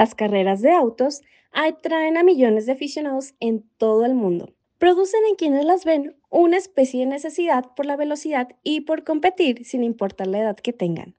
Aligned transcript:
Las 0.00 0.14
carreras 0.14 0.62
de 0.62 0.70
autos 0.70 1.20
atraen 1.52 2.16
a 2.16 2.22
millones 2.22 2.64
de 2.64 2.72
aficionados 2.72 3.34
en 3.38 3.68
todo 3.76 4.06
el 4.06 4.14
mundo. 4.14 4.54
Producen 4.78 5.20
en 5.28 5.34
quienes 5.34 5.66
las 5.66 5.84
ven 5.84 6.16
una 6.30 6.56
especie 6.56 7.00
de 7.00 7.06
necesidad 7.06 7.66
por 7.76 7.84
la 7.84 7.96
velocidad 7.96 8.48
y 8.62 8.80
por 8.80 9.04
competir 9.04 9.66
sin 9.66 9.84
importar 9.84 10.26
la 10.26 10.38
edad 10.38 10.56
que 10.56 10.72
tengan. 10.72 11.16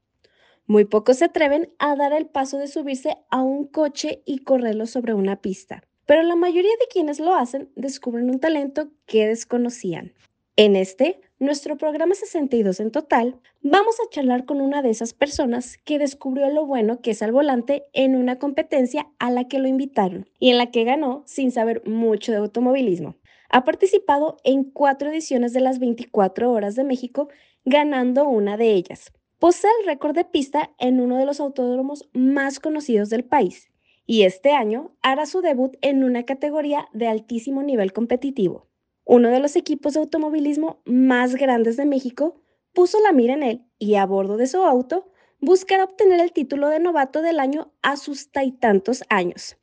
Muy 0.65 0.85
pocos 0.85 1.17
se 1.17 1.25
atreven 1.25 1.71
a 1.77 1.95
dar 1.95 2.11
el 2.11 2.25
paso 2.25 2.57
de 2.57 2.65
subirse 2.65 3.17
a 3.29 3.43
un 3.43 3.67
coche 3.67 4.23
y 4.25 4.39
correrlo 4.39 4.87
sobre 4.87 5.13
una 5.13 5.43
pista, 5.43 5.83
pero 6.07 6.23
la 6.23 6.35
mayoría 6.35 6.71
de 6.79 6.87
quienes 6.91 7.19
lo 7.19 7.35
hacen 7.35 7.69
descubren 7.75 8.31
un 8.31 8.39
talento 8.39 8.89
que 9.05 9.27
desconocían. 9.27 10.11
En 10.55 10.75
este 10.75 11.21
nuestro 11.41 11.75
programa 11.75 12.13
62 12.13 12.79
en 12.81 12.91
total, 12.91 13.35
vamos 13.63 13.95
a 13.99 14.07
charlar 14.11 14.45
con 14.45 14.61
una 14.61 14.83
de 14.83 14.91
esas 14.91 15.15
personas 15.15 15.79
que 15.83 15.97
descubrió 15.97 16.47
lo 16.51 16.67
bueno 16.67 17.01
que 17.01 17.11
es 17.11 17.23
al 17.23 17.31
volante 17.31 17.83
en 17.93 18.15
una 18.15 18.37
competencia 18.37 19.07
a 19.17 19.31
la 19.31 19.47
que 19.47 19.57
lo 19.57 19.67
invitaron 19.67 20.29
y 20.37 20.51
en 20.51 20.59
la 20.59 20.69
que 20.69 20.83
ganó 20.83 21.23
sin 21.25 21.51
saber 21.51 21.81
mucho 21.87 22.31
de 22.31 22.37
automovilismo. 22.37 23.15
Ha 23.49 23.63
participado 23.63 24.37
en 24.43 24.65
cuatro 24.65 25.09
ediciones 25.09 25.51
de 25.51 25.61
las 25.61 25.79
24 25.79 26.51
horas 26.51 26.75
de 26.75 26.83
México, 26.83 27.27
ganando 27.65 28.29
una 28.29 28.55
de 28.55 28.73
ellas. 28.73 29.11
Posee 29.39 29.71
el 29.79 29.87
récord 29.87 30.13
de 30.13 30.25
pista 30.25 30.69
en 30.77 31.01
uno 31.01 31.17
de 31.17 31.25
los 31.25 31.39
autódromos 31.39 32.07
más 32.13 32.59
conocidos 32.59 33.09
del 33.09 33.25
país 33.25 33.71
y 34.05 34.23
este 34.23 34.51
año 34.51 34.95
hará 35.01 35.25
su 35.25 35.41
debut 35.41 35.75
en 35.81 36.03
una 36.03 36.23
categoría 36.23 36.87
de 36.93 37.07
altísimo 37.07 37.63
nivel 37.63 37.93
competitivo 37.93 38.70
uno 39.05 39.29
de 39.29 39.39
los 39.39 39.55
equipos 39.55 39.93
de 39.93 39.99
automovilismo 39.99 40.81
más 40.85 41.35
grandes 41.35 41.77
de 41.77 41.85
México, 41.85 42.41
puso 42.73 42.99
la 43.01 43.11
mira 43.11 43.33
en 43.33 43.43
él 43.43 43.65
y 43.79 43.95
a 43.95 44.05
bordo 44.05 44.37
de 44.37 44.47
su 44.47 44.63
auto 44.63 45.11
buscará 45.39 45.83
obtener 45.83 46.19
el 46.21 46.31
título 46.31 46.69
de 46.69 46.79
novato 46.79 47.21
del 47.21 47.39
año 47.39 47.73
a 47.81 47.97
sus 47.97 48.31
tantos 48.31 49.03
años. 49.09 49.57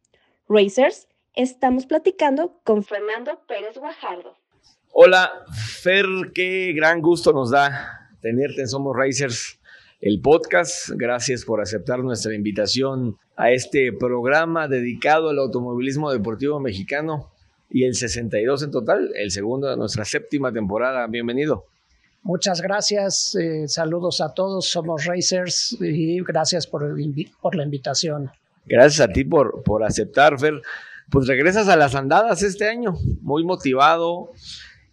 Racers, 0.49 1.09
estamos 1.35 1.87
platicando 1.87 2.61
con 2.65 2.83
Fernando 2.83 3.41
Pérez 3.47 3.79
Guajardo. 3.79 4.37
Hola, 4.93 5.31
Fer, 5.83 6.07
qué 6.35 6.73
gran 6.75 7.01
gusto 7.01 7.33
nos 7.33 7.51
da 7.51 8.11
tenerte 8.21 8.63
en 8.63 8.69
Somos 8.69 8.97
Racers, 8.97 9.61
el 10.01 10.21
podcast. 10.21 10.91
Gracias 10.97 11.45
por 11.45 11.61
aceptar 11.61 12.01
nuestra 12.01 12.35
invitación 12.35 13.17
a 13.37 13.53
este 13.53 13.93
programa 13.93 14.67
dedicado 14.67 15.29
al 15.29 15.39
automovilismo 15.39 16.11
deportivo 16.11 16.59
mexicano 16.59 17.31
y 17.71 17.85
el 17.85 17.95
62 17.95 18.63
en 18.63 18.71
total, 18.71 19.11
el 19.15 19.31
segundo 19.31 19.69
de 19.69 19.77
nuestra 19.77 20.05
séptima 20.05 20.53
temporada. 20.53 21.07
Bienvenido. 21.07 21.67
Muchas 22.23 22.61
gracias, 22.61 23.35
eh, 23.37 23.69
saludos 23.69 24.21
a 24.21 24.35
todos, 24.35 24.69
somos 24.69 25.05
Racers 25.07 25.77
y 25.81 26.21
gracias 26.23 26.67
por, 26.67 26.97
por 27.41 27.55
la 27.55 27.65
invitación. 27.65 28.31
Gracias 28.67 29.09
a 29.09 29.13
ti 29.13 29.25
por, 29.25 29.63
por 29.63 29.85
aceptar, 29.85 30.39
Fer. 30.39 30.61
Pues 31.11 31.27
regresas 31.27 31.69
a 31.69 31.77
las 31.77 31.95
andadas 31.95 32.43
este 32.43 32.69
año, 32.69 32.95
muy 33.23 33.45
motivado 33.45 34.31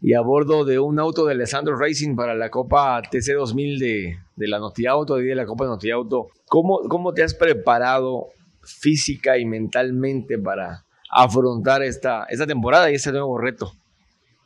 y 0.01 0.13
a 0.13 0.21
bordo 0.21 0.63
de 0.63 0.79
un 0.79 0.99
auto 0.99 1.25
de 1.25 1.33
Alessandro 1.33 1.77
Racing 1.77 2.15
para 2.15 2.35
la 2.35 2.49
Copa 2.49 3.01
TC 3.01 3.33
2000 3.33 3.79
de, 3.79 4.17
de 4.35 4.47
la 4.47 4.57
Auto 4.89 5.19
y 5.19 5.25
de 5.25 5.35
la 5.35 5.45
Copa 5.45 5.65
Auto. 5.65 6.27
¿Cómo, 6.47 6.79
¿Cómo 6.87 7.13
te 7.13 7.23
has 7.23 7.33
preparado 7.33 8.27
física 8.61 9.37
y 9.37 9.45
mentalmente 9.45 10.37
para, 10.37 10.84
afrontar 11.15 11.81
esta, 11.81 12.25
esta 12.25 12.45
temporada 12.45 12.91
y 12.91 12.95
este 12.95 13.11
nuevo 13.11 13.37
reto? 13.37 13.71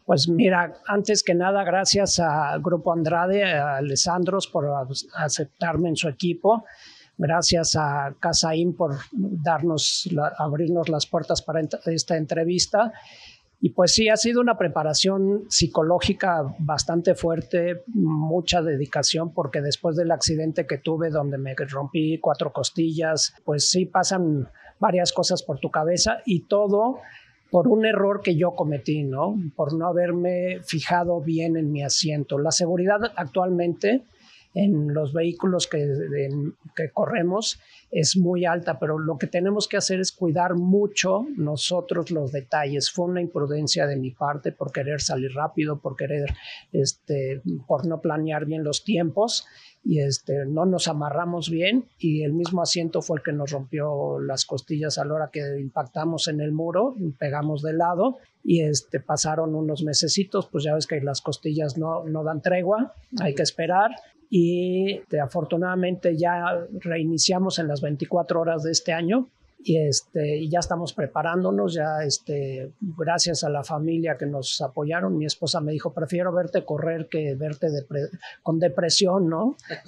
Pues 0.06 0.28
mira, 0.28 0.74
antes 0.88 1.24
que 1.24 1.36
nada, 1.36 1.64
gracias 1.64 2.20
a 2.20 2.58
Grupo 2.58 2.94
Andrade, 2.94 3.44
a 3.44 3.78
Alessandros 3.78 4.48
por 4.48 4.68
aceptarme 5.16 5.90
en 5.90 5.96
su 5.96 6.08
equipo. 6.08 6.66
Gracias 7.18 7.76
a 7.76 8.16
Casaín 8.20 8.76
por 8.76 8.96
darnos, 9.12 10.10
abrirnos 10.38 10.90
las 10.90 11.06
puertas 11.06 11.42
para 11.42 11.62
esta 11.86 12.18
entrevista. 12.18 12.92
Y 13.62 13.72
pues 13.72 13.94
sí, 13.94 14.08
ha 14.08 14.16
sido 14.16 14.40
una 14.40 14.58
preparación 14.58 15.44
psicológica 15.50 16.56
bastante 16.60 17.14
fuerte, 17.14 17.84
mucha 17.88 18.62
dedicación, 18.62 19.34
porque 19.34 19.62
después 19.62 19.98
del 19.98 20.12
accidente 20.12 20.66
que 20.66 20.78
tuve 20.78 21.10
donde 21.10 21.38
me 21.38 21.54
rompí 21.56 22.20
cuatro 22.20 22.54
costillas, 22.54 23.34
pues 23.44 23.70
sí 23.70 23.86
pasan 23.86 24.50
varias 24.80 25.12
cosas 25.12 25.44
por 25.44 25.60
tu 25.60 25.70
cabeza 25.70 26.22
y 26.26 26.42
todo 26.42 27.00
por 27.52 27.68
un 27.68 27.86
error 27.86 28.22
que 28.22 28.36
yo 28.36 28.52
cometí, 28.52 29.04
¿no? 29.04 29.36
Por 29.56 29.74
no 29.74 29.88
haberme 29.88 30.60
fijado 30.64 31.20
bien 31.22 31.58
en 31.58 31.72
mi 31.72 31.84
asiento. 31.84 32.38
La 32.38 32.52
seguridad 32.52 33.00
actualmente 33.16 34.04
en 34.54 34.94
los 34.94 35.14
vehículos 35.14 35.68
que, 35.68 35.88
que, 36.76 36.90
corremos 36.92 37.60
es 37.92 38.18
muy 38.18 38.46
alta, 38.46 38.80
pero 38.80 38.98
lo 38.98 39.18
que 39.18 39.28
tenemos 39.28 39.68
que 39.68 39.78
hacer 39.78 40.00
es 40.00 40.12
cuidar 40.12 40.56
mucho 40.56 41.28
nosotros 41.38 42.10
los 42.10 42.32
detalles. 42.32 42.92
Fue 42.92 43.06
una 43.06 43.22
imprudencia 43.22 43.86
de 43.86 43.96
mi 43.96 44.12
parte 44.12 44.52
por 44.52 44.72
querer 44.72 45.02
salir 45.02 45.32
rápido, 45.34 45.80
por 45.80 45.96
querer, 45.96 46.34
este, 46.72 47.42
por 47.68 47.86
no 47.86 48.02
planear 48.02 48.46
bien 48.46 48.64
los 48.64 48.84
tiempos 48.84 49.46
y 49.84 50.00
este, 50.00 50.46
no 50.46 50.66
nos 50.66 50.88
amarramos 50.88 51.50
bien 51.50 51.86
y 51.98 52.24
el 52.24 52.34
mismo 52.34 52.62
asiento 52.62 53.02
fue 53.02 53.18
el 53.18 53.24
que 53.24 53.32
nos 53.32 53.52
rompió 53.52 54.20
las 54.20 54.46
costillas 54.46 54.98
a 54.98 55.06
la 55.06 55.14
hora 55.14 55.30
que 55.32 55.60
impactamos 55.60 56.28
en 56.28 56.42
el 56.42 56.52
muro, 56.52 56.96
pegamos 57.18 57.62
de 57.62 57.74
lado 57.74 58.18
y 58.44 58.62
este, 58.62 59.00
pasaron 59.00 59.56
unos 59.56 59.84
mesecitos, 59.84 60.48
pues 60.48 60.64
ya 60.64 60.76
ves 60.76 60.88
que 60.88 61.02
las 61.02 61.22
costillas 61.22 61.78
no, 61.78 62.04
no 62.04 62.24
dan 62.24 62.42
tregua, 62.42 62.94
hay 63.20 63.36
que 63.36 63.44
esperar 63.44 63.92
y 64.30 64.98
este, 64.98 65.20
afortunadamente 65.20 66.16
ya 66.16 66.68
reiniciamos 66.82 67.58
en 67.60 67.68
las 67.68 67.82
24 67.82 68.42
horas 68.42 68.64
de 68.64 68.72
este 68.72 68.94
año 68.94 69.28
y 69.62 69.78
este 69.78 70.48
ya 70.48 70.60
estamos 70.60 70.94
preparándonos 70.94 71.74
ya 71.74 72.04
este 72.04 72.72
gracias 72.80 73.44
a 73.44 73.50
la 73.50 73.64
familia 73.64 74.18
que 74.18 74.26
nos 74.26 74.62
apoyaron 74.62 75.18
mi 75.18 75.26
esposa 75.26 75.60
me 75.60 75.74
dijo 75.74 75.94
prefiero 75.94 76.34
verte 76.34 76.64
correr 76.64 77.08
que 77.10 77.36
verte 77.36 77.68
con 78.42 78.58
depresión 78.58 79.28
no 79.28 79.58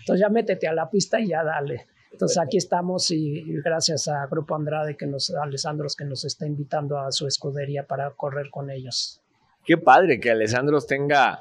entonces 0.00 0.20
ya 0.20 0.28
métete 0.28 0.68
a 0.68 0.72
la 0.72 0.90
pista 0.90 1.20
y 1.20 1.28
ya 1.28 1.42
dale. 1.44 1.86
Entonces 2.12 2.38
aquí 2.38 2.56
estamos 2.56 3.10
y 3.12 3.44
gracias 3.64 4.08
a 4.08 4.26
Grupo 4.26 4.56
Andrade 4.56 4.96
que 4.96 5.06
nos 5.06 5.30
Alessandros 5.30 5.94
que 5.94 6.04
nos 6.04 6.24
está 6.24 6.44
invitando 6.44 6.98
a 6.98 7.12
su 7.12 7.26
escudería 7.26 7.86
para 7.86 8.10
correr 8.10 8.50
con 8.50 8.68
ellos. 8.68 9.22
Qué 9.64 9.78
padre 9.78 10.18
que 10.18 10.30
Alessandros 10.30 10.86
tenga 10.86 11.40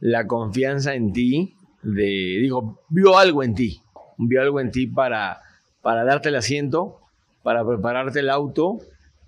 la 0.00 0.26
confianza 0.26 0.94
en 0.94 1.12
ti 1.12 1.54
de 1.82 2.38
digo 2.40 2.80
vio 2.88 3.16
algo 3.16 3.42
en 3.42 3.54
ti 3.54 3.80
vio 4.18 4.42
algo 4.42 4.60
en 4.60 4.70
ti 4.70 4.88
para 4.88 5.40
para 5.80 6.04
darte 6.04 6.28
el 6.28 6.34
asiento 6.34 7.00
para 7.48 7.66
prepararte 7.66 8.20
el 8.20 8.28
auto 8.28 8.76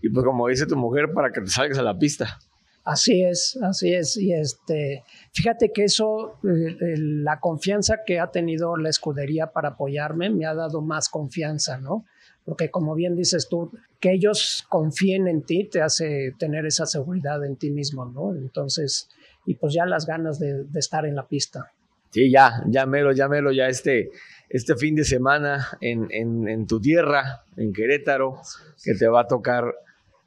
y 0.03 0.11
pues 0.11 0.27
como 0.27 0.47
dice 0.49 0.67
tu 0.67 0.77
mujer, 0.77 1.11
para 1.15 1.33
que 1.33 1.41
te 1.41 1.47
salgas 1.47 1.79
a 1.79 1.83
la 1.83 1.99
pista. 1.99 2.39
Así 2.85 3.25
es, 3.25 3.59
así 3.63 3.95
es. 3.95 4.15
Y 4.19 4.35
este, 4.35 5.05
fíjate 5.33 5.73
que 5.73 5.85
eso, 5.85 6.39
eh, 6.45 6.97
la 6.99 7.41
confianza 7.41 8.01
que 8.05 8.21
ha 8.21 8.31
tenido 8.31 8.77
la 8.77 8.91
escudería 8.91 9.53
para 9.53 9.71
apoyarme 9.71 10.29
me 10.29 10.45
ha 10.45 10.53
dado 10.53 10.83
más 10.83 11.09
confianza, 11.09 11.79
¿no? 11.79 12.05
Porque 12.45 12.71
como 12.71 12.95
bien 12.95 13.17
dices 13.17 13.49
tú, 13.49 13.73
que 14.01 14.13
ellos 14.13 14.67
confíen 14.69 15.27
en 15.27 15.41
ti 15.41 15.65
te 15.65 15.81
hace 15.81 16.35
tener 16.39 16.67
esa 16.67 16.85
seguridad 16.85 17.43
en 17.43 17.57
ti 17.57 17.71
mismo, 17.71 18.05
¿no? 18.05 18.35
Entonces, 18.35 19.09
y 19.47 19.55
pues 19.55 19.73
ya 19.73 19.87
las 19.87 20.05
ganas 20.05 20.39
de, 20.39 20.65
de 20.65 20.79
estar 20.79 21.07
en 21.07 21.15
la 21.15 21.27
pista. 21.27 21.73
Sí, 22.11 22.31
ya, 22.31 22.63
ya 22.67 22.85
mero, 22.85 23.13
ya 23.13 23.29
mero, 23.29 23.51
ya 23.51 23.69
este, 23.69 24.11
este 24.51 24.75
fin 24.75 24.97
de 24.97 25.05
semana 25.05 25.69
en, 25.81 26.09
en, 26.11 26.67
tu 26.67 26.81
tierra, 26.81 27.45
en 27.57 27.73
Querétaro, 27.73 28.41
que 28.83 28.95
te 28.95 29.07
va 29.07 29.23
a 29.23 29.27
tocar 29.29 29.77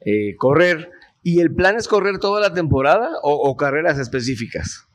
eh, 0.00 0.34
correr. 0.36 0.90
¿Y 1.22 1.40
el 1.40 1.54
plan 1.54 1.76
es 1.76 1.88
correr 1.88 2.18
toda 2.18 2.40
la 2.40 2.54
temporada 2.54 3.08
o, 3.22 3.54
carreras 3.56 3.98
específicas? 3.98 4.86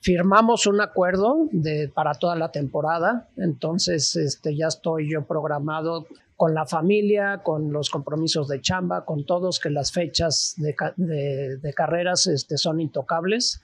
Firmamos 0.00 0.66
un 0.66 0.80
acuerdo 0.80 1.48
de, 1.52 1.88
para 1.88 2.14
toda 2.14 2.36
la 2.36 2.50
temporada, 2.50 3.28
entonces 3.36 4.14
este, 4.16 4.54
ya 4.54 4.66
estoy 4.66 5.10
yo 5.10 5.22
programado 5.22 6.06
con 6.36 6.52
la 6.52 6.66
familia, 6.66 7.42
con 7.42 7.72
los 7.72 7.90
compromisos 7.90 8.48
de 8.48 8.60
chamba, 8.60 9.04
con 9.04 9.24
todos, 9.24 9.60
que 9.60 9.70
las 9.70 9.92
fechas 9.92 10.56
de, 10.58 11.74
carreras 11.74 12.26
este, 12.26 12.58
son 12.58 12.80
intocables 12.80 13.62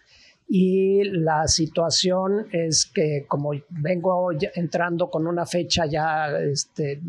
y 0.52 1.04
la 1.04 1.46
situación 1.46 2.48
es 2.50 2.84
que 2.84 3.24
como 3.28 3.52
vengo 3.68 4.30
entrando 4.56 5.08
con 5.08 5.28
una 5.28 5.46
fecha 5.46 5.86
ya 5.86 6.26
este, 6.40 7.00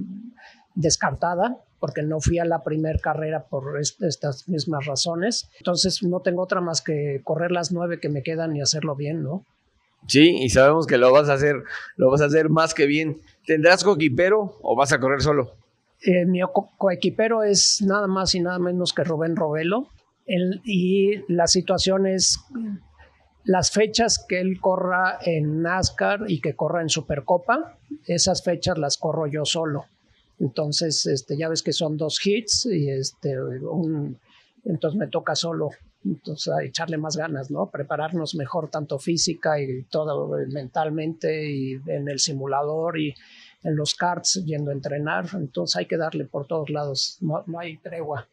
descartada, 0.76 1.58
porque 1.80 2.04
no 2.04 2.22
fui 2.22 2.38
a 2.38 2.46
la 2.46 2.64
primera 2.64 3.00
carrera 3.00 3.48
por 3.50 3.80
estas 3.80 4.48
mismas 4.48 4.86
razones, 4.86 5.50
entonces 5.58 6.04
no 6.04 6.20
tengo 6.20 6.44
otra 6.44 6.62
más 6.62 6.84
que 6.84 7.22
correr 7.24 7.52
las 7.52 7.72
nueve 7.72 8.00
que 8.00 8.10
me 8.10 8.22
quedan 8.22 8.56
y 8.56 8.62
hacerlo 8.62 8.96
bien, 8.96 9.24
¿no? 9.24 9.44
Sí, 10.08 10.38
y 10.40 10.50
sabemos 10.50 10.86
que 10.86 11.00
lo 11.00 11.12
vas 11.12 11.28
a 11.28 11.34
hacer, 11.34 11.64
lo 11.96 12.12
vas 12.12 12.22
a 12.22 12.26
hacer 12.26 12.50
más 12.50 12.76
que 12.76 12.86
bien. 12.86 13.22
¿Tendrás 13.48 13.84
coequipero 13.84 14.60
o 14.62 14.76
vas 14.76 14.94
a 14.94 15.00
correr 15.00 15.22
solo? 15.22 15.56
Eh, 16.04 16.28
mi 16.28 16.42
coequipero 16.78 17.42
es 17.42 17.82
nada 17.82 18.06
más 18.06 18.36
y 18.36 18.40
nada 18.40 18.60
menos 18.60 18.94
que 18.94 19.04
Rubén 19.04 19.36
Robelo. 19.36 19.88
y 20.64 21.24
la 21.28 21.48
situación 21.48 22.06
es 22.06 22.40
las 23.44 23.72
fechas 23.72 24.24
que 24.28 24.40
él 24.40 24.60
corra 24.60 25.18
en 25.26 25.62
NASCAR 25.62 26.26
y 26.28 26.42
que 26.42 26.56
corra 26.56 26.82
en 26.82 26.90
Supercopa, 26.90 27.78
esas 28.06 28.44
fechas 28.44 28.78
las 28.78 28.98
corro 28.98 29.28
yo 29.28 29.46
solo. 29.46 29.86
Entonces, 30.40 31.06
este, 31.06 31.38
ya 31.38 31.50
ves 31.50 31.62
que 31.62 31.74
son 31.74 31.98
dos 31.98 32.20
hits 32.26 32.66
y 32.66 32.90
este, 32.90 33.36
entonces 34.66 34.98
me 34.98 35.08
toca 35.08 35.36
solo. 35.36 35.70
Entonces, 36.04 36.52
echarle 36.64 36.98
más 36.98 37.16
ganas, 37.16 37.52
¿no? 37.52 37.70
Prepararnos 37.70 38.34
mejor, 38.34 38.70
tanto 38.70 38.98
física 38.98 39.62
y 39.62 39.84
todo 39.84 40.36
mentalmente, 40.52 41.52
y 41.52 41.74
en 41.86 42.10
el 42.10 42.18
simulador 42.18 43.00
y 43.00 43.14
en 43.64 43.76
los 43.76 43.94
karts 43.94 44.44
yendo 44.46 44.72
a 44.72 44.74
entrenar. 44.74 45.28
Entonces, 45.34 45.76
hay 45.76 45.86
que 45.86 45.98
darle 45.98 46.26
por 46.26 46.48
todos 46.48 46.72
lados, 46.72 47.18
no, 47.22 47.44
no 47.46 47.60
hay 47.60 47.78
tregua. 47.78 48.28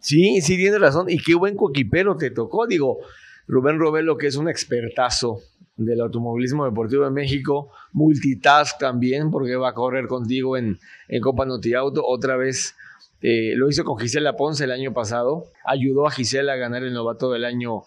Sí, 0.00 0.42
sí, 0.42 0.56
tienes 0.58 0.78
razón. 0.78 1.08
Y 1.08 1.16
qué 1.16 1.34
buen 1.34 1.56
coquipero 1.56 2.14
te 2.18 2.30
tocó. 2.30 2.66
Digo, 2.66 2.98
Rubén 3.46 3.78
Robelo, 3.78 4.16
que 4.16 4.26
es 4.26 4.36
un 4.36 4.48
expertazo 4.48 5.40
del 5.76 6.00
automovilismo 6.00 6.64
deportivo 6.64 7.04
de 7.04 7.10
México, 7.10 7.70
multitask 7.92 8.78
también, 8.78 9.30
porque 9.30 9.56
va 9.56 9.70
a 9.70 9.74
correr 9.74 10.06
contigo 10.06 10.56
en, 10.56 10.78
en 11.08 11.20
Copa 11.20 11.44
Noti 11.44 11.74
Auto. 11.74 12.04
Otra 12.04 12.36
vez 12.36 12.76
eh, 13.20 13.54
lo 13.56 13.68
hizo 13.68 13.84
con 13.84 13.98
Gisela 13.98 14.36
Ponce 14.36 14.64
el 14.64 14.72
año 14.72 14.92
pasado, 14.92 15.46
ayudó 15.64 16.06
a 16.06 16.10
Gisela 16.10 16.52
a 16.52 16.56
ganar 16.56 16.82
el 16.84 16.92
novato 16.92 17.30
del 17.32 17.44
año 17.44 17.82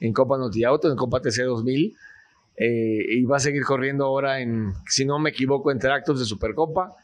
en 0.00 0.12
Copa 0.12 0.36
Noti 0.36 0.64
Auto, 0.64 0.90
en 0.90 0.96
Copa 0.96 1.20
TC 1.20 1.44
2000. 1.44 1.96
Eh, 2.62 3.16
y 3.16 3.24
va 3.24 3.38
a 3.38 3.40
seguir 3.40 3.64
corriendo 3.64 4.04
ahora 4.04 4.40
en, 4.40 4.74
si 4.86 5.06
no 5.06 5.18
me 5.18 5.30
equivoco, 5.30 5.70
en 5.70 5.78
tractos 5.78 6.18
de 6.18 6.26
Supercopa 6.26 6.94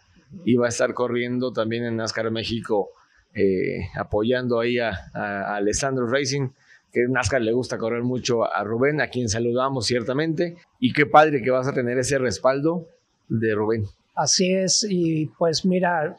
y 0.44 0.56
va 0.56 0.66
a 0.66 0.68
estar 0.68 0.92
corriendo 0.92 1.50
también 1.50 1.84
en 1.84 1.96
NASCAR 1.96 2.30
México, 2.30 2.90
eh, 3.32 3.88
apoyando 3.98 4.60
ahí 4.60 4.78
a, 4.78 4.90
a 5.14 5.56
Alessandro 5.56 6.06
Racing 6.08 6.50
que 6.92 7.06
NASCAR 7.08 7.42
le 7.42 7.52
gusta 7.52 7.78
correr 7.78 8.02
mucho 8.02 8.44
a 8.44 8.64
Rubén, 8.64 9.00
a 9.00 9.08
quien 9.08 9.28
saludamos 9.28 9.86
ciertamente, 9.86 10.56
y 10.80 10.92
qué 10.92 11.06
padre 11.06 11.42
que 11.42 11.50
vas 11.50 11.68
a 11.68 11.72
tener 11.72 11.98
ese 11.98 12.18
respaldo 12.18 12.88
de 13.28 13.54
Rubén. 13.54 13.84
Así 14.14 14.54
es, 14.54 14.86
y 14.88 15.26
pues 15.38 15.64
mira, 15.64 16.16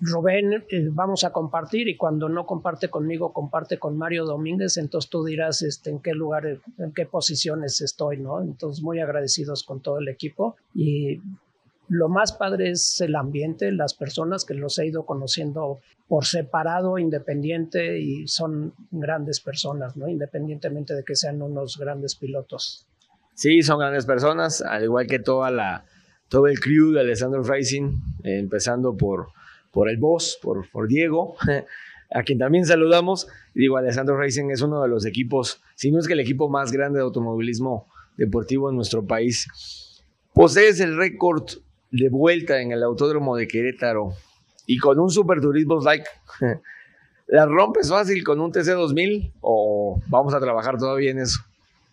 Rubén, 0.00 0.64
eh, 0.70 0.88
vamos 0.90 1.24
a 1.24 1.32
compartir 1.32 1.88
y 1.88 1.96
cuando 1.96 2.28
no 2.28 2.46
comparte 2.46 2.88
conmigo, 2.88 3.32
comparte 3.32 3.78
con 3.78 3.96
Mario 3.96 4.24
Domínguez, 4.24 4.76
entonces 4.76 5.10
tú 5.10 5.24
dirás 5.24 5.62
este, 5.62 5.90
en 5.90 6.00
qué 6.00 6.12
lugar, 6.12 6.46
en 6.78 6.92
qué 6.92 7.06
posiciones 7.06 7.80
estoy, 7.80 8.18
¿no? 8.18 8.40
Entonces 8.40 8.82
muy 8.82 9.00
agradecidos 9.00 9.62
con 9.62 9.80
todo 9.80 9.98
el 9.98 10.08
equipo 10.08 10.56
y 10.74 11.20
lo 11.90 12.08
más 12.08 12.32
padre 12.32 12.70
es 12.70 13.00
el 13.00 13.16
ambiente, 13.16 13.72
las 13.72 13.94
personas 13.94 14.44
que 14.44 14.54
los 14.54 14.78
he 14.78 14.86
ido 14.86 15.04
conociendo 15.04 15.80
por 16.06 16.24
separado, 16.24 16.98
independiente 16.98 17.98
y 17.98 18.28
son 18.28 18.74
grandes 18.92 19.40
personas, 19.40 19.96
¿no? 19.96 20.08
Independientemente 20.08 20.94
de 20.94 21.02
que 21.02 21.16
sean 21.16 21.42
unos 21.42 21.78
grandes 21.78 22.14
pilotos. 22.14 22.86
Sí, 23.34 23.62
son 23.62 23.80
grandes 23.80 24.06
personas, 24.06 24.62
al 24.62 24.84
igual 24.84 25.08
que 25.08 25.18
toda 25.18 25.50
la, 25.50 25.84
todo 26.28 26.46
el 26.46 26.60
crew 26.60 26.92
de 26.92 27.00
Alessandro 27.00 27.42
Racing, 27.42 27.98
empezando 28.22 28.96
por, 28.96 29.26
por 29.72 29.90
el 29.90 29.96
boss, 29.96 30.38
por, 30.40 30.70
por 30.70 30.86
Diego, 30.86 31.34
a 32.14 32.22
quien 32.22 32.38
también 32.38 32.66
saludamos. 32.66 33.26
Digo, 33.52 33.78
Alessandro 33.78 34.16
Racing 34.16 34.50
es 34.50 34.62
uno 34.62 34.80
de 34.80 34.88
los 34.88 35.06
equipos, 35.06 35.60
si 35.74 35.90
no 35.90 35.98
es 35.98 36.06
que 36.06 36.12
el 36.12 36.20
equipo 36.20 36.48
más 36.48 36.70
grande 36.70 37.00
de 37.00 37.04
automovilismo 37.04 37.88
deportivo 38.16 38.70
en 38.70 38.76
nuestro 38.76 39.04
país. 39.04 39.48
Posees 40.32 40.78
el 40.78 40.96
récord 40.96 41.50
de 41.90 42.08
vuelta 42.08 42.60
en 42.60 42.72
el 42.72 42.82
Autódromo 42.82 43.36
de 43.36 43.48
Querétaro 43.48 44.12
y 44.66 44.78
con 44.78 44.98
un 44.98 45.10
Super 45.10 45.40
Turismo 45.40 45.80
like, 45.80 46.04
¿la 47.26 47.46
rompes 47.46 47.90
fácil 47.90 48.22
con 48.22 48.40
un 48.40 48.52
TC2000 48.52 49.32
o 49.40 50.00
vamos 50.08 50.34
a 50.34 50.40
trabajar 50.40 50.78
todavía 50.78 51.10
en 51.10 51.18
eso? 51.18 51.40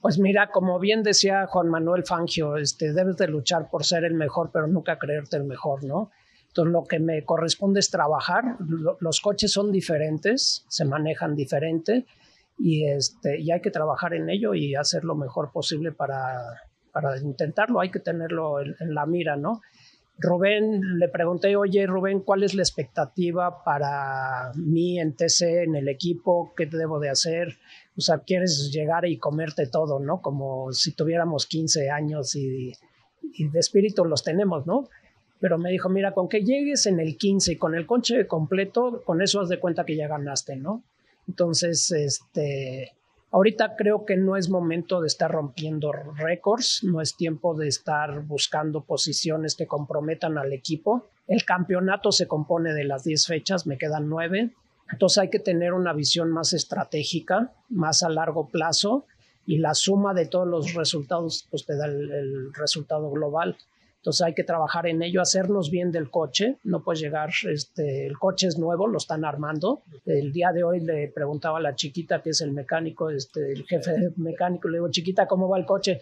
Pues 0.01 0.19
mira, 0.19 0.51
como 0.51 0.79
bien 0.79 1.01
decía 1.01 1.47
Juan 1.47 1.69
Manuel 1.69 2.05
Fangio, 2.05 2.57
este, 2.57 2.93
debes 2.93 3.17
de 3.17 3.27
luchar 3.27 3.69
por 3.69 3.83
ser 3.83 4.03
el 4.03 4.13
mejor, 4.13 4.51
pero 4.53 4.67
nunca 4.67 4.99
creerte 4.99 5.37
el 5.37 5.43
mejor, 5.43 5.83
¿no? 5.83 6.11
Entonces 6.47 6.71
lo 6.71 6.83
que 6.85 6.99
me 6.99 7.23
corresponde 7.23 7.79
es 7.79 7.89
trabajar. 7.89 8.57
Los 8.99 9.21
coches 9.21 9.51
son 9.51 9.71
diferentes, 9.71 10.65
se 10.69 10.85
manejan 10.85 11.35
diferente 11.35 12.05
y, 12.57 12.87
este, 12.87 13.39
y 13.39 13.51
hay 13.51 13.61
que 13.61 13.71
trabajar 13.71 14.13
en 14.13 14.29
ello 14.29 14.53
y 14.53 14.75
hacer 14.75 15.03
lo 15.03 15.15
mejor 15.15 15.51
posible 15.51 15.91
para, 15.91 16.39
para 16.91 17.17
intentarlo. 17.19 17.79
Hay 17.79 17.91
que 17.91 17.99
tenerlo 17.99 18.61
en, 18.61 18.75
en 18.79 18.93
la 18.93 19.05
mira, 19.05 19.35
¿no? 19.35 19.61
Rubén, 20.19 20.97
le 20.97 21.09
pregunté, 21.09 21.55
oye 21.55 21.85
Rubén, 21.85 22.21
¿cuál 22.21 22.43
es 22.43 22.55
la 22.55 22.63
expectativa 22.63 23.63
para 23.63 24.51
mí 24.55 24.99
en 24.99 25.15
TC, 25.15 25.63
en 25.63 25.75
el 25.75 25.87
equipo? 25.89 26.53
¿Qué 26.57 26.65
debo 26.65 26.99
de 26.99 27.09
hacer? 27.09 27.55
O 27.95 28.01
sea, 28.01 28.19
quieres 28.19 28.71
llegar 28.71 29.05
y 29.05 29.17
comerte 29.17 29.67
todo, 29.67 29.99
¿no? 29.99 30.21
Como 30.21 30.71
si 30.71 30.93
tuviéramos 30.93 31.45
15 31.45 31.91
años 31.91 32.35
y, 32.35 32.73
de 33.21 33.59
espíritu 33.59 34.05
los 34.05 34.23
tenemos, 34.23 34.65
¿no? 34.65 34.89
Pero 35.39 35.59
me 35.59 35.69
dijo, 35.69 35.87
mira, 35.89 36.13
con 36.13 36.27
que 36.27 36.43
llegues 36.43 36.87
en 36.87 36.99
el 36.99 37.17
15 37.17 37.53
y 37.53 37.55
con 37.57 37.75
el 37.75 37.85
coche 37.85 38.25
completo, 38.25 39.03
con 39.05 39.21
eso 39.21 39.41
haz 39.41 39.49
de 39.49 39.59
cuenta 39.59 39.85
que 39.85 39.95
ya 39.95 40.07
ganaste, 40.07 40.55
¿no? 40.55 40.83
Entonces, 41.27 41.91
este, 41.91 42.93
Ahorita 43.29 43.75
creo 43.75 44.05
que 44.05 44.15
no 44.15 44.37
es 44.37 44.49
momento 44.49 45.01
de 45.01 45.07
estar 45.07 45.29
rompiendo 45.29 45.91
récords, 45.91 46.81
no 46.83 47.01
es 47.01 47.17
tiempo 47.17 47.55
de 47.55 47.67
estar 47.67 48.21
buscando 48.21 48.81
posiciones 48.81 49.55
que 49.55 49.67
comprometan 49.67 50.37
al 50.37 50.53
equipo. 50.53 51.07
El 51.27 51.43
campeonato 51.43 52.13
se 52.13 52.27
compone 52.27 52.73
de 52.73 52.85
las 52.85 53.03
10 53.03 53.25
fechas, 53.25 53.67
me 53.67 53.77
quedan 53.77 54.07
9. 54.07 54.53
Entonces 54.91 55.17
hay 55.17 55.29
que 55.29 55.39
tener 55.39 55.73
una 55.73 55.91
visión 55.91 56.31
más 56.31 56.53
estratégica, 56.53 57.51
más 57.69 58.01
a 58.01 58.09
largo 58.09 58.47
plazo 58.47 59.05
y 59.45 59.57
la 59.57 59.73
suma 59.73 60.13
de 60.13 60.25
todos 60.25 60.47
los 60.47 60.73
resultados 60.73 61.47
pues 61.49 61.65
te 61.65 61.75
da 61.75 61.85
el 61.85 62.53
resultado 62.53 63.09
global. 63.11 63.57
Entonces 64.07 64.25
hay 64.25 64.33
que 64.33 64.45
trabajar 64.45 64.87
en 64.87 65.03
ello, 65.03 65.21
hacernos 65.21 65.69
bien 65.69 65.91
del 65.91 66.09
coche. 66.09 66.55
No 66.63 66.81
puedes 66.81 67.01
llegar, 67.01 67.29
este, 67.51 68.07
el 68.07 68.17
coche 68.17 68.47
es 68.47 68.57
nuevo, 68.57 68.87
lo 68.87 68.99
están 68.99 69.25
armando. 69.25 69.81
El 70.05 70.31
día 70.31 70.53
de 70.53 70.63
hoy 70.63 70.79
le 70.79 71.09
preguntaba 71.09 71.57
a 71.57 71.61
la 71.61 71.75
chiquita, 71.75 72.21
que 72.21 72.29
es 72.29 72.39
el 72.39 72.53
mecánico, 72.53 73.09
este, 73.09 73.51
el 73.51 73.65
jefe 73.65 74.13
mecánico, 74.15 74.69
le 74.69 74.77
digo, 74.77 74.89
chiquita, 74.89 75.27
¿cómo 75.27 75.49
va 75.49 75.57
el 75.57 75.65
coche? 75.65 75.99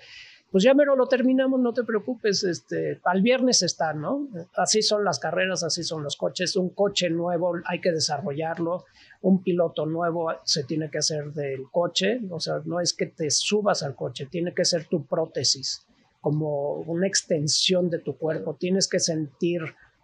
Pues 0.51 0.63
ya 0.63 0.75
mero 0.75 0.95
lo 0.95 1.07
terminamos, 1.07 1.59
no 1.59 1.73
te 1.73 1.83
preocupes, 1.83 2.43
este, 2.43 3.01
al 3.05 3.23
viernes 3.23 3.63
está, 3.63 3.93
¿no? 3.93 4.27
Así 4.55 4.83
son 4.83 5.03
las 5.03 5.17
carreras, 5.17 5.63
así 5.63 5.83
son 5.83 6.03
los 6.03 6.15
coches. 6.15 6.55
Un 6.57 6.69
coche 6.69 7.09
nuevo 7.09 7.55
hay 7.65 7.81
que 7.81 7.91
desarrollarlo, 7.91 8.85
un 9.23 9.41
piloto 9.41 9.87
nuevo 9.87 10.31
se 10.43 10.63
tiene 10.63 10.91
que 10.91 10.99
hacer 10.99 11.33
del 11.33 11.63
coche, 11.71 12.19
o 12.29 12.39
sea, 12.39 12.61
no 12.65 12.79
es 12.79 12.93
que 12.93 13.07
te 13.07 13.31
subas 13.31 13.81
al 13.81 13.95
coche, 13.95 14.27
tiene 14.27 14.53
que 14.53 14.63
ser 14.63 14.85
tu 14.85 15.03
prótesis 15.07 15.87
como 16.25 16.77
una 16.87 17.05
extensión 17.05 17.91
de 17.91 17.99
tu 17.99 18.17
cuerpo. 18.17 18.55
Tienes 18.55 18.87
que 18.87 18.99
sentir 18.99 19.61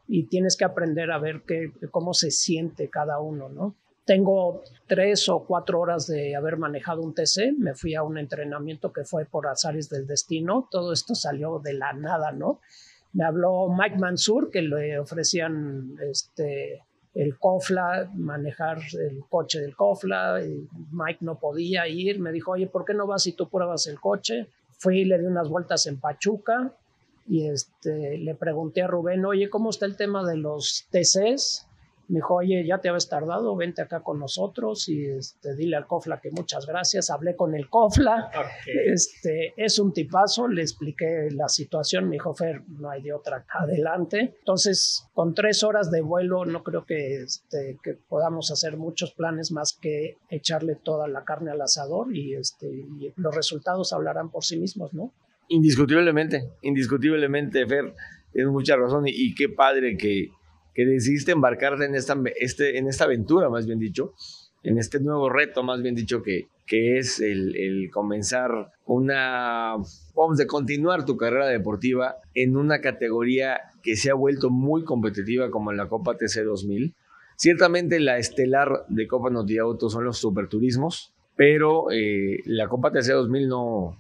y 0.08 0.28
tienes 0.28 0.56
que 0.56 0.66
aprender 0.66 1.10
a 1.10 1.18
ver 1.18 1.42
qué, 1.48 1.72
cómo 1.90 2.14
se 2.14 2.30
siente 2.30 2.92
cada 2.92 3.20
uno, 3.20 3.50
¿no? 3.50 3.76
Tengo 4.06 4.62
tres 4.86 5.28
o 5.30 5.44
cuatro 5.48 5.80
horas 5.80 6.06
de 6.06 6.36
haber 6.36 6.58
manejado 6.58 7.02
un 7.02 7.16
TC, 7.16 7.54
me 7.58 7.74
fui 7.74 7.96
a 7.96 8.04
un 8.04 8.20
entrenamiento 8.20 8.94
que 8.94 9.04
fue 9.04 9.26
por 9.26 9.48
azares 9.48 9.90
del 9.90 10.06
destino, 10.06 10.68
todo 10.70 10.94
esto 10.94 11.16
salió 11.16 11.58
de 11.58 11.74
la 11.74 11.92
nada, 11.94 12.32
¿no? 12.32 12.60
Me 13.14 13.24
habló 13.24 13.70
Mike 13.76 13.98
Mansur, 13.98 14.52
que 14.52 14.62
le 14.62 15.00
ofrecían 15.00 15.96
este, 16.08 16.84
el 17.16 17.40
COFLA, 17.40 18.12
manejar 18.14 18.78
el 18.78 19.24
coche 19.28 19.60
del 19.60 19.76
COFLA, 19.76 20.40
Mike 20.92 21.22
no 21.22 21.40
podía 21.40 21.88
ir, 21.88 22.20
me 22.20 22.32
dijo, 22.32 22.52
oye, 22.52 22.68
¿por 22.68 22.86
qué 22.86 22.94
no 22.94 23.08
vas 23.08 23.26
y 23.26 23.34
tú 23.34 23.50
pruebas 23.50 23.88
el 23.88 24.00
coche? 24.00 24.50
Fui 24.82 25.02
y 25.02 25.06
le 25.06 25.20
di 25.20 25.26
unas 25.26 25.48
vueltas 25.48 25.86
en 25.86 26.00
Pachuca 26.00 26.74
y 27.28 27.48
este, 27.48 28.18
le 28.18 28.34
pregunté 28.34 28.82
a 28.82 28.88
Rubén, 28.88 29.24
oye, 29.26 29.48
¿cómo 29.48 29.70
está 29.70 29.86
el 29.86 29.96
tema 29.96 30.28
de 30.28 30.38
los 30.38 30.88
TCs? 30.90 31.68
Me 32.08 32.18
dijo, 32.18 32.36
oye, 32.36 32.66
ya 32.66 32.80
te 32.80 32.90
habías 32.90 33.08
tardado, 33.08 33.56
vente 33.56 33.82
acá 33.82 34.02
con 34.02 34.20
nosotros 34.20 34.88
y 34.90 35.06
este, 35.06 35.56
dile 35.56 35.78
al 35.78 35.88
Cofla 35.88 36.20
que 36.20 36.32
muchas 36.32 36.66
gracias. 36.66 37.10
Hablé 37.10 37.36
con 37.36 37.56
el 37.56 37.70
Cofla, 37.70 38.30
este, 38.86 39.54
es 39.56 39.80
un 39.80 39.94
tipazo, 39.94 40.48
le 40.48 40.62
expliqué 40.62 41.30
la 41.32 41.48
situación, 41.48 42.10
me 42.10 42.16
dijo, 42.16 42.34
Fer, 42.34 42.64
no 42.68 42.90
hay 42.90 43.02
de 43.02 43.14
otra, 43.14 43.46
adelante. 43.50 44.36
Entonces, 44.40 45.08
con 45.14 45.34
tres 45.34 45.64
horas 45.64 45.92
de 45.92 46.02
vuelo, 46.02 46.46
no 46.46 46.64
creo 46.64 46.86
que, 46.86 47.22
este, 47.22 47.78
que 47.84 47.94
podamos 47.94 48.52
hacer 48.52 48.78
muchos 48.78 49.14
planes 49.14 49.52
más 49.52 49.78
que 49.82 50.18
echarle 50.30 50.76
toda 50.76 51.08
la 51.08 51.24
carne 51.24 51.52
al 51.52 51.62
asador 51.62 52.16
y, 52.16 52.36
este, 52.36 52.68
y 52.68 53.14
los 53.16 53.36
resultados 53.36 53.94
hablarán 53.94 54.30
por 54.30 54.44
sí 54.44 54.58
mismos, 54.58 54.94
¿no? 54.94 55.14
Indiscutiblemente, 55.48 56.50
indiscutiblemente, 56.62 57.66
Fer, 57.66 57.94
tienes 58.32 58.52
mucha 58.52 58.76
razón 58.76 59.08
y, 59.08 59.12
y 59.12 59.36
qué 59.36 59.50
padre 59.50 59.98
que 59.98 60.30
que 60.74 60.86
decidiste 60.86 61.32
embarcarte 61.32 61.86
en 61.86 61.96
esta, 61.96 62.18
este, 62.40 62.78
en 62.78 62.88
esta 62.88 63.06
aventura, 63.06 63.50
más 63.50 63.66
bien 63.66 63.80
dicho, 63.80 64.14
en 64.64 64.78
este 64.78 65.00
nuevo 65.00 65.30
reto, 65.30 65.64
más 65.64 65.82
bien 65.82 65.96
dicho, 65.96 66.22
que, 66.22 66.48
que 66.68 66.98
es 66.98 67.20
el, 67.20 67.90
comenzar 67.92 68.72
una, 68.86 69.74
vamos, 70.16 70.38
de 70.38 70.48
continuar 70.48 71.06
tu 71.06 71.18
carrera 71.18 71.48
deportiva 71.48 72.18
en 72.34 72.56
una 72.56 72.80
categoría 72.80 73.60
que 73.84 73.96
se 73.96 74.12
ha 74.12 74.14
vuelto 74.14 74.50
muy 74.50 74.84
competitiva 74.84 75.50
como 75.50 75.72
en 75.72 75.78
la 75.78 75.88
Copa 75.88 76.16
TC 76.16 76.44
2000. 76.44 76.94
Ciertamente 77.36 78.00
la 78.00 78.20
estelar 78.20 78.86
de 78.88 79.08
Copa 79.08 79.30
Noti 79.30 79.58
Auto 79.58 79.90
son 79.90 80.06
los 80.06 80.20
superturismos, 80.20 81.12
pero 81.36 81.92
eh, 81.92 82.40
la 82.46 82.68
Copa 82.68 82.92
TC 82.92 83.14
2000 83.14 83.48
no, 83.50 83.98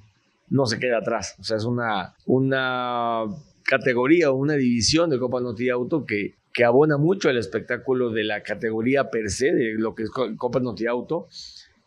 no 0.49 0.65
se 0.65 0.79
queda 0.79 0.99
atrás. 0.99 1.35
O 1.39 1.43
sea, 1.43 1.57
es 1.57 1.65
una, 1.65 2.13
una 2.25 3.23
categoría 3.63 4.31
o 4.31 4.35
una 4.35 4.53
división 4.53 5.09
de 5.09 5.17
Copa 5.17 5.41
Noti 5.41 5.69
Auto 5.69 6.05
que, 6.05 6.35
que 6.53 6.65
abona 6.65 6.97
mucho 6.97 7.29
el 7.29 7.37
espectáculo 7.37 8.09
de 8.09 8.23
la 8.23 8.43
categoría 8.43 9.09
per 9.09 9.29
se, 9.29 9.53
de 9.53 9.73
lo 9.77 9.95
que 9.95 10.03
es 10.03 10.09
Copa 10.09 10.59
Noti 10.59 10.85
Auto, 10.85 11.27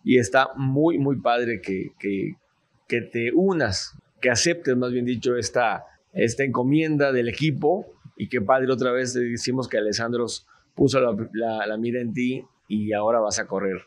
y 0.02 0.18
está 0.18 0.50
muy, 0.56 0.98
muy 0.98 1.20
padre 1.20 1.60
que, 1.60 1.92
que, 1.98 3.00
te 3.00 3.32
unas, 3.32 3.98
que 4.20 4.30
aceptes, 4.30 4.76
más 4.76 4.92
bien 4.92 5.04
dicho, 5.04 5.36
esta, 5.36 5.84
esta 6.12 6.44
encomienda 6.44 7.12
del 7.12 7.28
equipo, 7.28 7.86
y 8.16 8.28
que 8.28 8.40
padre 8.40 8.70
otra 8.72 8.92
vez 8.92 9.14
decimos 9.14 9.68
que 9.68 9.78
Alessandros 9.78 10.46
puso 10.74 11.00
la, 11.00 11.76
mira 11.76 12.00
en 12.00 12.12
ti 12.12 12.44
y 12.68 12.92
ahora 12.92 13.20
vas 13.20 13.38
a 13.38 13.46
correr 13.46 13.82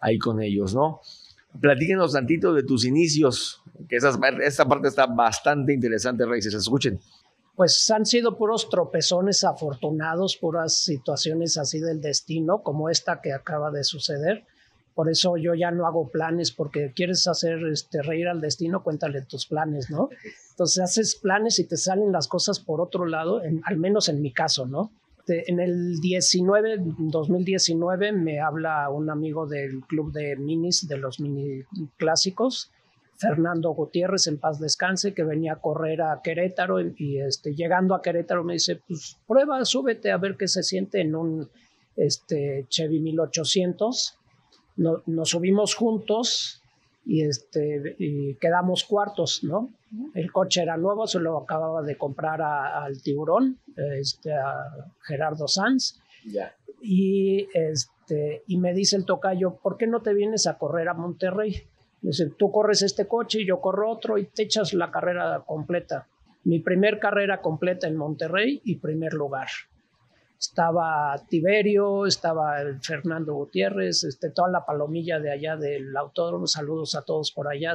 ahí 0.00 0.18
con 0.18 0.40
ellos, 0.40 0.74
¿no? 0.74 1.00
Platíquenos 1.60 2.12
tantito 2.12 2.52
de 2.52 2.62
tus 2.62 2.84
inicios, 2.84 3.62
que 3.88 3.96
esa, 3.96 4.18
esta 4.42 4.66
parte 4.66 4.88
está 4.88 5.06
bastante 5.06 5.72
interesante, 5.72 6.26
Reyes, 6.26 6.52
escuchen 6.52 6.98
pues 7.56 7.90
han 7.90 8.04
sido 8.04 8.36
puros 8.36 8.68
tropezones 8.68 9.42
afortunados, 9.42 10.36
puras 10.36 10.78
situaciones 10.78 11.56
así 11.56 11.80
del 11.80 12.00
destino, 12.00 12.62
como 12.62 12.90
esta 12.90 13.20
que 13.22 13.32
acaba 13.32 13.70
de 13.70 13.82
suceder. 13.82 14.44
Por 14.94 15.10
eso 15.10 15.36
yo 15.36 15.54
ya 15.54 15.70
no 15.70 15.86
hago 15.86 16.10
planes, 16.10 16.52
porque 16.52 16.92
quieres 16.94 17.26
hacer 17.26 17.58
este, 17.72 18.02
reír 18.02 18.28
al 18.28 18.40
destino, 18.40 18.82
cuéntale 18.82 19.22
tus 19.22 19.46
planes, 19.46 19.90
¿no? 19.90 20.10
Entonces 20.50 20.82
haces 20.82 21.16
planes 21.16 21.58
y 21.58 21.64
te 21.64 21.76
salen 21.76 22.12
las 22.12 22.28
cosas 22.28 22.60
por 22.60 22.80
otro 22.80 23.06
lado, 23.06 23.40
al 23.64 23.76
menos 23.78 24.08
en 24.08 24.20
mi 24.22 24.32
caso, 24.32 24.66
¿no? 24.66 24.90
en 25.28 25.58
el 25.58 26.00
19, 26.00 26.76
2019 26.78 28.12
me 28.12 28.40
habla 28.40 28.88
un 28.90 29.10
amigo 29.10 29.46
del 29.46 29.80
club 29.80 30.12
de 30.12 30.36
minis, 30.36 30.86
de 30.86 30.98
los 30.98 31.18
mini 31.18 31.62
clásicos, 31.96 32.70
Fernando 33.18 33.70
Gutiérrez, 33.70 34.26
en 34.26 34.38
paz 34.38 34.60
descanse, 34.60 35.14
que 35.14 35.24
venía 35.24 35.54
a 35.54 35.60
correr 35.60 36.02
a 36.02 36.20
Querétaro 36.22 36.80
y, 36.80 37.20
este, 37.20 37.54
llegando 37.54 37.94
a 37.94 38.02
Querétaro 38.02 38.44
me 38.44 38.54
dice, 38.54 38.80
pues 38.86 39.16
prueba, 39.26 39.64
súbete 39.64 40.10
a 40.10 40.18
ver 40.18 40.36
qué 40.36 40.48
se 40.48 40.62
siente 40.62 41.00
en 41.00 41.14
un 41.14 41.48
este, 41.96 42.66
Chevy 42.68 43.00
1800. 43.00 44.18
nos 44.76 45.28
subimos 45.28 45.74
juntos 45.74 46.62
y, 47.04 47.22
este, 47.22 47.96
y 47.98 48.34
quedamos 48.34 48.84
cuartos, 48.84 49.42
¿no? 49.44 49.70
El 50.14 50.32
coche 50.32 50.62
era 50.62 50.76
nuevo, 50.76 51.06
se 51.06 51.20
lo 51.20 51.38
acababa 51.38 51.82
de 51.82 51.96
comprar 51.96 52.42
al 52.42 53.00
tiburón, 53.00 53.58
este, 53.98 54.32
a 54.32 54.92
Gerardo 55.02 55.48
Sanz. 55.48 56.00
Y, 56.82 57.48
este, 57.54 58.42
y 58.46 58.58
me 58.58 58.74
dice 58.74 58.96
el 58.96 59.04
tocayo, 59.04 59.56
¿por 59.62 59.76
qué 59.78 59.86
no 59.86 60.02
te 60.02 60.12
vienes 60.12 60.46
a 60.46 60.58
correr 60.58 60.88
a 60.88 60.94
Monterrey? 60.94 61.66
Dice, 62.00 62.30
tú 62.38 62.50
corres 62.52 62.82
este 62.82 63.08
coche 63.08 63.40
y 63.40 63.46
yo 63.46 63.60
corro 63.60 63.90
otro 63.90 64.18
y 64.18 64.26
te 64.26 64.42
echas 64.42 64.74
la 64.74 64.90
carrera 64.90 65.42
completa. 65.46 66.06
Mi 66.44 66.60
primer 66.60 66.98
carrera 67.00 67.40
completa 67.40 67.88
en 67.88 67.96
Monterrey 67.96 68.60
y 68.64 68.76
primer 68.76 69.14
lugar. 69.14 69.48
Estaba 70.38 71.16
Tiberio, 71.28 72.06
estaba 72.06 72.58
Fernando 72.82 73.34
Gutiérrez, 73.34 74.04
este, 74.04 74.30
toda 74.30 74.50
la 74.50 74.66
palomilla 74.66 75.18
de 75.18 75.32
allá 75.32 75.56
del 75.56 75.96
autódromo. 75.96 76.46
Saludos 76.46 76.94
a 76.94 77.02
todos 77.02 77.32
por 77.32 77.48
allá, 77.48 77.72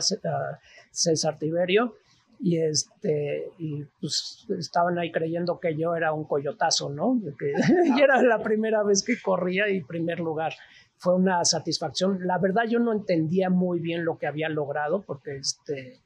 César 0.91 1.37
Tiberio. 1.39 1.95
Y, 2.39 2.57
este, 2.57 3.49
y 3.59 3.83
pues 3.99 4.45
estaban 4.57 4.97
ahí 4.97 5.11
creyendo 5.11 5.59
que 5.59 5.75
yo 5.75 5.95
era 5.95 6.13
un 6.13 6.23
coyotazo, 6.23 6.89
¿no? 6.89 7.19
Que, 7.37 7.53
y 7.95 8.01
era 8.01 8.21
la 8.21 8.41
primera 8.41 8.83
vez 8.83 9.03
que 9.03 9.21
corría 9.21 9.69
y 9.69 9.83
primer 9.83 10.19
lugar 10.19 10.53
fue 11.01 11.15
una 11.15 11.43
satisfacción. 11.45 12.27
La 12.27 12.37
verdad 12.37 12.65
yo 12.69 12.77
no 12.77 12.93
entendía 12.93 13.49
muy 13.49 13.79
bien 13.79 14.05
lo 14.05 14.19
que 14.19 14.27
había 14.27 14.49
logrado 14.49 15.01
porque 15.01 15.37
este 15.37 15.99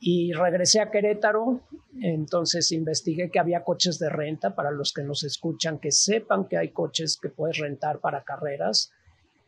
y 0.00 0.32
regresé 0.32 0.80
a 0.80 0.90
Querétaro, 0.90 1.60
entonces 2.00 2.72
investigué 2.72 3.30
que 3.30 3.38
había 3.38 3.62
coches 3.62 4.00
de 4.00 4.08
renta 4.08 4.56
para 4.56 4.72
los 4.72 4.92
que 4.92 5.04
nos 5.04 5.22
escuchan, 5.22 5.78
que 5.78 5.92
sepan 5.92 6.48
que 6.48 6.56
hay 6.56 6.70
coches 6.70 7.18
que 7.22 7.28
puedes 7.28 7.58
rentar 7.58 8.00
para 8.00 8.24
carreras. 8.24 8.90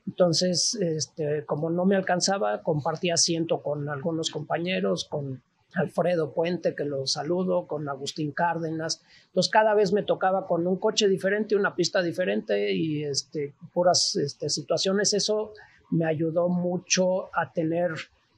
Entonces, 0.07 0.77
este, 0.81 1.45
como 1.45 1.71
no 1.71 1.87
me 1.87 1.97
alcanzaba, 1.97 2.63
compartí 2.63 3.11
asiento 3.11 3.63
con 3.63 3.89
algunos 3.89 4.31
compañeros, 4.31 5.09
con 5.11 5.43
Alfredo 5.75 6.33
Puente, 6.33 6.75
que 6.75 6.85
lo 6.85 7.07
saludo, 7.07 7.67
con 7.67 7.89
Agustín 7.89 8.33
Cárdenas. 8.33 9.03
Entonces 9.27 9.51
cada 9.51 9.75
vez 9.75 9.93
me 9.93 10.03
tocaba 10.03 10.47
con 10.47 10.67
un 10.67 10.77
coche 10.77 11.09
diferente, 11.09 11.57
una 11.57 11.75
pista 11.75 12.03
diferente 12.03 12.73
y 12.73 13.05
este, 13.05 13.55
puras 13.73 14.17
este, 14.17 14.49
situaciones. 14.49 15.15
Eso 15.15 15.53
me 15.91 16.07
ayudó 16.07 16.49
mucho 16.49 17.35
a 17.37 17.53
tener 17.53 17.91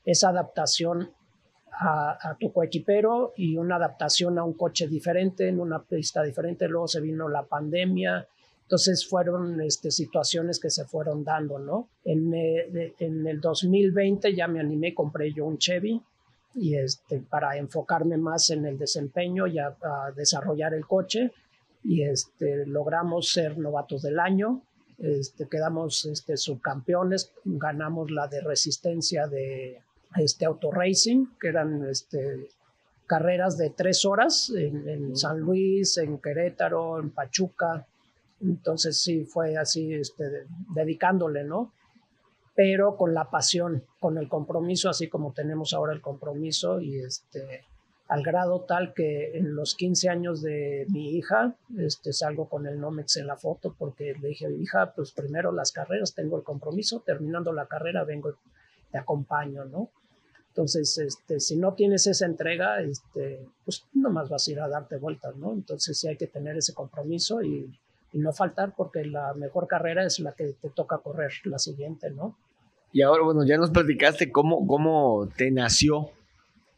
esa 0.05 0.31
adaptación 0.31 1.11
a, 1.79 2.37
tu 2.41 2.53
coequipero 2.53 3.35
y 3.37 3.59
una 3.59 3.77
adaptación 3.77 4.39
a 4.39 4.45
un 4.45 4.55
coche 4.55 4.89
diferente, 4.89 5.47
en 5.49 5.61
una 5.61 5.83
pista 5.83 6.23
diferente. 6.23 6.69
Luego 6.69 6.89
se 6.89 7.03
vino 7.03 7.29
la 7.29 7.43
pandemia. 7.43 8.27
Entonces 8.63 9.07
fueron 9.07 9.61
este, 9.61 9.91
situaciones 9.91 10.59
que 10.59 10.71
se 10.71 10.87
fueron 10.87 11.23
dando, 11.23 11.59
¿no? 11.59 11.89
En, 12.05 12.33
eh, 12.35 12.95
en 12.99 13.27
el 13.27 13.41
2020 13.41 14.35
ya 14.35 14.49
me 14.49 14.59
animé, 14.59 14.95
compré 14.95 15.33
yo 15.33 15.45
un 15.45 15.59
Chevy, 15.59 16.03
y 16.57 16.75
este, 16.77 17.21
para 17.21 17.57
enfocarme 17.57 18.17
más 18.17 18.51
en 18.51 18.65
el 18.65 18.79
desempeño 18.79 19.47
y 19.47 19.59
a, 19.59 19.77
desarrollar 20.17 20.75
el 20.75 20.87
coche. 20.87 21.33
Y 21.85 22.03
este, 22.03 22.67
logramos 22.67 23.31
ser 23.31 23.59
novatos 23.59 24.03
del 24.03 24.19
año, 24.19 24.63
este, 24.99 25.47
quedamos 25.49 26.05
este, 26.07 26.37
subcampeones, 26.37 27.33
ganamos 27.45 28.11
la 28.11 28.27
de 28.27 28.41
resistencia 28.41 29.29
de 29.29 29.83
este, 30.17 30.47
Auto 30.47 30.73
Racing, 30.73 31.27
que 31.39 31.49
eran 31.49 31.85
este, 31.85 32.49
carreras 33.07 33.57
de 33.57 33.71
tres 33.71 34.05
horas 34.05 34.51
en, 34.57 34.89
en, 34.89 35.17
San 35.17 35.39
Luis, 35.39 35.99
en 35.99 36.19
Querétaro, 36.19 36.99
en 36.99 37.11
Pachuca. 37.11 37.87
Entonces 38.41 39.01
sí 39.01 39.25
fue 39.25 39.57
así, 39.57 39.95
este, 39.95 40.47
dedicándole, 40.75 41.45
¿no? 41.45 41.73
Pero 42.57 42.97
con 42.97 43.15
la 43.15 43.31
pasión, 43.31 43.85
con 44.01 44.19
el 44.19 44.29
compromiso, 44.29 44.89
así 44.89 45.09
como 45.09 45.33
tenemos 45.33 45.75
ahora 45.75 45.93
el 45.93 46.01
compromiso 46.01 46.81
y 46.81 46.99
este 46.99 47.65
al 48.09 48.23
grado 48.23 48.61
tal 48.63 48.95
que 48.95 49.37
en 49.37 49.55
los 49.55 49.75
15 49.75 50.09
años 50.09 50.41
de 50.41 50.87
mi 50.91 51.17
hija, 51.17 51.57
este, 51.77 52.13
salgo 52.13 52.49
con 52.49 52.67
el 52.67 52.81
Nomex 52.81 53.17
en 53.17 53.27
la 53.27 53.37
foto 53.37 53.75
porque 53.77 54.15
le 54.21 54.29
dije, 54.29 54.51
hija, 54.53 54.93
pues 54.95 55.13
primero 55.13 55.51
las 55.51 55.73
carreras, 55.73 56.15
tengo 56.15 56.37
el 56.37 56.45
compromiso, 56.45 57.03
terminando 57.05 57.53
la 57.53 57.67
carrera 57.67 58.05
vengo, 58.05 58.35
te 58.93 58.99
acompaño, 58.99 59.65
¿no? 59.65 59.91
Entonces, 60.49 60.97
este, 60.99 61.41
si 61.41 61.57
no 61.57 61.75
tienes 61.75 62.07
esa 62.07 62.27
entrega, 62.27 62.81
este, 62.81 63.45
pues 63.65 63.85
nomás 63.93 64.29
vas 64.29 64.47
a 64.47 64.51
ir 64.53 64.61
a 64.61 64.69
darte 64.69 64.97
vueltas, 64.97 65.35
¿no? 65.37 65.53
Entonces 65.53 65.99
sí 65.99 66.07
hay 66.07 66.17
que 66.17 66.29
tener 66.29 66.57
ese 66.57 66.75
compromiso 66.75 67.43
y, 67.43 67.77
y 68.13 68.19
no 68.19 68.33
faltar 68.33 68.73
porque 68.77 69.05
la 69.05 69.35
mejor 69.35 69.67
carrera 69.67 70.07
es 70.07 70.21
la 70.21 70.33
que 70.33 70.53
te 70.53 70.71
toca 70.71 70.99
correr, 70.99 71.33
la 71.45 71.59
siguiente, 71.59 72.11
¿no? 72.11 72.37
Y 72.97 73.03
ahora, 73.03 73.25
bueno, 73.25 73.45
ya 73.45 73.59
nos 73.59 73.73
platicaste 73.73 74.33
cómo, 74.33 74.67
cómo 74.67 75.29
te 75.37 75.51
nació 75.51 76.13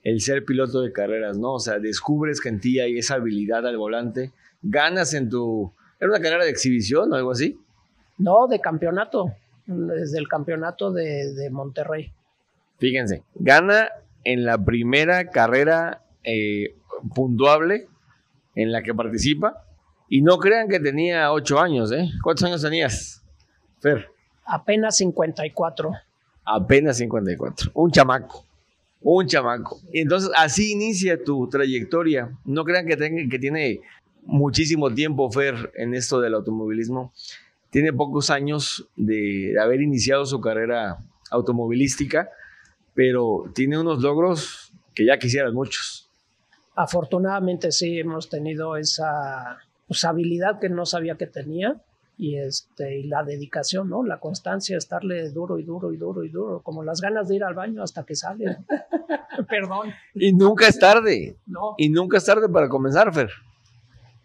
el 0.02 0.20
ser 0.20 0.44
piloto 0.44 0.80
de 0.80 0.90
carreras, 0.90 1.38
¿no? 1.38 1.52
O 1.52 1.60
sea, 1.60 1.78
descubres 1.78 2.40
que 2.40 2.48
en 2.48 2.58
ti 2.58 2.80
hay 2.80 2.98
esa 2.98 3.14
habilidad 3.14 3.64
al 3.64 3.76
volante, 3.76 4.32
ganas 4.60 5.14
en 5.14 5.30
tu... 5.30 5.72
¿Era 6.00 6.10
una 6.10 6.20
carrera 6.20 6.42
de 6.42 6.50
exhibición 6.50 7.12
o 7.12 7.14
algo 7.14 7.30
así? 7.30 7.56
No, 8.18 8.48
de 8.48 8.60
campeonato, 8.60 9.32
desde 9.66 10.18
el 10.18 10.26
campeonato 10.26 10.90
de, 10.90 11.34
de 11.34 11.50
Monterrey. 11.50 12.12
Fíjense, 12.78 13.22
gana 13.36 13.88
en 14.24 14.44
la 14.44 14.58
primera 14.58 15.30
carrera 15.30 16.02
eh, 16.24 16.74
puntuable 17.14 17.86
en 18.56 18.72
la 18.72 18.82
que 18.82 18.92
participa 18.92 19.62
Y 20.08 20.22
no 20.22 20.38
crean 20.38 20.66
que 20.66 20.80
tenía 20.80 21.30
ocho 21.30 21.60
años, 21.60 21.92
¿eh? 21.92 22.08
¿Cuántos 22.24 22.42
años 22.42 22.60
tenías, 22.60 23.24
Fer? 23.78 24.08
Apenas 24.44 24.96
54. 24.96 25.92
Apenas 26.50 26.96
54. 26.96 27.72
Un 27.74 27.90
chamaco. 27.90 28.46
Un 29.02 29.26
chamaco. 29.26 29.80
Y 29.92 30.00
entonces 30.00 30.30
así 30.34 30.72
inicia 30.72 31.22
tu 31.22 31.46
trayectoria. 31.48 32.36
No 32.44 32.64
crean 32.64 32.86
que, 32.86 32.96
tenga, 32.96 33.28
que 33.30 33.38
tiene 33.38 33.80
muchísimo 34.22 34.92
tiempo 34.92 35.30
Fer 35.30 35.72
en 35.74 35.94
esto 35.94 36.20
del 36.20 36.34
automovilismo. 36.34 37.12
Tiene 37.70 37.92
pocos 37.92 38.30
años 38.30 38.88
de 38.96 39.54
haber 39.60 39.82
iniciado 39.82 40.24
su 40.24 40.40
carrera 40.40 40.98
automovilística, 41.30 42.30
pero 42.94 43.44
tiene 43.54 43.78
unos 43.78 44.00
logros 44.00 44.72
que 44.94 45.04
ya 45.04 45.18
quisieran 45.18 45.52
muchos. 45.52 46.08
Afortunadamente 46.74 47.72
sí 47.72 47.98
hemos 47.98 48.30
tenido 48.30 48.78
esa 48.78 49.58
pues, 49.86 50.02
habilidad 50.04 50.60
que 50.60 50.70
no 50.70 50.86
sabía 50.86 51.16
que 51.16 51.26
tenía 51.26 51.82
y, 52.18 52.36
este, 52.36 52.98
y 52.98 53.04
la 53.04 53.22
dedicación, 53.22 53.88
¿no? 53.88 54.02
La 54.02 54.18
constancia, 54.18 54.76
estarle 54.76 55.30
duro 55.30 55.58
y 55.58 55.62
duro 55.62 55.92
y 55.92 55.96
duro 55.96 56.24
y 56.24 56.28
duro, 56.28 56.60
como 56.62 56.82
las 56.82 57.00
ganas 57.00 57.28
de 57.28 57.36
ir 57.36 57.44
al 57.44 57.54
baño 57.54 57.82
hasta 57.82 58.04
que 58.04 58.16
sale. 58.16 58.58
Perdón. 59.48 59.92
Y 60.14 60.32
nunca 60.32 60.66
es 60.66 60.78
tarde. 60.78 61.36
No. 61.46 61.74
Y 61.78 61.88
nunca 61.88 62.18
es 62.18 62.24
tarde 62.24 62.48
para 62.48 62.68
comenzar, 62.68 63.14
Fer. 63.14 63.30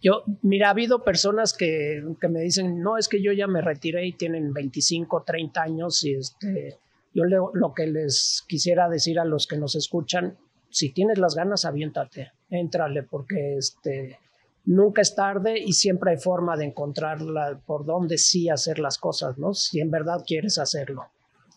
Yo, 0.01 0.23
mira, 0.41 0.67
ha 0.67 0.71
habido 0.71 1.03
personas 1.03 1.53
que, 1.53 2.03
que, 2.19 2.27
me 2.27 2.41
dicen, 2.41 2.81
no, 2.81 2.97
es 2.97 3.07
que 3.07 3.21
yo 3.21 3.31
ya 3.31 3.47
me 3.47 3.62
retiré 3.62 4.05
y 4.05 4.13
tienen 4.13 4.51
25, 4.51 5.23
30 5.23 5.62
años 5.62 6.03
y 6.03 6.15
este, 6.15 6.79
yo 7.13 7.23
le, 7.23 7.38
lo 7.53 7.73
que 7.73 7.88
les 7.88 8.43
quisiera 8.47 8.89
decir 8.89 9.19
a 9.19 9.23
los 9.23 9.47
que 9.47 9.55
nos 9.55 9.75
escuchan, 9.75 10.38
si 10.69 10.91
tienes 10.91 11.19
las 11.19 11.35
ganas, 11.35 11.63
aviéntate, 11.63 12.31
éntrale, 12.50 13.03
porque 13.03 13.55
este, 13.57 14.17
nunca 14.65 15.01
es 15.01 15.15
tarde 15.15 15.60
y 15.60 15.74
siempre 15.74 16.12
hay 16.12 16.17
forma 16.17 16.58
de 16.58 16.65
encontrarla 16.65 17.60
por 17.65 17.86
dónde 17.86 18.17
sí 18.17 18.50
hacer 18.50 18.79
las 18.79 18.98
cosas, 18.98 19.38
¿no? 19.38 19.53
Si 19.53 19.79
en 19.79 19.91
verdad 19.91 20.24
quieres 20.25 20.58
hacerlo. 20.58 21.05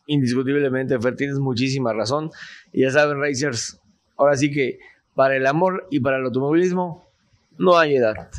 Indiscutiblemente, 0.07 0.99
Fer, 1.01 1.17
tienes 1.17 1.39
muchísima 1.39 1.93
razón. 1.93 2.31
Y 2.73 2.83
ya 2.83 2.91
saben, 2.91 3.21
Racers, 3.21 3.81
ahora 4.17 4.37
sí 4.37 4.51
que 4.51 4.79
para 5.15 5.37
el 5.37 5.47
amor 5.47 5.87
y 5.91 6.01
para 6.01 6.19
el 6.19 6.25
automovilismo 6.25 7.05
no 7.59 7.79
hay 7.79 7.97
edad. 7.97 8.31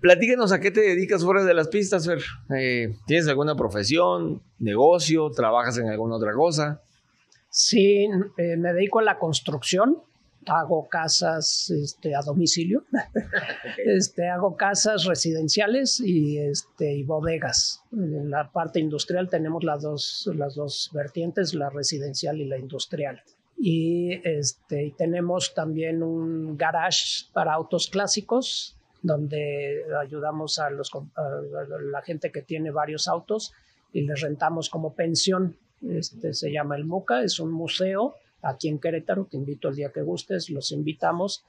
Platícanos 0.00 0.52
a 0.52 0.60
qué 0.60 0.70
te 0.70 0.80
dedicas 0.80 1.22
fuera 1.22 1.44
de 1.44 1.54
las 1.54 1.68
pistas, 1.68 2.06
Fer. 2.06 2.22
Eh, 2.56 2.94
¿Tienes 3.06 3.28
alguna 3.28 3.54
profesión, 3.54 4.42
negocio, 4.58 5.30
trabajas 5.30 5.76
en 5.78 5.88
alguna 5.88 6.16
otra 6.16 6.32
cosa? 6.32 6.80
Sí, 7.50 8.08
eh, 8.38 8.56
me 8.56 8.72
dedico 8.72 9.00
a 9.00 9.02
la 9.02 9.18
construcción 9.18 9.98
hago 10.46 10.88
casas 10.88 11.70
este, 11.70 12.14
a 12.14 12.22
domicilio, 12.22 12.84
este, 13.84 14.28
hago 14.28 14.56
casas 14.56 15.04
residenciales 15.04 16.00
y, 16.00 16.38
este, 16.38 16.92
y 16.92 17.02
bodegas. 17.02 17.82
En 17.92 18.30
la 18.30 18.50
parte 18.50 18.80
industrial 18.80 19.28
tenemos 19.28 19.64
las 19.64 19.82
dos, 19.82 20.30
las 20.34 20.54
dos 20.54 20.90
vertientes, 20.92 21.54
la 21.54 21.70
residencial 21.70 22.40
y 22.40 22.46
la 22.46 22.58
industrial. 22.58 23.22
Y 23.56 24.20
este, 24.24 24.94
tenemos 24.96 25.54
también 25.54 26.02
un 26.02 26.56
garage 26.56 27.26
para 27.32 27.52
autos 27.52 27.88
clásicos, 27.88 28.76
donde 29.02 29.84
ayudamos 30.00 30.58
a, 30.58 30.70
los, 30.70 30.90
a 30.94 31.22
la 31.90 32.02
gente 32.02 32.30
que 32.30 32.42
tiene 32.42 32.70
varios 32.70 33.08
autos 33.08 33.52
y 33.92 34.02
les 34.02 34.20
rentamos 34.20 34.70
como 34.70 34.94
pensión. 34.94 35.56
Este, 35.88 36.32
se 36.32 36.52
llama 36.52 36.76
el 36.76 36.84
MUCA, 36.84 37.22
es 37.22 37.40
un 37.40 37.52
museo 37.52 38.14
aquí 38.42 38.68
en 38.68 38.78
Querétaro, 38.78 39.26
te 39.30 39.36
invito 39.36 39.68
el 39.68 39.76
día 39.76 39.92
que 39.92 40.02
gustes, 40.02 40.50
los 40.50 40.72
invitamos 40.72 41.44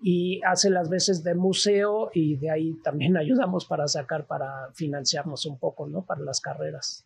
y 0.00 0.40
hace 0.44 0.70
las 0.70 0.88
veces 0.88 1.24
de 1.24 1.34
museo 1.34 2.10
y 2.14 2.36
de 2.36 2.50
ahí 2.50 2.74
también 2.82 3.16
ayudamos 3.18 3.66
para 3.66 3.88
sacar, 3.88 4.26
para 4.26 4.72
financiarnos 4.74 5.46
un 5.46 5.58
poco, 5.58 5.88
¿no? 5.88 6.02
Para 6.02 6.22
las 6.22 6.40
carreras. 6.40 7.04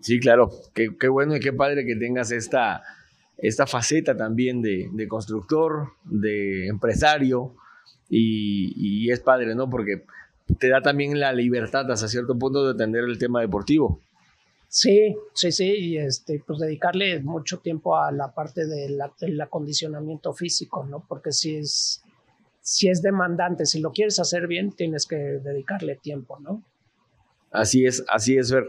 Sí, 0.00 0.18
claro, 0.18 0.50
qué, 0.74 0.96
qué 0.98 1.08
bueno 1.08 1.36
y 1.36 1.40
qué 1.40 1.52
padre 1.52 1.86
que 1.86 1.94
tengas 1.94 2.32
esta, 2.32 2.82
esta 3.38 3.68
faceta 3.68 4.16
también 4.16 4.60
de, 4.60 4.88
de 4.92 5.08
constructor, 5.08 5.92
de 6.04 6.66
empresario 6.66 7.54
y, 8.08 8.72
y, 8.76 9.10
es 9.12 9.20
padre, 9.20 9.54
¿no? 9.54 9.70
Porque 9.70 10.04
te 10.58 10.68
da 10.68 10.82
también 10.82 11.20
la 11.20 11.32
libertad 11.32 11.88
hasta 11.90 12.08
cierto 12.08 12.36
punto 12.36 12.64
de 12.64 12.72
atender 12.72 13.04
el 13.04 13.16
tema 13.16 13.40
deportivo. 13.40 14.00
Sí, 14.74 15.14
sí, 15.34 15.52
sí, 15.52 15.66
y 15.66 15.98
este, 15.98 16.42
pues 16.46 16.58
dedicarle 16.58 17.20
mucho 17.20 17.58
tiempo 17.58 17.94
a 17.94 18.10
la 18.10 18.32
parte 18.32 18.62
del 18.66 19.38
acondicionamiento 19.42 20.32
físico, 20.32 20.86
¿no? 20.86 21.04
Porque 21.06 21.30
si 21.30 21.56
es, 21.56 22.02
si 22.62 22.88
es 22.88 23.02
demandante, 23.02 23.66
si 23.66 23.80
lo 23.80 23.92
quieres 23.92 24.18
hacer 24.18 24.46
bien, 24.46 24.72
tienes 24.72 25.04
que 25.04 25.16
dedicarle 25.16 25.96
tiempo, 25.96 26.40
¿no? 26.40 26.64
Así 27.50 27.84
es, 27.84 28.02
así 28.08 28.38
es, 28.38 28.50
Ver. 28.50 28.64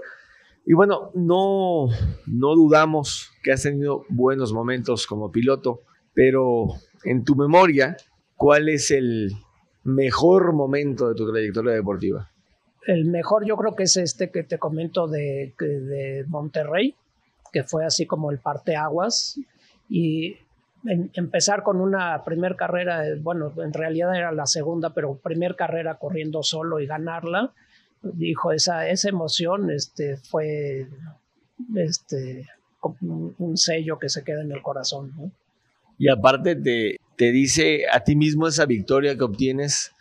Y 0.66 0.74
bueno, 0.74 1.10
no, 1.14 1.88
no 2.26 2.54
dudamos 2.54 3.32
que 3.42 3.54
has 3.54 3.64
tenido 3.64 4.04
buenos 4.10 4.52
momentos 4.52 5.08
como 5.08 5.32
piloto, 5.32 5.84
pero 6.14 6.68
en 7.06 7.24
tu 7.24 7.38
memoria, 7.38 7.96
¿cuál 8.36 8.68
es 8.68 8.92
el 8.92 9.32
mejor 9.86 10.52
momento 10.52 11.08
de 11.08 11.16
tu 11.16 11.32
trayectoria 11.32 11.72
deportiva? 11.72 12.33
El 12.86 13.06
mejor 13.06 13.46
yo 13.46 13.56
creo 13.58 13.76
que 13.76 13.84
es 13.84 13.98
este 13.98 14.30
que 14.30 14.44
te 14.44 14.58
comento 14.58 15.08
de, 15.08 15.54
de 15.58 16.26
Monterrey, 16.28 16.96
que 17.52 17.64
fue 17.64 17.86
así 17.86 18.06
como 18.06 18.32
el 18.32 18.40
parteaguas. 18.40 19.40
Y 19.90 20.38
empezar 20.86 21.64
con 21.64 21.80
una 21.80 22.24
primer 22.24 22.56
carrera, 22.56 23.04
bueno, 23.22 23.54
en 23.64 23.74
realidad 23.74 24.16
era 24.16 24.32
la 24.32 24.46
segunda, 24.46 24.94
pero 24.94 25.16
primer 25.16 25.56
carrera 25.56 25.98
corriendo 25.98 26.44
solo 26.44 26.80
y 26.80 26.88
ganarla, 26.88 27.54
dijo, 28.02 28.52
esa, 28.52 28.88
esa 28.90 29.10
emoción 29.10 29.72
este, 29.72 30.18
fue 30.18 30.88
este, 31.76 32.48
un 33.02 33.58
sello 33.58 33.98
que 33.98 34.10
se 34.10 34.24
queda 34.24 34.42
en 34.42 34.52
el 34.52 34.62
corazón. 34.62 35.32
Y 35.98 36.10
aparte 36.10 36.56
te, 36.56 36.98
te 37.16 37.32
dice 37.32 37.84
a 37.92 38.04
ti 38.04 38.16
mismo 38.16 38.48
esa 38.48 38.66
victoria 38.66 39.16
que 39.16 39.24
obtienes, 39.24 39.92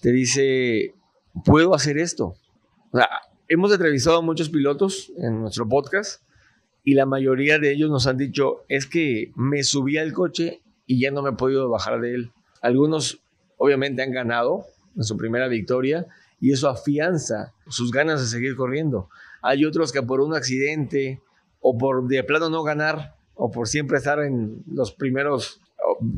te 0.00 0.10
dice, 0.10 0.94
puedo 1.44 1.74
hacer 1.74 1.98
esto. 1.98 2.34
O 2.90 2.98
sea, 2.98 3.08
hemos 3.48 3.72
entrevistado 3.72 4.18
a 4.18 4.22
muchos 4.22 4.48
pilotos 4.48 5.12
en 5.18 5.40
nuestro 5.40 5.68
podcast 5.68 6.22
y 6.84 6.94
la 6.94 7.06
mayoría 7.06 7.58
de 7.58 7.72
ellos 7.72 7.90
nos 7.90 8.06
han 8.06 8.16
dicho, 8.16 8.64
es 8.68 8.86
que 8.86 9.32
me 9.36 9.62
subí 9.62 9.98
al 9.98 10.12
coche 10.12 10.62
y 10.86 11.00
ya 11.00 11.10
no 11.10 11.22
me 11.22 11.30
he 11.30 11.34
podido 11.34 11.68
bajar 11.68 12.00
de 12.00 12.14
él. 12.14 12.32
Algunos 12.60 13.20
obviamente 13.56 14.02
han 14.02 14.12
ganado 14.12 14.66
en 14.96 15.04
su 15.04 15.16
primera 15.16 15.48
victoria 15.48 16.06
y 16.40 16.52
eso 16.52 16.68
afianza 16.68 17.54
sus 17.68 17.92
ganas 17.92 18.20
de 18.20 18.26
seguir 18.26 18.56
corriendo. 18.56 19.08
Hay 19.42 19.64
otros 19.64 19.92
que 19.92 20.02
por 20.02 20.20
un 20.20 20.34
accidente 20.34 21.20
o 21.60 21.78
por 21.78 22.06
de 22.08 22.24
plano 22.24 22.50
no 22.50 22.62
ganar 22.62 23.14
o 23.34 23.50
por 23.50 23.68
siempre 23.68 23.98
estar 23.98 24.20
en 24.20 24.62
los 24.66 24.92
primeros, 24.92 25.60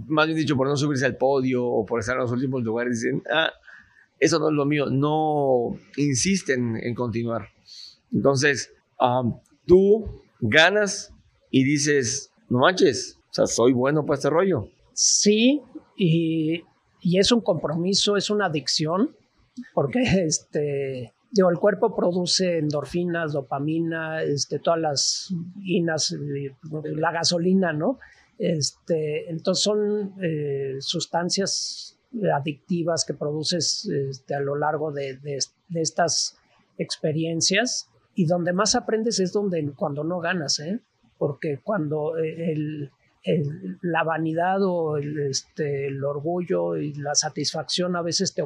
más 0.09 0.27
bien 0.27 0.39
dicho, 0.39 0.57
por 0.57 0.67
no 0.67 0.77
subirse 0.77 1.07
al 1.07 1.17
podio 1.17 1.65
o 1.65 1.85
por 1.85 2.01
estar 2.01 2.17
en 2.17 2.23
los 2.23 2.33
últimos 2.33 2.63
lugares, 2.63 3.03
dicen, 3.03 3.23
ah, 3.31 3.53
eso 4.25 4.39
no 4.39 4.49
es 4.49 4.55
lo 4.55 4.65
mío, 4.65 4.87
no 4.87 5.79
insisten 5.99 6.77
en 6.77 6.95
continuar. 6.95 7.49
Entonces, 8.11 8.73
tú 9.67 10.23
ganas 10.41 11.13
y 11.51 11.65
dices, 11.65 12.31
no 12.49 12.61
manches, 12.61 13.19
o 13.31 13.35
sea, 13.35 13.47
soy 13.47 13.73
bueno 13.73 14.07
para 14.07 14.17
este 14.17 14.31
rollo. 14.31 14.69
Sí, 14.95 15.61
y, 15.97 16.63
y 17.01 17.19
es 17.19 17.33
un 17.33 17.43
compromiso, 17.43 18.17
es 18.17 18.31
una 18.31 18.47
adicción, 18.47 19.15
porque 19.75 20.01
este, 20.27 21.13
digo, 21.31 21.51
el 21.51 21.59
cuerpo 21.59 21.95
produce 21.95 22.59
endorfinas, 22.59 23.33
dopamina, 23.33 24.23
este, 24.23 24.59
todas 24.59 24.81
las 24.81 25.35
inas, 25.63 26.17
la 26.97 27.13
gasolina, 27.13 27.75
¿no? 27.75 27.99
Este, 28.39 29.31
entonces 29.31 29.63
son 29.63 30.15
eh, 30.23 30.77
sustancias 30.81 31.94
adictivas 32.35 33.05
que 33.05 33.15
produces 33.15 33.87
este, 33.87 34.35
a 34.35 34.41
lo 34.41 34.57
largo 34.57 34.93
de, 34.93 35.19
estas 35.75 36.39
experiencias 36.79 37.89
y 38.15 38.27
donde 38.27 38.53
más 38.53 38.75
aprendes 38.75 39.21
es 39.21 39.33
donde 39.33 39.73
cuando 39.77 40.05
no 40.05 40.21
ganas, 40.21 40.59
¿eh? 40.61 40.81
porque 41.19 41.61
cuando 41.63 42.17
eh, 42.19 42.91
la 43.83 44.05
vanidad 44.05 44.63
o 44.63 44.97
el, 44.97 45.19
este, 45.29 45.87
el 45.87 46.05
orgullo 46.05 46.77
y 46.77 46.95
la 46.95 47.15
satisfacción 47.15 47.97
a 47.97 48.03
veces 48.03 48.35
te, 48.35 48.45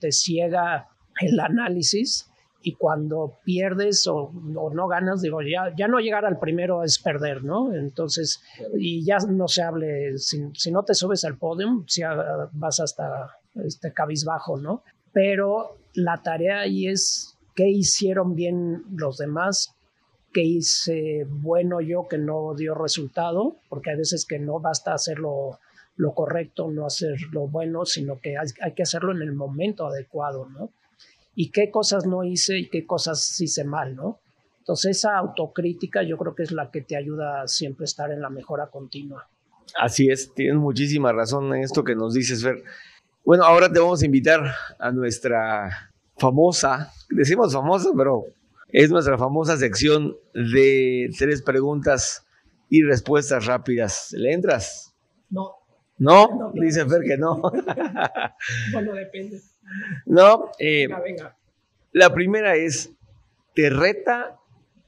te 0.00 0.12
ciega 0.12 0.88
el 1.20 1.38
análisis 1.40 2.30
y 2.62 2.74
cuando 2.74 3.38
pierdes 3.44 4.06
o, 4.06 4.32
no 4.32 4.88
ganas, 4.88 5.22
digo, 5.22 5.40
ya, 5.42 5.72
ya 5.76 5.86
no 5.86 6.00
llegar 6.00 6.24
al 6.24 6.38
primero 6.38 6.82
es 6.82 6.98
perder, 6.98 7.44
¿no? 7.44 7.72
Entonces, 7.72 8.42
y 8.76 9.04
ya 9.04 9.18
no 9.28 9.46
se 9.46 9.62
hable, 9.62 10.18
si, 10.18 10.70
no 10.70 10.82
te 10.82 10.94
subes 10.94 11.24
al 11.24 11.38
podium, 11.38 11.84
si 11.86 12.02
vas 12.52 12.80
hasta 12.80 13.36
este 13.64 13.92
cabizbajo, 13.92 14.58
¿no? 14.58 14.82
Pero 15.12 15.76
la 15.94 16.22
tarea 16.22 16.60
ahí 16.60 16.88
es 16.88 17.36
qué 17.54 17.68
hicieron 17.68 18.34
bien 18.34 18.82
los 18.90 19.18
demás, 19.18 19.74
qué 20.32 20.42
hice 20.42 21.26
bueno 21.28 21.80
yo 21.80 22.08
que 22.08 22.18
no 22.18 22.54
dio 22.54 22.74
resultado, 22.74 23.56
porque 23.68 23.90
hay 23.90 23.98
veces 23.98 24.26
que 24.26 24.40
no 24.40 24.58
basta 24.58 24.94
hacer 24.94 25.18
lo, 25.18 25.58
correcto, 26.14 26.70
no 26.70 26.86
hacer 26.86 27.16
lo 27.30 27.46
bueno, 27.46 27.84
sino 27.84 28.18
que 28.20 28.36
hay, 28.36 28.48
hay 28.62 28.74
que 28.74 28.82
hacerlo 28.82 29.12
en 29.12 29.22
el 29.22 29.32
momento 29.32 29.86
adecuado, 29.86 30.48
¿no? 30.48 30.70
Y 31.40 31.52
qué 31.52 31.70
cosas 31.70 32.04
no 32.04 32.24
hice 32.24 32.58
y 32.58 32.68
qué 32.68 32.84
cosas 32.84 33.40
hice 33.40 33.62
mal, 33.62 33.94
¿no? 33.94 34.18
Entonces 34.58 34.96
esa 34.96 35.16
autocrítica 35.16 36.02
yo 36.02 36.18
creo 36.18 36.34
que 36.34 36.42
es 36.42 36.50
la 36.50 36.68
que 36.72 36.80
te 36.80 36.96
ayuda 36.96 37.42
a 37.42 37.46
siempre 37.46 37.84
estar 37.84 38.10
en 38.10 38.20
la 38.20 38.28
mejora 38.28 38.70
continua. 38.72 39.28
Así 39.78 40.10
es, 40.10 40.34
tienes 40.34 40.56
muchísima 40.56 41.12
razón 41.12 41.54
en 41.54 41.62
esto 41.62 41.84
que 41.84 41.94
nos 41.94 42.14
dices, 42.14 42.42
Fer. 42.42 42.64
Bueno, 43.24 43.44
ahora 43.44 43.72
te 43.72 43.78
vamos 43.78 44.02
a 44.02 44.06
invitar 44.06 44.52
a 44.80 44.90
nuestra 44.90 45.92
famosa, 46.16 46.92
decimos 47.08 47.52
famosa, 47.52 47.90
pero 47.96 48.24
es 48.66 48.90
nuestra 48.90 49.16
famosa 49.16 49.56
sección 49.56 50.16
de 50.34 51.08
tres 51.16 51.42
preguntas 51.42 52.26
y 52.68 52.82
respuestas 52.82 53.46
rápidas. 53.46 54.08
¿Le 54.10 54.32
entras? 54.32 54.92
No. 55.30 55.52
¿No? 55.98 56.52
Dice 56.54 56.84
Fer 56.84 57.02
que 57.02 57.16
no. 57.16 57.40
bueno, 58.72 58.92
depende. 58.94 59.40
No. 60.06 60.50
Eh, 60.58 60.86
venga, 60.86 61.00
venga. 61.00 61.36
La 61.92 62.12
primera 62.12 62.56
es, 62.56 62.92
¿te 63.54 63.70
reta 63.70 64.38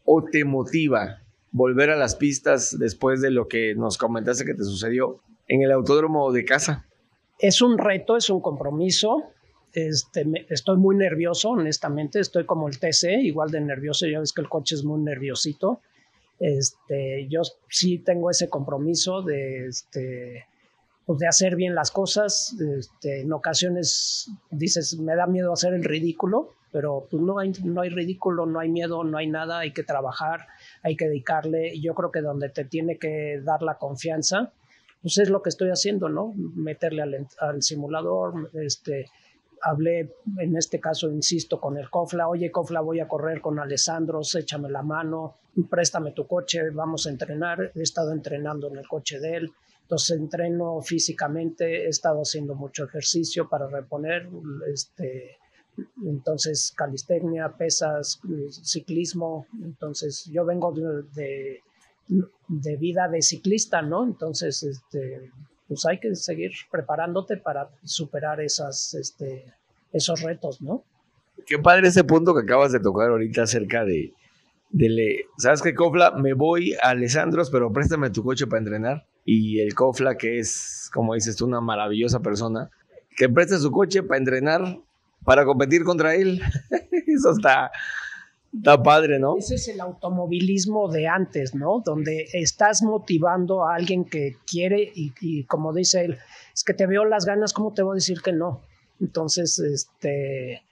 o 0.05 0.25
te 0.25 0.45
motiva 0.45 1.23
volver 1.53 1.91
a 1.91 1.97
las 1.97 2.17
pistas 2.17 2.79
después 2.79 3.21
de 3.21 3.31
lo 3.31 3.49
que 3.49 3.75
nos 3.75 3.99
comentaste 3.99 4.45
que 4.45 4.55
te 4.55 4.65
sucedió 4.65 5.21
en 5.49 5.63
el 5.63 5.73
autódromo 5.73 6.31
de 6.33 6.45
casa? 6.45 6.87
Es 7.39 7.63
un 7.63 7.79
reto, 7.79 8.17
es 8.17 8.31
un 8.31 8.41
compromiso. 8.41 9.25
Este, 9.73 10.27
estoy 10.49 10.77
muy 10.77 10.97
nervioso, 10.97 11.51
honestamente. 11.51 12.21
Estoy 12.21 12.45
como 12.45 12.69
el 12.69 12.79
TC, 12.79 13.23
igual 13.23 13.51
de 13.51 13.61
nervioso. 13.61 14.07
Ya 14.07 14.21
ves 14.21 14.33
que 14.33 14.43
el 14.43 14.49
coche 14.49 14.75
es 14.75 14.85
muy 14.85 15.01
nerviosito. 15.01 15.81
Este, 16.39 17.29
yo 17.29 17.43
sí 17.69 17.99
tengo 17.99 18.31
ese 18.31 18.49
compromiso 18.49 19.23
de, 19.23 19.67
este, 19.69 20.47
pues 21.11 21.19
de 21.19 21.27
hacer 21.27 21.57
bien 21.57 21.75
las 21.75 21.91
cosas. 21.91 22.55
Este, 22.79 23.23
en 23.23 23.33
ocasiones 23.33 24.31
dices, 24.49 24.97
me 24.97 25.17
da 25.17 25.27
miedo 25.27 25.53
hacer 25.53 25.75
el 25.75 25.83
ridículo, 25.83 26.55
pero 26.71 27.09
pues 27.11 27.21
no 27.21 27.41
hay, 27.41 27.51
no 27.65 27.81
hay 27.81 27.89
ridículo, 27.89 28.47
no 28.47 28.61
hay 28.61 28.69
miedo, 28.69 29.03
no 29.03 29.19
hay 29.19 29.27
nada, 29.27 29.59
hay 29.59 29.73
que 29.73 29.83
trabajar, 29.83 30.47
hay 30.85 30.95
que 30.95 31.09
dedicarle. 31.09 31.75
Y 31.75 31.83
yo 31.83 31.97
creo 31.97 32.13
que 32.13 32.21
donde 32.21 32.49
te 32.49 32.65
tiene 32.65 32.97
que 32.97 33.41
dar 33.43 33.61
la 33.63 33.77
confianza, 33.77 34.53
pues 35.03 35.19
es 35.19 35.31
lo 35.31 35.43
que 35.43 35.49
estoy 35.49 35.71
haciendo, 35.71 36.09
¿no? 36.09 36.33
Meterle 36.37 37.03
al, 37.03 37.27
al 37.41 37.61
simulador, 37.61 38.49
este, 38.53 39.07
hablé, 39.63 40.15
en 40.39 40.57
este 40.57 40.79
caso, 40.79 41.11
insisto, 41.11 41.61
con 41.61 41.77
el 41.77 41.91
Cofla, 41.91 42.29
oye, 42.29 42.53
Cofla, 42.53 42.83
voy 42.83 43.01
a 43.01 43.09
correr 43.09 43.41
con 43.41 43.59
Alessandro, 43.59 44.21
échame 44.39 44.71
la 44.71 44.85
mano, 44.85 45.39
préstame 45.69 46.13
tu 46.13 46.29
coche, 46.29 46.71
vamos 46.71 47.09
a 47.09 47.11
entrenar. 47.11 47.73
He 47.75 47.83
estado 47.83 48.13
entrenando 48.13 48.69
en 48.69 48.77
el 48.77 48.87
coche 48.87 49.19
de 49.19 49.35
él, 49.35 49.53
entonces 49.91 50.19
entreno 50.21 50.81
físicamente, 50.83 51.87
he 51.87 51.89
estado 51.89 52.21
haciendo 52.21 52.55
mucho 52.55 52.85
ejercicio 52.85 53.49
para 53.49 53.67
reponer, 53.67 54.29
este, 54.73 55.37
entonces 56.07 56.73
calistecnia, 56.77 57.57
pesas, 57.59 58.21
ciclismo, 58.63 59.49
entonces 59.65 60.31
yo 60.33 60.45
vengo 60.45 60.73
de, 60.73 61.59
de, 62.47 62.77
vida 62.77 63.09
de 63.09 63.21
ciclista, 63.21 63.83
¿no? 63.83 64.05
Entonces, 64.05 64.63
este, 64.63 65.33
pues 65.67 65.85
hay 65.87 65.99
que 65.99 66.15
seguir 66.15 66.53
preparándote 66.71 67.39
para 67.39 67.69
superar 67.83 68.41
esas, 68.41 68.95
este, 68.95 69.45
esos 69.93 70.23
retos, 70.23 70.63
¿no? 70.63 70.85
Qué 71.47 71.59
padre 71.59 71.89
ese 71.89 72.05
punto 72.05 72.33
que 72.33 72.43
acabas 72.43 72.71
de 72.71 72.79
tocar 72.79 73.11
ahorita 73.11 73.43
acerca 73.43 73.85
de, 73.85 74.15
de 74.69 75.25
¿sabes 75.37 75.63
qué, 75.63 75.75
Cofla? 75.75 76.13
Me 76.13 76.33
voy 76.33 76.75
a 76.75 76.91
Alessandros, 76.91 77.51
pero 77.51 77.73
préstame 77.73 78.11
tu 78.11 78.23
coche 78.23 78.47
para 78.47 78.61
entrenar. 78.61 79.10
Y 79.25 79.61
el 79.61 79.75
Cofla, 79.75 80.17
que 80.17 80.39
es, 80.39 80.91
como 80.93 81.15
dices 81.15 81.41
una 81.43 81.61
maravillosa 81.61 82.21
persona, 82.21 82.71
que 83.17 83.29
preste 83.29 83.59
su 83.59 83.71
coche 83.71 84.03
para 84.03 84.19
entrenar 84.19 84.81
para 85.25 85.45
competir 85.45 85.85
contra 85.85 86.15
él. 86.15 86.41
Eso 87.07 87.33
está, 87.33 87.71
está 88.55 88.83
padre, 88.83 89.19
¿no? 89.19 89.37
Ese 89.37 89.57
es 89.57 89.69
el 89.69 89.81
automovilismo 89.81 90.91
de 90.91 91.09
antes, 91.09 91.55
¿no? 91.55 91.83
Donde 91.85 92.29
estás 92.33 92.83
motivando 92.83 93.67
a 93.67 93.75
alguien 93.75 94.05
que 94.05 94.37
quiere 94.47 94.91
y, 94.95 95.45
como 95.45 95.73
dice 95.73 96.05
él, 96.05 96.19
es 96.55 96.65
que 96.65 96.75
te 96.75 96.87
veo 96.87 97.05
las 97.05 97.25
ganas, 97.27 97.53
¿cómo 97.53 97.73
te 97.73 97.83
voy 97.83 97.95
a 97.95 97.97
decir 97.97 98.21
que 98.23 98.33
no? 98.33 98.63
Entonces, 99.01 99.59
este, 99.59 100.63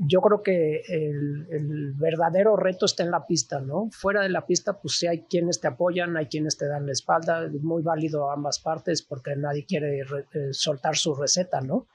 yo 0.00 0.20
creo 0.20 0.42
que 0.42 0.82
el, 0.88 1.46
el, 1.50 1.92
verdadero 1.94 2.56
reto 2.56 2.86
está 2.86 3.02
en 3.02 3.10
la 3.10 3.26
pista, 3.26 3.60
¿no? 3.60 3.88
Fuera 3.90 4.22
de 4.22 4.28
la 4.28 4.46
pista, 4.46 4.78
pues 4.80 4.96
sí 4.96 5.06
hay 5.08 5.22
quienes 5.22 5.60
te 5.60 5.66
apoyan, 5.66 6.16
hay 6.16 6.26
quienes 6.26 6.56
te 6.56 6.68
dan 6.68 6.86
la 6.86 6.92
espalda, 6.92 7.46
es 7.46 7.62
muy 7.62 7.82
válido 7.82 8.30
a 8.30 8.34
ambas 8.34 8.60
partes 8.60 9.02
porque 9.02 9.34
nadie 9.36 9.66
quiere 9.66 10.00
eh, 10.00 10.04
soltar 10.52 10.96
su 10.96 11.14
receta, 11.14 11.60
¿no? 11.60 11.88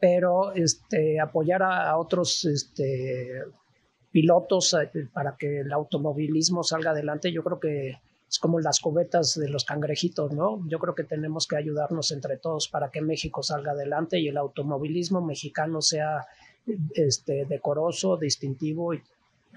Pero 0.00 0.52
este, 0.54 1.20
apoyar 1.20 1.62
a, 1.62 1.96
otros 1.98 2.44
este, 2.46 3.42
pilotos 4.10 4.74
eh, 4.74 5.08
para 5.12 5.36
que 5.36 5.60
el 5.60 5.72
automovilismo 5.72 6.62
salga 6.62 6.92
adelante, 6.92 7.32
yo 7.32 7.42
creo 7.42 7.60
que 7.60 7.98
es 8.28 8.38
como 8.38 8.60
las 8.60 8.80
cubetas 8.80 9.34
de 9.34 9.48
los 9.48 9.64
cangrejitos, 9.64 10.32
¿no? 10.32 10.66
Yo 10.68 10.78
creo 10.78 10.94
que 10.94 11.04
tenemos 11.04 11.46
que 11.46 11.56
ayudarnos 11.56 12.10
entre 12.12 12.38
todos 12.38 12.68
para 12.68 12.90
que 12.90 13.00
México 13.02 13.42
salga 13.42 13.72
adelante 13.72 14.18
y 14.18 14.28
el 14.28 14.36
automovilismo 14.36 15.20
mexicano 15.20 15.80
sea 15.80 16.26
este, 16.94 17.44
decoroso, 17.44 18.16
distintivo 18.16 18.94
y 18.94 19.02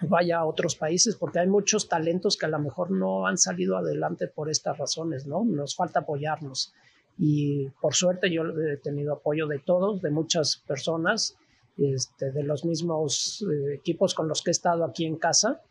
vaya 0.02 0.40
a 0.40 0.46
otros 0.46 0.76
países, 0.76 1.16
porque 1.16 1.40
hay 1.40 1.48
muchos 1.48 1.90
talentos 1.90 2.38
que 2.38 2.46
a 2.46 2.50
lo 2.50 2.60
mejor 2.60 2.92
no 2.92 3.28
han 3.28 3.38
salido 3.38 3.78
adelante 3.78 4.28
por 4.28 4.50
estas 4.50 4.78
razones, 4.78 5.28
¿no? 5.28 5.44
Nos 5.44 5.76
falta 5.76 6.02
apoyarnos 6.02 6.74
y 7.18 7.68
por 7.82 7.94
suerte 7.94 8.32
yo 8.32 8.44
he 8.44 8.78
tenido 8.78 9.14
apoyo 9.14 9.46
de 9.48 9.60
todos, 9.60 10.02
de 10.02 10.10
muchas 10.10 10.64
personas, 10.66 11.36
este, 11.78 12.32
de 12.32 12.44
los 12.44 12.64
mismos 12.64 13.46
eh, 13.50 13.74
equipos 13.74 14.14
con 14.14 14.28
los 14.30 14.42
que 14.42 14.52
he 14.52 14.54
estado 14.54 14.86
aquí 14.86 15.06
en 15.06 15.18
casa, 15.18 15.62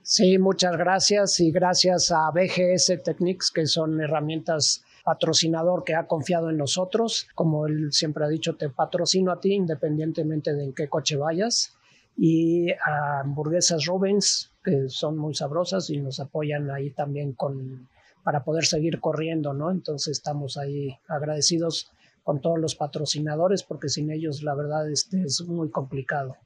Sí, 0.00 0.38
muchas 0.38 0.78
gracias 0.78 1.38
y 1.40 1.50
gracias 1.50 2.10
a 2.10 2.30
BGS 2.30 3.02
Techniques, 3.04 3.50
que 3.50 3.66
son 3.66 4.00
herramientas 4.00 4.82
patrocinador 5.04 5.84
que 5.84 5.94
ha 5.94 6.06
confiado 6.06 6.48
en 6.48 6.56
nosotros. 6.56 7.28
Como 7.34 7.66
él 7.66 7.92
siempre 7.92 8.24
ha 8.24 8.28
dicho, 8.28 8.56
te 8.56 8.70
patrocino 8.70 9.30
a 9.30 9.40
ti 9.40 9.52
independientemente 9.52 10.54
de 10.54 10.64
en 10.64 10.72
qué 10.72 10.88
coche 10.88 11.16
vayas. 11.16 11.76
Y 12.16 12.70
a 12.70 13.20
hamburguesas 13.20 13.84
Rubens, 13.84 14.52
que 14.64 14.88
son 14.88 15.18
muy 15.18 15.34
sabrosas 15.34 15.90
y 15.90 15.98
nos 15.98 16.18
apoyan 16.18 16.70
ahí 16.70 16.92
también 16.92 17.34
con, 17.34 17.90
para 18.24 18.42
poder 18.42 18.64
seguir 18.64 19.00
corriendo, 19.00 19.52
¿no? 19.52 19.70
Entonces 19.70 20.16
estamos 20.16 20.56
ahí 20.56 20.96
agradecidos 21.08 21.92
con 22.28 22.42
todos 22.42 22.58
los 22.58 22.74
patrocinadores 22.74 23.62
porque 23.62 23.88
sin 23.88 24.10
ellos 24.10 24.42
la 24.42 24.54
verdad 24.54 24.90
este 24.92 25.22
es 25.22 25.40
muy 25.46 25.70
complicado. 25.70 26.36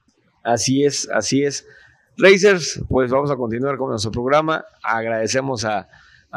Así 0.44 0.84
es, 0.84 1.10
así 1.10 1.42
es. 1.42 1.66
Racers, 2.16 2.84
pues 2.88 3.10
vamos 3.10 3.32
a 3.32 3.36
continuar 3.36 3.76
con 3.76 3.90
nuestro 3.90 4.12
programa. 4.12 4.64
Agradecemos 4.84 5.64
a, 5.64 5.88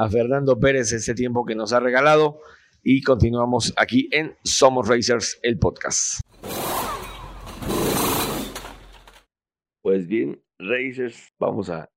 Fernando 0.09 0.59
Pérez 0.59 0.91
este 0.93 1.13
tiempo 1.13 1.45
que 1.45 1.53
nos 1.53 1.73
ha 1.73 1.79
regalado 1.79 2.39
y 2.81 3.03
continuamos 3.03 3.71
aquí 3.77 4.09
en 4.11 4.35
Somos 4.43 4.87
Racers, 4.87 5.37
el 5.43 5.59
podcast. 5.59 6.21
Pues 9.83 10.07
bien, 10.07 10.41
Racers, 10.57 11.35
vamos 11.37 11.69
a 11.69 11.87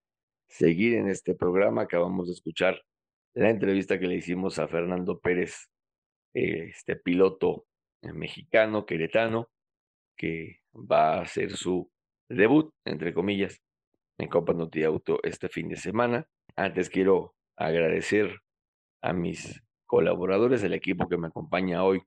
seguir 0.49 0.97
en 0.97 1.09
este 1.09 1.35
programa. 1.35 1.81
Acabamos 1.81 2.27
de 2.27 2.35
escuchar 2.35 2.83
la 3.33 3.49
entrevista 3.49 3.99
que 3.99 4.07
le 4.07 4.17
hicimos 4.17 4.59
a 4.59 4.69
Fernando 4.69 5.19
Pérez, 5.19 5.71
este 6.39 6.97
piloto 6.97 7.67
mexicano, 8.03 8.87
queretano, 8.87 9.49
que 10.17 10.61
va 10.75 11.15
a 11.15 11.23
hacer 11.23 11.57
su 11.57 11.91
debut, 12.29 12.73
entre 12.85 13.15
comillas, 13.15 13.63
en 14.19 14.29
Copa 14.29 14.53
Noti 14.53 14.83
Auto 14.85 15.21
este 15.23 15.49
fin 15.49 15.69
de 15.69 15.77
semana. 15.77 16.27
Antes 16.57 16.91
quiero 16.91 17.35
agradecer 17.57 18.41
a 19.03 19.13
mis 19.13 19.63
colaboradores, 19.87 20.63
el 20.63 20.75
equipo 20.75 21.09
que 21.09 21.17
me 21.17 21.29
acompaña 21.29 21.85
hoy 21.85 22.03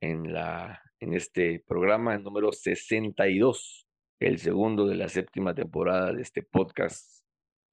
en, 0.00 0.32
la, 0.32 0.82
en 1.00 1.14
este 1.14 1.62
programa, 1.66 2.14
el 2.14 2.22
número 2.22 2.52
62, 2.52 3.86
el 4.20 4.38
segundo 4.38 4.86
de 4.86 4.96
la 4.96 5.08
séptima 5.08 5.54
temporada 5.54 6.12
de 6.12 6.22
este 6.22 6.42
podcast 6.42 7.22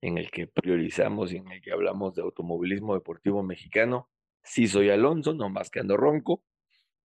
en 0.02 0.18
el 0.18 0.32
que 0.32 0.48
priorizamos 0.48 1.32
y 1.32 1.38
en 1.38 1.52
el 1.52 1.62
que 1.62 1.72
hablamos 1.72 2.16
de 2.16 2.22
automovilismo 2.22 2.94
deportivo 2.94 3.44
mexicano. 3.44 4.10
Sí 4.44 4.68
soy 4.68 4.90
Alonso, 4.90 5.34
no 5.34 5.50
más 5.50 5.70
que 5.70 5.80
ando 5.80 5.98
ronco, 5.98 6.44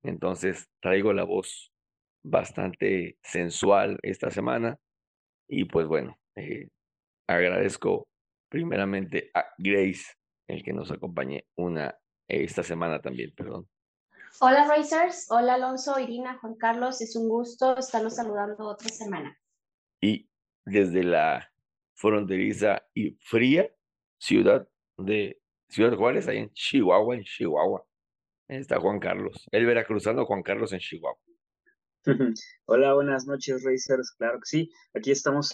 entonces 0.03 0.69
traigo 0.81 1.13
la 1.13 1.25
voz 1.25 1.73
bastante 2.23 3.19
sensual 3.23 3.99
esta 4.03 4.31
semana 4.31 4.79
y 5.49 5.65
pues 5.65 5.87
bueno, 5.87 6.19
eh, 6.37 6.69
agradezco 7.27 8.09
primeramente 8.49 9.31
a 9.35 9.47
Grace, 9.59 10.15
el 10.49 10.63
que 10.63 10.73
nos 10.73 10.91
acompañe 10.91 11.47
una 11.57 11.99
esta 12.29 12.63
semana 12.63 13.01
también, 13.01 13.35
perdón. 13.35 13.69
Hola 14.41 14.67
Racers, 14.67 15.27
hola 15.31 15.55
Alonso, 15.55 15.99
Irina, 15.99 16.39
Juan 16.39 16.57
Carlos, 16.57 17.01
es 17.01 17.15
un 17.15 17.29
gusto 17.29 17.77
estarlos 17.77 18.17
saludando 18.17 18.67
otra 18.67 18.89
semana. 18.89 19.39
Y 20.01 20.29
desde 20.65 21.05
la 21.05 21.53
fronteriza 21.95 22.83
y 22.95 23.13
fría 23.21 23.71
ciudad 24.19 24.69
de 24.97 25.41
Ciudad 25.75 25.97
Juárez, 25.97 26.29
ahí 26.29 26.39
en 26.39 26.53
Chihuahua, 26.53 27.17
en 27.17 27.25
Chihuahua, 27.25 27.85
está 28.47 28.79
Juan 28.79 29.01
Carlos, 29.01 29.45
el 29.51 29.67
veracruzano 29.67 30.25
Juan 30.25 30.45
Carlos 30.45 30.73
en 30.73 30.79
Chihuahua. 30.79 31.19
Hola, 32.67 32.95
buenas 32.95 33.27
noches, 33.27 33.65
Racers. 33.65 34.15
Claro 34.17 34.39
que 34.39 34.47
sí. 34.47 34.71
Aquí 34.95 35.11
estamos 35.11 35.53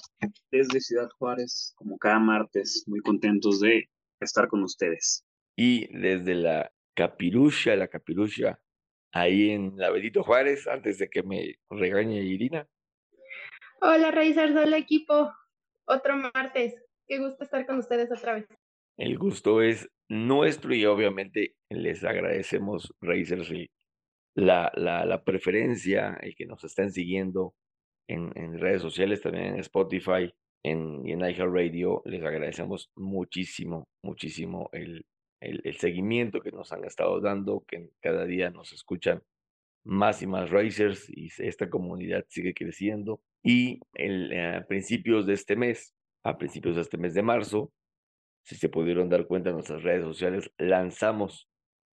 desde 0.50 0.78
Ciudad 0.80 1.09
Juárez, 1.18 1.72
como 1.74 1.96
cada 1.96 2.18
martes, 2.18 2.85
muy 2.87 3.00
contentos 3.00 3.61
de 3.61 3.88
estar 4.20 4.46
con 4.48 4.62
ustedes. 4.62 5.24
Y 5.56 5.90
desde 5.98 6.35
la 6.35 6.70
Capirucha, 6.94 7.74
la 7.74 7.88
Capirucha, 7.88 8.61
ahí 9.12 9.52
en 9.52 9.78
la 9.78 9.88
Benito 9.88 10.22
Juárez, 10.22 10.66
antes 10.66 10.98
de 10.98 11.09
que 11.09 11.22
me 11.22 11.54
regañe 11.70 12.20
Irina. 12.20 12.68
Hola, 13.80 14.11
Racers, 14.11 14.54
hola 14.54 14.76
equipo. 14.76 15.33
Otro 15.87 16.14
martes. 16.18 16.74
Qué 17.06 17.18
gusto 17.20 17.42
estar 17.42 17.64
con 17.64 17.78
ustedes 17.78 18.12
otra 18.12 18.35
vez. 18.35 18.60
El 19.01 19.17
gusto 19.17 19.63
es 19.63 19.91
nuestro 20.11 20.75
y 20.75 20.85
obviamente 20.85 21.55
les 21.71 22.05
agradecemos, 22.05 22.95
Racers, 23.01 23.51
la, 24.35 24.71
la, 24.75 25.07
la 25.07 25.25
preferencia, 25.25 26.19
el 26.21 26.35
que 26.35 26.45
nos 26.45 26.63
estén 26.65 26.93
siguiendo 26.93 27.55
en, 28.07 28.31
en 28.35 28.59
redes 28.59 28.83
sociales, 28.83 29.23
también 29.23 29.55
en 29.55 29.61
Spotify 29.61 30.31
en, 30.63 31.01
y 31.07 31.13
en 31.13 31.21
iHeartRadio. 31.21 32.03
Les 32.05 32.23
agradecemos 32.23 32.91
muchísimo, 32.95 33.89
muchísimo 34.05 34.69
el, 34.75 35.07
el, 35.41 35.63
el, 35.65 35.77
seguimiento 35.79 36.43
que 36.43 36.53
nos 36.53 36.71
han 36.71 36.85
estado 36.85 37.23
dando, 37.23 37.65
que 37.67 37.89
cada 38.03 38.27
día 38.27 38.51
nos 38.51 38.75
escuchan 38.75 39.23
más 39.83 40.21
y 40.21 40.27
más 40.27 40.51
racers 40.51 41.09
y 41.09 41.31
esta 41.39 41.71
comunidad 41.71 42.27
sigue 42.29 42.53
creciendo. 42.53 43.23
Y 43.43 43.81
el, 43.95 44.31
eh, 44.31 44.57
a 44.57 44.67
principios 44.67 45.27
de 45.27 45.33
este 45.33 45.57
mes, 45.57 45.95
a 46.23 46.37
principios 46.37 46.77
de 46.77 46.83
este 46.83 46.99
mes 46.99 47.15
de 47.15 47.23
marzo, 47.23 47.73
si 48.42 48.57
se 48.57 48.68
pudieron 48.68 49.09
dar 49.09 49.26
cuenta 49.26 49.50
en 49.50 49.57
nuestras 49.57 49.83
redes 49.83 50.05
sociales, 50.05 50.50
lanzamos 50.59 51.48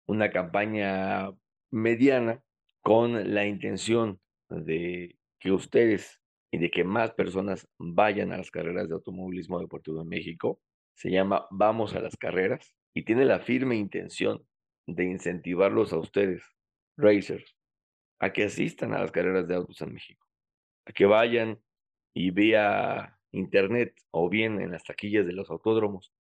una 0.07 0.31
campaña 0.31 1.31
mediana 1.71 2.43
con 2.83 3.35
la 3.35 3.47
intención 3.47 4.21
de 4.51 5.17
que 5.41 5.53
ustedes 5.53 6.21
y 6.53 6.59
de 6.59 6.71
que 6.71 6.85
más 6.85 7.13
personas 7.13 7.69
vayan 7.79 8.33
a 8.33 8.37
las 8.37 8.51
carreras 8.51 8.89
de 8.89 8.95
automovilismo 8.95 9.59
deportivo 9.59 10.03
en 10.03 10.09
México. 10.09 10.61
Se 10.95 11.11
llama 11.11 11.47
Vamos 11.51 11.95
a 11.95 12.01
las 12.01 12.17
carreras 12.17 12.77
y 12.95 13.05
tiene 13.05 13.25
la 13.25 13.41
firme 13.41 13.77
intención 13.77 14.47
de 14.87 15.05
incentivarlos 15.05 15.93
a 15.93 15.99
ustedes, 15.99 16.45
racers, 16.97 17.57
a 18.21 18.33
que 18.33 18.45
asistan 18.45 18.93
a 18.93 19.01
las 19.01 19.11
carreras 19.11 19.49
de 19.49 19.57
autos 19.57 19.81
en 19.81 19.95
México, 19.95 20.27
a 20.87 20.93
que 20.93 21.07
vayan 21.07 21.59
y 22.15 22.31
vía 22.31 23.19
internet 23.33 23.95
o 24.13 24.29
bien 24.29 24.61
en 24.61 24.71
las 24.71 24.85
taquillas 24.85 25.27
de 25.27 25.33
los 25.33 25.51
autódromos, 25.51 26.13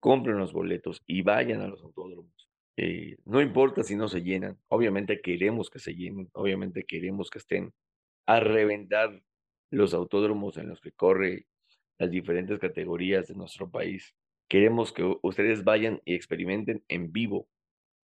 compren 0.00 0.38
los 0.38 0.52
boletos 0.52 1.02
y 1.06 1.22
vayan 1.22 1.62
a 1.62 1.68
los 1.68 1.82
autódromos 1.82 2.46
eh, 2.76 3.16
no 3.24 3.40
importa 3.40 3.82
si 3.82 3.96
no 3.96 4.08
se 4.08 4.22
llenan, 4.22 4.58
obviamente 4.68 5.20
queremos 5.22 5.70
que 5.70 5.78
se 5.78 5.94
llenen, 5.94 6.28
obviamente 6.34 6.84
queremos 6.84 7.30
que 7.30 7.38
estén 7.38 7.72
a 8.26 8.40
reventar 8.40 9.22
los 9.70 9.94
autódromos 9.94 10.58
en 10.58 10.68
los 10.68 10.80
que 10.80 10.92
corre 10.92 11.46
las 11.98 12.10
diferentes 12.10 12.58
categorías 12.58 13.28
de 13.28 13.34
nuestro 13.34 13.70
país. 13.70 14.14
Queremos 14.48 14.92
que 14.92 15.16
ustedes 15.22 15.64
vayan 15.64 16.02
y 16.04 16.14
experimenten 16.14 16.84
en 16.88 17.12
vivo, 17.12 17.48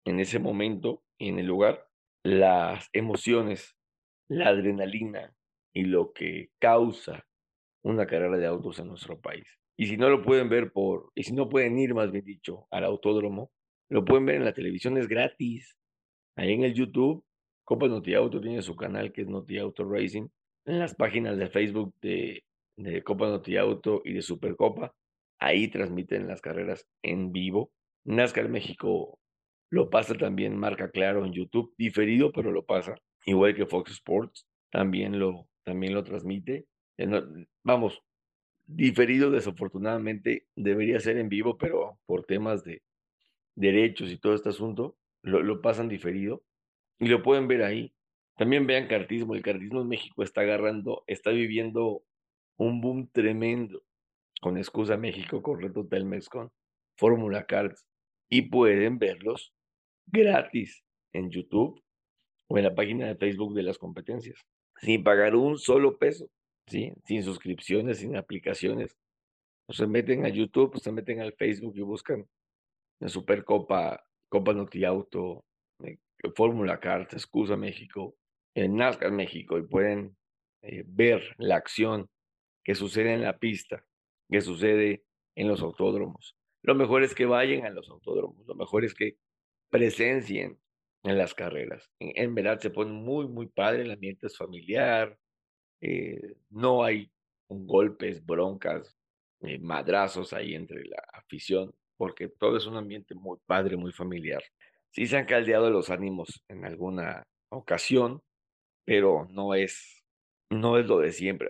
en 0.06 0.20
ese 0.20 0.40
momento 0.40 1.04
y 1.18 1.30
en 1.30 1.40
el 1.40 1.48
lugar, 1.48 1.90
las 2.24 2.90
emociones, 2.94 3.76
la 4.30 4.50
adrenalina 4.50 5.36
y 5.74 5.84
lo 5.84 6.14
que 6.14 6.52
causa 6.60 7.28
una 7.84 8.08
carrera 8.08 8.38
de 8.38 8.48
autos 8.48 8.80
en 8.80 8.88
nuestro 8.88 9.20
país. 9.20 9.46
Y 9.78 9.88
si 9.88 9.98
no 9.98 10.10
lo 10.10 10.22
pueden 10.22 10.50
ver 10.50 10.72
por, 10.72 11.12
y 11.16 11.24
si 11.24 11.34
no 11.34 11.50
pueden 11.50 11.78
ir 11.80 11.94
más 11.94 12.12
bien 12.12 12.26
dicho 12.26 12.68
al 12.72 12.84
autódromo, 12.84 13.52
lo 13.90 14.06
pueden 14.06 14.26
ver 14.26 14.36
en 14.36 14.46
la 14.46 14.54
televisión, 14.54 14.98
es 14.98 15.08
gratis. 15.08 15.78
Ahí 16.36 16.54
en 16.54 16.64
el 16.64 16.74
YouTube, 16.74 17.24
Copa 17.64 17.88
Noti 17.88 18.14
Auto 18.14 18.42
tiene 18.42 18.62
su 18.62 18.76
canal 18.76 19.12
que 19.12 19.22
es 19.22 19.28
Noti 19.28 19.58
Auto 19.58 19.84
Racing. 19.90 20.28
En 20.66 20.80
las 20.80 20.96
páginas 20.96 21.38
de 21.38 21.50
Facebook 21.50 21.94
de, 22.02 22.44
de 22.78 23.04
Copa 23.04 23.28
Noti 23.28 23.58
Auto 23.58 24.02
y 24.06 24.14
de 24.14 24.22
Supercopa, 24.22 24.94
ahí 25.40 25.68
transmiten 25.68 26.28
las 26.28 26.42
carreras 26.42 26.88
en 27.04 27.32
vivo. 27.32 27.72
NASCAR 28.06 28.50
México 28.50 29.20
lo 29.70 29.90
pasa 29.90 30.16
también, 30.16 30.58
marca 30.58 30.92
claro 30.92 31.26
en 31.26 31.34
YouTube, 31.34 31.74
diferido, 31.78 32.32
pero 32.32 32.52
lo 32.52 32.64
pasa. 32.66 32.96
Igual 33.26 33.56
que 33.56 33.66
Fox 33.66 33.92
Sports, 33.92 34.48
también 34.72 35.20
lo, 35.20 35.48
también 35.64 35.94
lo 35.94 36.04
transmite. 36.04 36.68
Vamos, 37.64 38.02
diferido 38.66 39.32
desafortunadamente 39.32 40.48
debería 40.56 41.00
ser 41.00 41.18
en 41.18 41.30
vivo, 41.30 41.58
pero 41.58 42.00
por 42.06 42.26
temas 42.26 42.64
de, 42.64 42.82
derechos 43.56 44.12
y 44.12 44.18
todo 44.18 44.36
este 44.36 44.50
asunto, 44.50 44.98
lo, 45.22 45.62
pasan 45.62 45.88
diferido 45.88 46.44
y 47.00 47.08
lo 47.08 47.24
pueden 47.24 47.48
ver 47.48 47.64
ahí. 47.64 47.94
También 48.36 48.68
vean 48.68 48.88
cartismo. 48.88 49.36
El 49.36 49.42
cartismo 49.42 49.82
en 49.82 49.88
México 49.88 50.24
está 50.24 50.42
agarrando, 50.42 51.04
está 51.08 51.32
viviendo 51.32 52.04
un 52.58 52.82
boom 52.82 53.10
tremendo 53.12 53.84
con 54.42 54.58
Excusa 54.58 54.98
México, 54.98 55.42
con 55.42 55.62
Reto 55.62 55.88
Telmex, 55.88 56.30
con 56.30 56.52
Fórmula 56.98 57.46
Cards. 57.46 57.88
Y 58.30 58.44
pueden 58.44 58.98
verlos 58.98 59.54
gratis 60.08 60.84
en 61.14 61.30
YouTube 61.30 61.82
o 62.48 62.58
en 62.58 62.64
la 62.64 62.76
página 62.76 63.08
de 63.08 63.16
Facebook 63.16 63.54
de 63.54 63.64
las 63.64 63.78
competencias, 63.78 64.38
sin 64.82 65.04
pagar 65.04 65.36
un 65.36 65.58
solo 65.58 65.98
peso, 65.98 66.28
¿sí? 66.68 66.94
sin 67.06 67.24
suscripciones, 67.24 68.00
sin 68.00 68.16
aplicaciones. 68.16 68.98
Se 69.70 69.88
meten 69.88 70.26
a 70.26 70.30
YouTube, 70.30 70.80
se 70.80 70.92
meten 70.92 71.22
al 71.22 71.34
Facebook 71.34 71.74
y 71.76 71.82
buscan 71.82 72.28
la 73.00 73.10
Supercopa, 73.10 74.06
Copa 74.30 74.54
Noti 74.54 74.84
Auto, 74.84 75.46
eh, 75.84 75.98
Fórmula 76.36 76.80
Cards, 76.80 77.14
Excusa 77.14 77.56
México, 77.56 78.16
en 78.56 78.76
NASCAR 78.76 79.12
México 79.12 79.58
y 79.58 79.64
pueden 79.64 80.16
eh, 80.62 80.84
ver 80.86 81.36
la 81.38 81.56
acción 81.56 82.10
que 82.64 82.76
sucede 82.76 83.14
en 83.14 83.22
la 83.22 83.38
pista, 83.40 83.86
que 84.30 84.42
sucede 84.42 85.04
en 85.36 85.48
los 85.48 85.62
autódromos. 85.62 86.38
Lo 86.62 86.76
mejor 86.76 87.04
es 87.04 87.14
que 87.14 87.26
vayan 87.26 87.66
a 87.66 87.70
los 87.70 87.90
autódromos, 87.90 88.46
lo 88.48 88.56
mejor 88.56 88.86
es 88.86 88.94
que 88.94 89.18
presencien 89.70 90.60
en 91.04 91.18
las 91.18 91.34
carreras. 91.34 91.90
En, 92.00 92.34
verdad 92.34 92.60
se 92.60 92.70
pone 92.70 92.92
muy, 92.92 93.28
muy 93.28 93.48
padre, 93.48 93.82
el 93.82 93.92
ambiente 93.92 94.28
es 94.28 94.38
familiar, 94.38 95.18
eh, 95.86 96.38
no 96.50 96.86
hay 96.86 97.12
golpes, 97.50 98.26
broncas, 98.26 98.98
eh, 99.42 99.60
madrazos 99.60 100.32
ahí 100.32 100.56
entre 100.56 100.86
la 100.86 101.04
afición, 101.12 101.76
porque 101.98 102.30
todo 102.30 102.56
es 102.56 102.66
un 102.66 102.78
ambiente 102.78 103.16
muy 103.16 103.38
padre, 103.46 103.76
muy 103.76 103.92
familiar. 103.92 104.42
Sí 104.92 105.08
se 105.08 105.18
han 105.18 105.26
caldeado 105.26 105.70
los 105.70 105.90
ánimos 105.90 106.42
en 106.48 106.64
alguna 106.64 107.28
ocasión, 107.50 108.22
pero 108.86 109.28
no 109.30 109.56
es, 109.56 110.06
no 110.50 110.78
es 110.78 110.86
lo 110.86 111.00
de 111.00 111.12
siempre. 111.12 111.50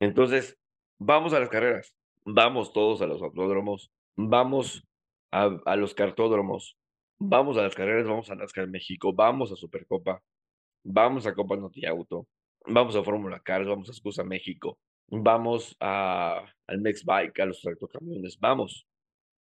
Entonces, 0.00 0.58
vamos 0.98 1.32
a 1.32 1.40
las 1.40 1.48
carreras, 1.48 1.94
vamos 2.26 2.74
todos 2.74 3.00
a 3.00 3.06
los 3.06 3.22
autódromos, 3.22 3.90
vamos 4.16 4.84
a, 5.32 5.48
a 5.64 5.76
los 5.76 5.94
cartódromos, 5.94 6.76
vamos 7.18 7.56
a 7.56 7.62
las 7.62 7.74
carreras, 7.74 8.06
vamos 8.06 8.28
a 8.28 8.34
NASCAR 8.34 8.68
México, 8.68 9.14
vamos 9.14 9.50
a 9.50 9.56
Supercopa, 9.56 10.22
vamos 10.84 11.26
a 11.26 11.34
Copa 11.34 11.56
Noti 11.56 11.86
Auto, 11.86 12.26
vamos 12.66 12.96
a 12.96 13.02
Fórmula 13.02 13.40
Cars, 13.40 13.66
vamos 13.66 13.88
a 13.88 13.92
Excusa 13.92 14.24
México, 14.24 14.78
vamos 15.08 15.76
a, 15.80 16.44
al 16.66 16.80
Mex 16.80 17.04
Bike, 17.04 17.40
a 17.40 17.46
los 17.46 17.60
tractocamiones, 17.60 18.38
vamos, 18.38 18.86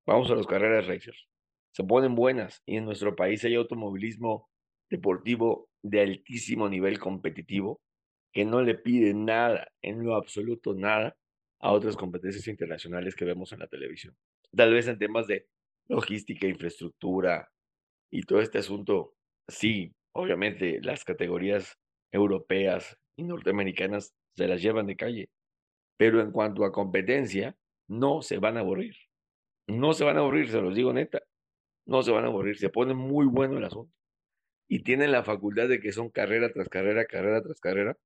vamos 0.06 0.30
a 0.30 0.34
las 0.34 0.46
carreras 0.46 0.86
racers. 0.86 1.26
Se 1.72 1.84
ponen 1.84 2.14
buenas 2.14 2.62
y 2.66 2.76
en 2.76 2.84
nuestro 2.84 3.16
país 3.16 3.44
hay 3.44 3.54
automovilismo 3.54 4.48
deportivo 4.90 5.68
de 5.82 6.00
altísimo 6.00 6.68
nivel 6.68 6.98
competitivo 6.98 7.80
que 8.32 8.44
no 8.44 8.62
le 8.62 8.74
pide 8.74 9.14
nada, 9.14 9.68
en 9.82 10.04
lo 10.04 10.16
absoluto 10.16 10.74
nada, 10.74 11.16
a 11.60 11.72
otras 11.72 11.96
competencias 11.96 12.46
internacionales 12.48 13.14
que 13.14 13.24
vemos 13.24 13.52
en 13.52 13.60
la 13.60 13.68
televisión. 13.68 14.14
Tal 14.54 14.72
vez 14.72 14.86
en 14.88 14.98
temas 14.98 15.26
de 15.26 15.46
logística, 15.88 16.46
infraestructura 16.46 17.48
y 18.10 18.22
todo 18.22 18.40
este 18.40 18.58
asunto, 18.58 19.14
sí, 19.48 19.92
obviamente 20.12 20.80
las 20.82 21.04
categorías 21.04 21.78
europeas 22.12 22.96
y 23.16 23.24
norteamericanas 23.24 24.14
se 24.36 24.48
las 24.48 24.62
llevan 24.62 24.86
de 24.86 24.96
calle, 24.96 25.30
pero 25.96 26.20
en 26.20 26.32
cuanto 26.32 26.64
a 26.64 26.72
competencia, 26.72 27.56
no 27.88 28.22
se 28.22 28.38
van 28.38 28.56
a 28.56 28.60
aburrir. 28.60 28.96
No 29.66 29.92
se 29.94 30.04
van 30.04 30.16
a 30.16 30.20
aburrir, 30.20 30.50
se 30.50 30.60
los 30.60 30.74
digo 30.74 30.92
neta. 30.92 31.22
No 31.86 32.02
se 32.02 32.10
van 32.10 32.24
a 32.24 32.28
aburrir, 32.28 32.58
se 32.58 32.70
pone 32.70 32.94
muy 32.94 33.26
bueno 33.26 33.58
el 33.58 33.64
asunto 33.64 33.94
y 34.68 34.82
tienen 34.82 35.12
la 35.12 35.22
facultad 35.22 35.68
de 35.68 35.80
que 35.80 35.92
son 35.92 36.10
carrera 36.10 36.52
tras 36.52 36.68
carrera, 36.68 37.04
carrera 37.04 37.42
tras 37.42 37.60
carrera, 37.60 37.96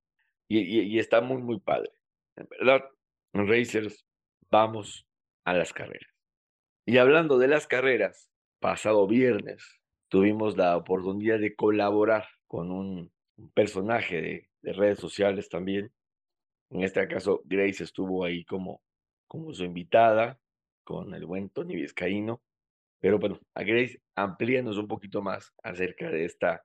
y, 0.49 0.99
está 0.99 1.21
muy, 1.21 1.43
muy 1.43 1.61
padre. 1.61 1.91
En 2.37 2.49
verdad, 2.49 2.85
Racers, 3.35 4.07
vamos 4.51 5.07
a 5.45 5.53
las 5.53 5.73
carreras. 5.73 6.11
Y 6.87 6.97
hablando 6.97 7.39
de 7.39 7.49
las 7.49 7.67
carreras, 7.67 8.31
pasado 8.61 9.07
viernes 9.07 9.63
tuvimos 10.09 10.57
la 10.57 10.77
oportunidad 10.77 11.39
de 11.39 11.55
colaborar 11.55 12.27
con 12.47 12.71
un, 12.71 13.13
personaje 13.55 14.21
de, 14.21 14.48
de, 14.63 14.73
redes 14.73 14.99
sociales 14.99 15.49
también. 15.49 15.93
En 16.71 16.83
este 16.83 17.07
caso, 17.09 17.43
Grace 17.45 17.85
estuvo 17.85 18.25
ahí 18.25 18.45
como, 18.45 18.83
como 19.27 19.53
su 19.53 19.65
invitada 19.65 20.39
con 20.85 21.15
el 21.15 21.27
buen 21.27 21.51
Tony 21.51 21.77
Vizcaíno. 21.77 22.43
Pero 23.01 23.19
bueno, 23.19 23.39
a 23.55 23.63
Grace, 23.63 24.01
amplíanos 24.17 24.77
un 24.77 24.89
poquito 24.89 25.23
más 25.23 25.53
acerca 25.63 26.11
de 26.11 26.25
esta, 26.25 26.65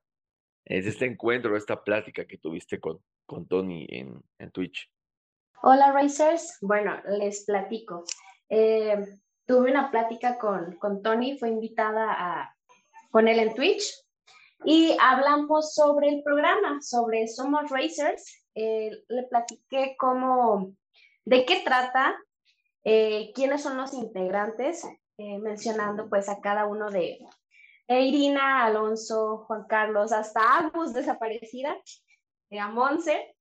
de 0.64 0.78
este 0.78 1.06
encuentro, 1.06 1.56
esta 1.56 1.82
plática 1.82 2.26
que 2.26 2.38
tuviste 2.38 2.80
con, 2.80 3.00
con 3.26 3.46
Tony 3.46 3.86
en, 3.88 4.22
en 4.38 4.50
Twitch. 4.50 4.90
Hola 5.62 5.92
Racers, 5.92 6.58
bueno, 6.60 7.00
les 7.06 7.44
platico. 7.44 8.04
Eh, 8.50 8.98
tuve 9.46 9.70
una 9.70 9.90
plática 9.90 10.38
con, 10.38 10.76
con 10.76 11.02
Tony, 11.02 11.38
fue 11.38 11.48
invitada 11.48 12.12
a, 12.12 12.56
con 13.10 13.28
él 13.28 13.38
en 13.38 13.54
Twitch 13.54 14.03
y 14.64 14.96
hablamos 15.00 15.74
sobre 15.74 16.08
el 16.08 16.22
programa, 16.22 16.80
sobre 16.80 17.28
Somos 17.28 17.70
Racers. 17.70 18.44
Eh, 18.54 18.90
le 19.08 19.22
platiqué 19.24 19.96
cómo, 19.98 20.72
de 21.24 21.44
qué 21.44 21.62
trata, 21.64 22.16
eh, 22.84 23.32
quiénes 23.34 23.62
son 23.62 23.76
los 23.76 23.92
integrantes, 23.94 24.84
eh, 25.16 25.38
mencionando 25.38 26.08
pues 26.08 26.28
a 26.28 26.40
cada 26.40 26.66
uno 26.66 26.90
de 26.90 27.18
Irina, 27.88 28.64
Alonso, 28.64 29.44
Juan 29.46 29.64
Carlos, 29.68 30.12
hasta 30.12 30.58
Agus 30.58 30.92
desaparecida, 30.92 31.76
eh, 32.50 32.58
a 32.58 32.68
Monse, 32.68 33.36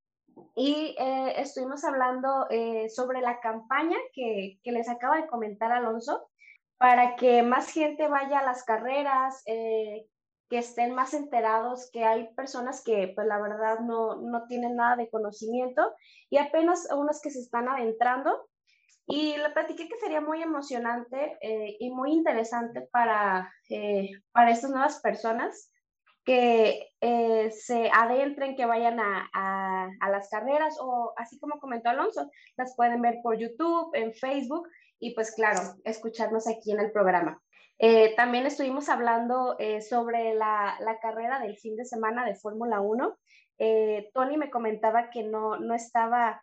y 0.56 0.96
eh, 1.00 1.34
estuvimos 1.38 1.84
hablando 1.84 2.48
sobre 2.90 3.22
la 3.22 3.40
campaña 3.40 3.98
que, 4.14 4.60
que, 4.64 4.72
les 4.72 4.90
acaba 4.90 5.18
de 5.18 5.28
comentar 5.28 5.72
Alonso, 5.72 6.30
para 6.78 7.16
que 7.16 7.44
más 7.44 7.72
gente 7.72 8.08
vaya 8.08 8.40
a 8.40 8.46
las 8.46 8.64
carreras, 8.64 9.44
que 10.54 10.60
estén 10.60 10.94
más 10.94 11.16
enterados, 11.16 11.89
que 11.92 12.04
hay 12.04 12.32
personas 12.36 12.84
que 12.84 13.12
pues 13.16 13.26
la 13.26 13.42
verdad 13.42 13.80
no, 13.80 14.22
no 14.22 14.46
tienen 14.46 14.76
nada 14.76 14.96
de 14.98 15.10
conocimiento 15.10 15.82
y 16.30 16.38
apenas 16.38 16.88
unos 16.96 17.22
que 17.22 17.32
se 17.32 17.39
están 17.39 17.68
adentrando 17.68 18.30
y 19.08 19.36
le 19.36 19.50
platiqué 19.50 19.89
que 19.89 19.98
sería 19.98 20.22
muy 20.22 20.44
emocionante 20.44 21.39
eh, 21.42 21.76
y 21.80 21.89
muy 21.89 22.12
interesante 22.12 22.88
para, 22.92 23.52
eh, 23.68 24.12
para 24.32 24.52
estas 24.52 24.70
nuevas 24.70 25.02
personas 25.02 25.72
que 26.24 26.88
eh, 27.02 27.50
se 27.50 27.89
adentren, 27.92 28.56
que 28.56 28.68
vayan 28.68 29.00
a, 29.00 29.28
a, 29.34 29.89
a, 30.02 30.10
las 30.12 30.30
carreras 30.30 30.78
o 30.80 31.13
así 31.18 31.39
como 31.39 31.60
comentó 31.60 31.89
Alonso, 31.89 32.30
las 32.58 32.76
pueden 32.76 33.02
ver 33.02 33.16
por 33.24 33.39
YouTube, 33.39 33.89
en 33.96 34.13
Facebook 34.13 34.70
y 35.00 35.16
pues 35.16 35.34
claro, 35.34 35.62
escucharnos 35.84 36.48
aquí 36.48 36.74
en 36.74 36.80
el 36.80 36.92
programa. 36.92 37.43
También 38.16 38.46
estuvimos 38.46 38.88
hablando 38.90 39.58
sobre 39.88 40.34
la, 40.36 40.78
la, 40.80 41.00
carrera 41.00 41.40
del 41.40 41.58
fin 41.58 41.76
de 41.76 41.86
semana 41.86 42.26
de 42.26 42.36
Fórmula 42.36 42.80
1. 42.82 43.18
Tony 44.14 44.38
me 44.38 44.50
comentaba 44.50 45.10
que 45.10 45.24
no, 45.24 45.58
no 45.58 45.76
estaba 45.76 46.42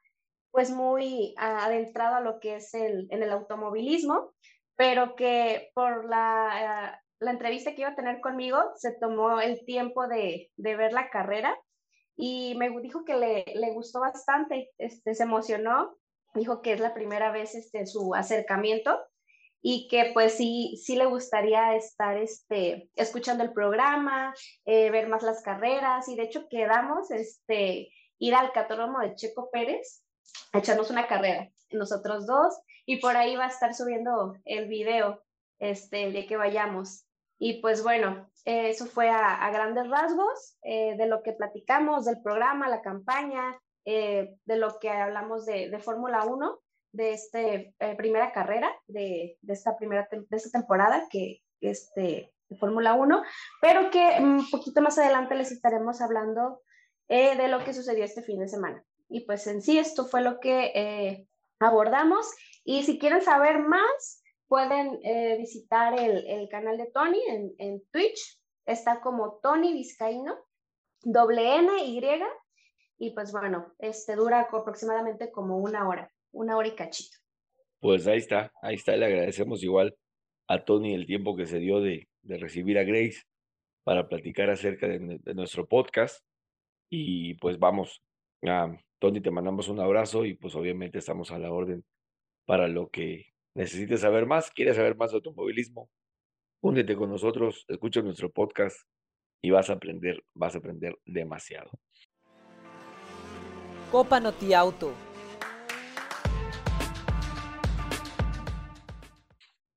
pues 0.50 0.70
muy 0.70 1.34
adentrado 1.38 2.16
a 2.16 2.20
lo 2.20 2.40
que 2.40 2.56
es 2.56 2.74
el, 2.74 3.06
en 3.10 3.22
el 3.22 3.30
automovilismo, 3.30 4.32
pero 4.76 5.14
que 5.14 5.70
por 5.74 6.08
la, 6.08 6.94
eh, 6.94 6.98
la, 7.20 7.30
entrevista 7.30 7.74
que 7.74 7.82
iba 7.82 7.90
a 7.90 7.96
tener 7.96 8.20
conmigo 8.20 8.58
se 8.76 8.92
tomó 8.92 9.40
el 9.40 9.64
tiempo 9.64 10.08
de, 10.08 10.50
de 10.56 10.76
ver 10.76 10.92
la 10.92 11.10
carrera 11.10 11.56
y 12.16 12.54
me 12.56 12.70
dijo 12.80 13.04
que 13.04 13.16
le, 13.16 13.44
le, 13.54 13.72
gustó 13.72 14.00
bastante, 14.00 14.70
este, 14.78 15.14
se 15.14 15.22
emocionó, 15.22 15.96
dijo 16.34 16.62
que 16.62 16.72
es 16.72 16.80
la 16.80 16.94
primera 16.94 17.30
vez 17.30 17.54
este, 17.54 17.86
su 17.86 18.14
acercamiento 18.14 18.98
y 19.62 19.88
que 19.88 20.10
pues 20.14 20.36
sí, 20.36 20.80
sí 20.82 20.96
le 20.96 21.06
gustaría 21.06 21.74
estar 21.74 22.16
este, 22.16 22.90
escuchando 22.94 23.44
el 23.44 23.52
programa, 23.52 24.34
eh, 24.64 24.90
ver 24.90 25.08
más 25.08 25.22
las 25.22 25.42
carreras 25.42 26.08
y 26.08 26.16
de 26.16 26.22
hecho 26.22 26.48
quedamos 26.48 27.10
este, 27.10 27.90
ir 28.18 28.34
al 28.34 28.52
catódromo 28.52 29.00
de 29.00 29.14
Checo 29.14 29.50
Pérez 29.50 30.02
echarnos 30.52 30.90
una 30.90 31.06
carrera, 31.06 31.48
nosotros 31.70 32.26
dos, 32.26 32.58
y 32.86 32.96
por 32.96 33.16
ahí 33.16 33.36
va 33.36 33.46
a 33.46 33.48
estar 33.48 33.74
subiendo 33.74 34.34
el 34.44 34.68
video 34.68 35.22
este, 35.58 36.10
de 36.10 36.26
que 36.26 36.36
vayamos. 36.36 37.04
Y 37.38 37.60
pues 37.60 37.82
bueno, 37.82 38.30
eso 38.44 38.86
fue 38.86 39.08
a, 39.08 39.48
grandes 39.50 39.88
rasgos 39.88 40.56
eh, 40.62 40.96
de 40.96 41.06
lo 41.06 41.22
que 41.22 41.32
platicamos, 41.32 42.04
del 42.04 42.20
programa, 42.22 42.68
la 42.68 42.82
campaña, 42.82 43.58
eh, 43.84 44.36
de 44.44 44.56
lo 44.56 44.78
que 44.78 44.90
hablamos 44.90 45.46
de, 45.46 45.70
de 45.70 45.78
Fórmula 45.78 46.24
1, 46.24 46.60
de 46.92 47.12
esta 47.12 47.40
eh, 47.40 47.70
primera 47.96 48.32
carrera, 48.32 48.70
de, 48.86 49.38
de, 49.40 49.52
esta 49.52 49.76
primera 49.76 50.08
de 50.10 50.36
esta 50.36 50.58
temporada 50.58 51.06
que 51.10 51.42
este, 51.60 52.32
de 52.48 52.56
Fórmula 52.58 52.94
1, 52.94 53.22
pero 53.60 53.90
que 53.90 54.16
un 54.20 54.48
poquito 54.50 54.80
más 54.82 54.98
adelante 54.98 55.34
les 55.34 55.52
estaremos 55.52 56.00
hablando 56.00 56.62
de 57.08 57.48
lo 57.48 57.64
que 57.64 57.74
sucedió 57.74 58.04
este 58.04 58.22
fin 58.22 58.38
de 58.38 58.46
semana. 58.46 58.84
Y 59.10 59.26
pues 59.26 59.46
en 59.48 59.60
sí 59.60 59.78
esto 59.78 60.06
fue 60.06 60.22
lo 60.22 60.38
que 60.38 60.70
eh, 60.74 61.26
abordamos. 61.58 62.32
Y 62.64 62.84
si 62.84 62.98
quieren 62.98 63.20
saber 63.20 63.58
más, 63.58 64.22
pueden 64.46 65.00
eh, 65.02 65.36
visitar 65.36 65.98
el, 65.98 66.48
canal 66.48 66.78
de 66.78 66.86
Tony 66.86 67.20
en, 67.28 67.52
en, 67.58 67.82
Twitch. 67.90 68.40
Está 68.66 69.00
como 69.00 69.40
Tony 69.42 69.72
Vizcaíno, 69.72 70.38
doble 71.02 71.56
N, 71.56 71.84
Y. 71.84 72.00
Y 72.98 73.10
pues 73.10 73.32
bueno, 73.32 73.74
este 73.78 74.14
dura 74.14 74.48
aproximadamente 74.52 75.32
como 75.32 75.58
una 75.58 75.88
hora, 75.88 76.12
una 76.32 76.56
hora 76.56 76.68
y 76.68 76.74
cachito. 76.74 77.18
Pues 77.80 78.06
ahí 78.06 78.18
está, 78.18 78.52
ahí 78.62 78.74
está. 78.74 78.96
Le 78.96 79.06
agradecemos 79.06 79.62
igual 79.62 79.96
a 80.48 80.64
Tony 80.64 80.94
el 80.94 81.06
tiempo 81.06 81.36
que 81.36 81.46
se 81.46 81.58
dio 81.58 81.80
de, 81.80 82.08
de 82.22 82.38
recibir 82.38 82.78
a 82.78 82.84
Grace 82.84 83.22
para 83.84 84.08
platicar 84.08 84.50
acerca 84.50 84.86
de, 84.86 85.34
nuestro 85.34 85.66
podcast. 85.66 86.24
Y 86.90 87.34
pues 87.34 87.58
vamos, 87.58 88.02
Tony, 88.98 89.20
te 89.20 89.30
mandamos 89.30 89.68
un 89.68 89.80
abrazo 89.80 90.24
y 90.24 90.34
pues 90.34 90.54
obviamente 90.54 90.98
estamos 90.98 91.30
a 91.30 91.38
la 91.38 91.52
orden 91.52 91.84
para 92.46 92.68
lo 92.68 92.90
que 92.90 93.26
necesites 93.54 94.00
saber 94.00 94.26
más, 94.26 94.50
quieres 94.50 94.76
saber 94.76 94.96
más 94.96 95.10
de 95.10 95.16
automovilismo, 95.16 95.88
únete 96.62 96.96
con 96.96 97.10
nosotros, 97.10 97.64
escucha 97.68 98.02
nuestro 98.02 98.30
podcast 98.30 98.76
y 99.42 99.50
vas 99.50 99.70
a 99.70 99.74
aprender, 99.74 100.24
vas 100.34 100.54
a 100.54 100.58
aprender 100.58 100.98
demasiado. 101.04 101.70
Copa 103.90 104.20
Noti 104.20 104.52
Auto. 104.54 105.09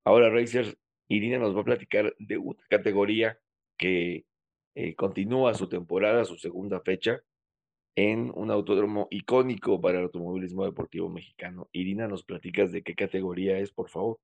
Ahora, 0.05 0.29
Racers, 0.29 0.77
Irina 1.07 1.37
nos 1.37 1.55
va 1.55 1.61
a 1.61 1.65
platicar 1.65 2.13
de 2.19 2.37
una 2.37 2.61
categoría 2.69 3.39
que 3.77 4.25
eh, 4.75 4.95
continúa 4.95 5.53
su 5.53 5.69
temporada, 5.69 6.25
su 6.25 6.37
segunda 6.37 6.81
fecha, 6.81 7.21
en 7.95 8.31
un 8.35 8.49
autódromo 8.51 9.07
icónico 9.11 9.79
para 9.79 9.99
el 9.99 10.05
automovilismo 10.05 10.65
deportivo 10.65 11.09
mexicano. 11.09 11.69
Irina, 11.71 12.07
¿nos 12.07 12.23
platicas 12.23 12.71
de 12.71 12.81
qué 12.81 12.95
categoría 12.95 13.59
es, 13.59 13.71
por 13.71 13.89
favor? 13.89 14.19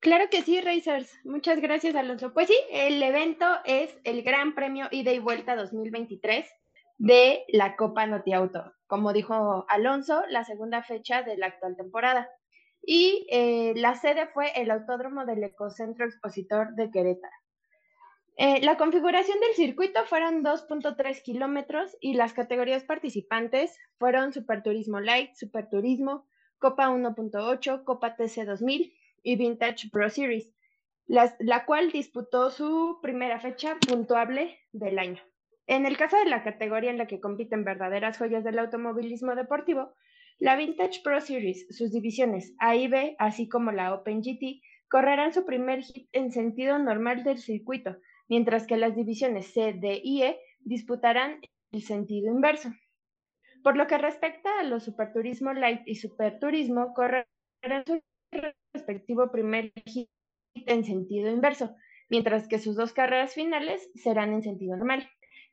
Claro 0.00 0.26
que 0.30 0.42
sí, 0.42 0.60
Racers. 0.60 1.12
Muchas 1.24 1.60
gracias, 1.60 1.94
Alonso. 1.94 2.32
Pues 2.32 2.48
sí, 2.48 2.56
el 2.70 3.02
evento 3.02 3.46
es 3.64 3.98
el 4.04 4.22
Gran 4.22 4.54
Premio 4.54 4.86
Ida 4.92 5.12
y 5.12 5.18
Vuelta 5.18 5.56
2023 5.56 6.48
de 6.98 7.44
la 7.48 7.76
Copa 7.76 8.06
Noti 8.06 8.32
Auto. 8.32 8.72
Como 8.86 9.12
dijo 9.12 9.66
Alonso, 9.68 10.22
la 10.28 10.44
segunda 10.44 10.82
fecha 10.82 11.22
de 11.22 11.36
la 11.36 11.46
actual 11.46 11.76
temporada. 11.76 12.30
Y 12.82 13.26
eh, 13.30 13.74
la 13.76 13.94
sede 13.94 14.28
fue 14.28 14.52
el 14.60 14.70
Autódromo 14.70 15.26
del 15.26 15.44
Ecocentro 15.44 16.06
Expositor 16.06 16.74
de 16.74 16.90
Querétaro. 16.90 17.34
Eh, 18.36 18.60
la 18.62 18.76
configuración 18.76 19.38
del 19.40 19.54
circuito 19.54 20.04
fueron 20.04 20.44
2.3 20.44 21.22
kilómetros 21.22 21.96
y 22.00 22.14
las 22.14 22.32
categorías 22.32 22.84
participantes 22.84 23.76
fueron 23.98 24.32
Superturismo 24.32 25.00
Light, 25.00 25.34
Superturismo, 25.34 26.24
Copa 26.58 26.88
1.8, 26.88 27.82
Copa 27.82 28.14
TC 28.14 28.44
2000 28.44 28.94
y 29.24 29.36
Vintage 29.36 29.90
Pro 29.90 30.08
Series, 30.08 30.54
la 31.06 31.64
cual 31.66 31.90
disputó 31.90 32.50
su 32.50 33.00
primera 33.02 33.40
fecha 33.40 33.76
puntuable 33.86 34.56
del 34.72 35.00
año. 35.00 35.20
En 35.66 35.84
el 35.84 35.98
caso 35.98 36.16
de 36.16 36.24
la 36.24 36.42
categoría 36.42 36.90
en 36.90 36.98
la 36.98 37.06
que 37.06 37.20
compiten 37.20 37.62
verdaderas 37.62 38.16
joyas 38.16 38.42
del 38.42 38.58
automovilismo 38.58 39.34
deportivo, 39.34 39.92
la 40.38 40.56
Vintage 40.56 41.00
Pro 41.02 41.20
Series, 41.20 41.66
sus 41.70 41.92
divisiones 41.92 42.54
A 42.58 42.76
y 42.76 42.88
B, 42.88 43.16
así 43.18 43.48
como 43.48 43.72
la 43.72 43.92
Open 43.94 44.22
GT, 44.22 44.60
correrán 44.88 45.34
su 45.34 45.44
primer 45.44 45.82
hit 45.82 46.08
en 46.12 46.30
sentido 46.32 46.78
normal 46.78 47.24
del 47.24 47.38
circuito, 47.38 47.96
mientras 48.28 48.66
que 48.66 48.76
las 48.76 48.94
divisiones 48.94 49.52
C, 49.52 49.74
D 49.74 50.00
y 50.02 50.22
E 50.22 50.38
disputarán 50.60 51.40
el 51.72 51.82
sentido 51.82 52.32
inverso. 52.32 52.70
Por 53.62 53.76
lo 53.76 53.86
que 53.86 53.98
respecta 53.98 54.60
a 54.60 54.62
los 54.62 54.84
Superturismo 54.84 55.52
Light 55.52 55.82
y 55.86 55.96
Superturismo, 55.96 56.94
correrán 56.94 57.26
su 57.86 58.00
respectivo 58.72 59.30
primer 59.32 59.72
hit 59.84 60.08
en 60.54 60.84
sentido 60.84 61.30
inverso, 61.30 61.74
mientras 62.08 62.46
que 62.46 62.58
sus 62.58 62.76
dos 62.76 62.92
carreras 62.92 63.34
finales 63.34 63.90
serán 63.94 64.32
en 64.32 64.42
sentido 64.42 64.76
normal. 64.76 65.08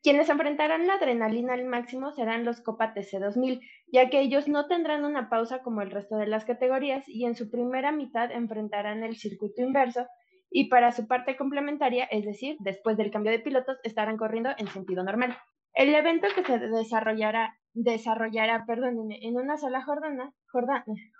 Quienes 0.05 0.29
enfrentarán 0.29 0.85
la 0.85 0.93
adrenalina 0.93 1.53
al 1.53 1.65
máximo 1.65 2.11
serán 2.11 2.45
los 2.45 2.61
Copa 2.61 2.93
TC 2.93 3.17
2000, 3.19 3.59
ya 3.91 4.07
que 4.11 4.19
ellos 4.19 4.47
no 4.47 4.67
tendrán 4.67 5.03
una 5.03 5.31
pausa 5.31 5.63
como 5.63 5.81
el 5.81 5.89
resto 5.89 6.15
de 6.17 6.27
las 6.27 6.45
categorías 6.45 7.09
y 7.09 7.25
en 7.25 7.33
su 7.33 7.49
primera 7.49 7.91
mitad 7.91 8.31
enfrentarán 8.31 9.03
el 9.03 9.15
circuito 9.15 9.63
inverso 9.63 10.05
y 10.51 10.69
para 10.69 10.91
su 10.91 11.07
parte 11.07 11.35
complementaria, 11.35 12.03
es 12.03 12.23
decir, 12.23 12.55
después 12.59 12.97
del 12.97 13.09
cambio 13.09 13.31
de 13.31 13.39
pilotos, 13.39 13.79
estarán 13.83 14.17
corriendo 14.17 14.51
en 14.59 14.67
sentido 14.67 15.03
normal. 15.03 15.39
El 15.73 15.95
evento 15.95 16.27
que 16.35 16.43
se 16.43 16.59
desarrollará, 16.59 17.57
desarrollará 17.73 18.63
en 18.67 19.37
una 19.37 19.57
sola 19.57 19.83
jornada, 19.83 20.35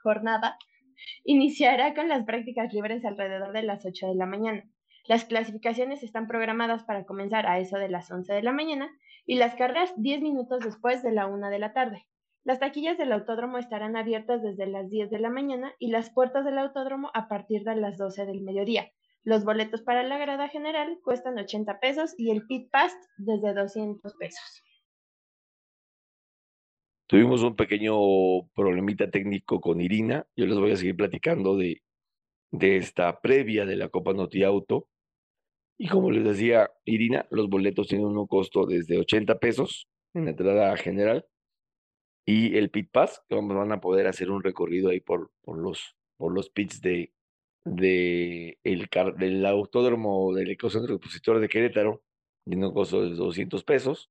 jornada 0.04 0.58
iniciará 1.24 1.96
con 1.96 2.08
las 2.08 2.24
prácticas 2.24 2.72
libres 2.72 3.04
alrededor 3.04 3.52
de 3.52 3.64
las 3.64 3.84
8 3.84 4.10
de 4.10 4.16
la 4.16 4.28
mañana. 4.28 4.64
Las 5.08 5.26
clasificaciones 5.26 6.04
están 6.04 6.28
programadas 6.28 6.84
para 6.84 7.06
comenzar 7.06 7.48
a 7.48 7.60
eso 7.60 7.78
de 7.78 7.90
las 7.90 8.10
11 8.10 8.34
de 8.34 8.44
la 8.44 8.52
mañana 8.52 8.90
y 9.26 9.36
las 9.36 9.56
carreras 9.56 9.94
10 9.98 10.22
minutos 10.22 10.64
después 10.64 11.04
de 11.04 11.12
la 11.12 11.28
1 11.28 11.50
de 11.50 11.60
la 11.60 11.74
tarde. 11.74 12.06
Las 12.44 12.60
taquillas 12.60 12.98
del 12.98 13.12
autódromo 13.12 13.58
estarán 13.58 13.96
abiertas 13.96 14.42
desde 14.42 14.68
las 14.68 14.90
10 14.90 15.10
de 15.10 15.20
la 15.20 15.30
mañana 15.30 15.74
y 15.80 15.90
las 15.90 16.12
puertas 16.12 16.46
del 16.46 16.58
autódromo 16.58 17.12
a 17.14 17.28
partir 17.28 17.64
de 17.64 17.76
las 17.76 17.98
12 17.98 18.26
del 18.26 18.42
mediodía, 18.42 18.92
los 19.26 19.44
boletos 19.44 19.82
para 19.82 20.04
la 20.04 20.20
grada 20.20 20.50
general 20.50 21.00
cuestan 21.04 21.40
80 21.40 21.80
pesos 21.80 22.14
y 22.16 22.30
el 22.30 22.46
pit 22.46 22.70
pass 22.70 22.96
desde 23.18 23.56
200 23.56 24.14
pesos. 24.14 24.64
Tuvimos 27.08 27.42
un 27.42 27.56
pequeño 27.56 27.96
problemita 28.54 29.10
técnico 29.10 29.60
con 29.60 29.82
Irina. 29.82 30.28
Yo 30.36 30.46
les 30.46 30.60
voy 30.60 30.72
a 30.72 30.76
seguir 30.76 30.96
platicando 30.96 31.58
de, 31.58 31.82
de 32.52 32.78
esta 32.78 33.20
previa 33.20 33.66
de 33.66 33.76
la 33.76 33.90
Copa 33.90 34.14
Noti 34.14 34.44
Auto. 34.44 34.88
Y 35.78 35.88
como 35.90 36.12
les 36.12 36.24
decía 36.24 36.72
Irina, 36.86 37.28
los 37.32 37.50
boletos 37.50 37.88
tienen 37.88 38.08
un 38.08 38.28
costo 38.28 38.66
desde 38.66 38.98
80 38.98 39.40
pesos 39.40 39.88
en 40.14 40.26
la 40.26 40.32
entrada 40.32 40.76
general 40.78 41.26
y 42.26 42.58
el 42.58 42.72
pit 42.72 42.90
pass, 42.92 43.22
que 43.30 43.36
van 43.36 43.72
a 43.72 43.80
poder 43.82 44.08
hacer 44.08 44.32
un 44.32 44.44
recorrido 44.44 44.90
ahí 44.90 45.00
por, 45.00 45.32
por, 45.44 45.58
los, 45.58 45.96
por 46.18 46.34
los 46.34 46.50
pits 46.50 46.82
de, 46.82 47.14
de 47.66 48.58
el, 48.64 48.90
del 49.18 49.46
autódromo 49.46 50.34
del 50.34 50.52
Ecocentro 50.52 50.96
Expositor 50.96 51.40
de 51.40 51.50
Querétaro, 51.50 52.02
tiene 52.46 52.68
un 52.68 52.74
costo 52.74 53.04
de 53.04 53.16
200 53.16 53.64
pesos. 53.64 54.10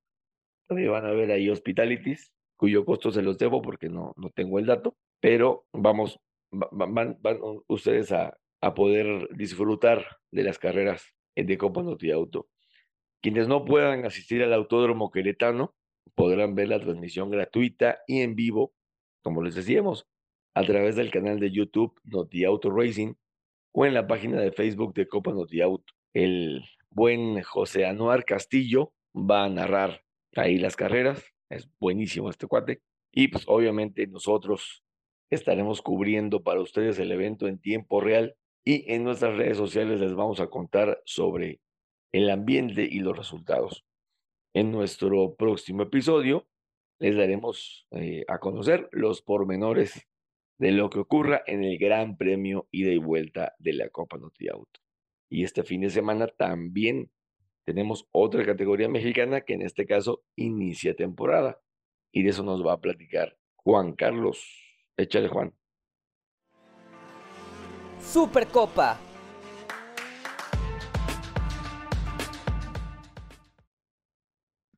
También 0.67 0.91
van 0.91 1.05
a 1.05 1.11
ver 1.11 1.31
ahí 1.31 1.49
Hospitalities, 1.49 2.31
cuyo 2.57 2.85
costo 2.85 3.11
se 3.11 3.21
los 3.21 3.37
debo 3.37 3.61
porque 3.61 3.89
no, 3.89 4.13
no 4.15 4.29
tengo 4.29 4.59
el 4.59 4.65
dato, 4.65 4.95
pero 5.19 5.65
vamos, 5.73 6.19
van, 6.51 7.17
van 7.21 7.39
ustedes 7.67 8.11
a, 8.11 8.37
a, 8.61 8.73
poder 8.73 9.27
disfrutar 9.35 10.05
de 10.31 10.43
las 10.43 10.57
carreras 10.57 11.14
de 11.43 11.57
Copa 11.57 11.83
Noti 11.83 12.11
Auto. 12.11 12.47
Quienes 13.21 13.47
no 13.47 13.65
puedan 13.65 14.05
asistir 14.05 14.43
al 14.43 14.53
autódromo 14.53 15.11
queretano 15.11 15.75
podrán 16.13 16.55
ver 16.55 16.69
la 16.69 16.79
transmisión 16.79 17.29
gratuita 17.29 17.99
y 18.07 18.21
en 18.21 18.35
vivo, 18.35 18.73
como 19.23 19.41
les 19.41 19.55
decíamos, 19.55 20.07
a 20.53 20.63
través 20.63 20.95
del 20.95 21.11
canal 21.11 21.39
de 21.39 21.51
YouTube 21.51 21.99
Noti 22.03 22.45
Auto 22.45 22.69
Racing 22.71 23.13
o 23.73 23.85
en 23.85 23.93
la 23.93 24.07
página 24.07 24.39
de 24.39 24.51
Facebook 24.51 24.93
de 24.93 25.07
Copa 25.07 25.31
Noti 25.31 25.61
Auto. 25.61 25.93
El 26.13 26.63
buen 26.89 27.41
José 27.41 27.85
Anuar 27.85 28.23
Castillo 28.23 28.93
va 29.13 29.43
a 29.43 29.49
narrar 29.49 30.01
ahí 30.35 30.57
las 30.57 30.75
carreras. 30.75 31.25
Es 31.49 31.69
buenísimo 31.79 32.29
este 32.29 32.47
cuate. 32.47 32.81
Y 33.11 33.27
pues 33.27 33.43
obviamente 33.47 34.07
nosotros 34.07 34.83
estaremos 35.29 35.81
cubriendo 35.81 36.43
para 36.43 36.61
ustedes 36.61 36.99
el 36.99 37.11
evento 37.11 37.47
en 37.47 37.59
tiempo 37.59 37.99
real 37.99 38.35
y 38.65 38.91
en 38.91 39.03
nuestras 39.03 39.37
redes 39.37 39.57
sociales 39.57 39.99
les 39.99 40.15
vamos 40.15 40.39
a 40.39 40.47
contar 40.47 41.01
sobre 41.05 41.61
el 42.11 42.29
ambiente 42.31 42.87
y 42.89 42.99
los 42.99 43.15
resultados. 43.15 43.85
En 44.53 44.71
nuestro 44.71 45.35
próximo 45.35 45.83
episodio 45.83 46.47
les 46.99 47.15
daremos 47.15 47.87
eh, 47.91 48.25
a 48.27 48.39
conocer 48.39 48.89
los 48.91 49.21
pormenores 49.21 50.07
de 50.57 50.71
lo 50.71 50.89
que 50.89 50.99
ocurra 50.99 51.43
en 51.45 51.63
el 51.63 51.77
Gran 51.77 52.17
Premio 52.17 52.67
ida 52.71 52.91
y 52.91 52.97
vuelta 52.97 53.53
de 53.59 53.73
la 53.73 53.89
Copa 53.89 54.17
Noti. 54.17 54.47
Y 55.29 55.43
este 55.43 55.63
fin 55.63 55.81
de 55.81 55.89
semana 55.89 56.27
también 56.27 57.11
tenemos 57.65 58.07
otra 58.11 58.45
categoría 58.45 58.89
mexicana 58.89 59.41
que 59.41 59.53
en 59.53 59.61
este 59.61 59.85
caso 59.85 60.23
inicia 60.35 60.95
temporada. 60.95 61.59
Y 62.11 62.23
de 62.23 62.29
eso 62.29 62.43
nos 62.43 62.65
va 62.65 62.73
a 62.73 62.81
platicar 62.81 63.37
Juan 63.55 63.93
Carlos. 63.93 64.47
Échale, 64.95 65.27
Juan. 65.27 65.53
Supercopa. 68.05 68.99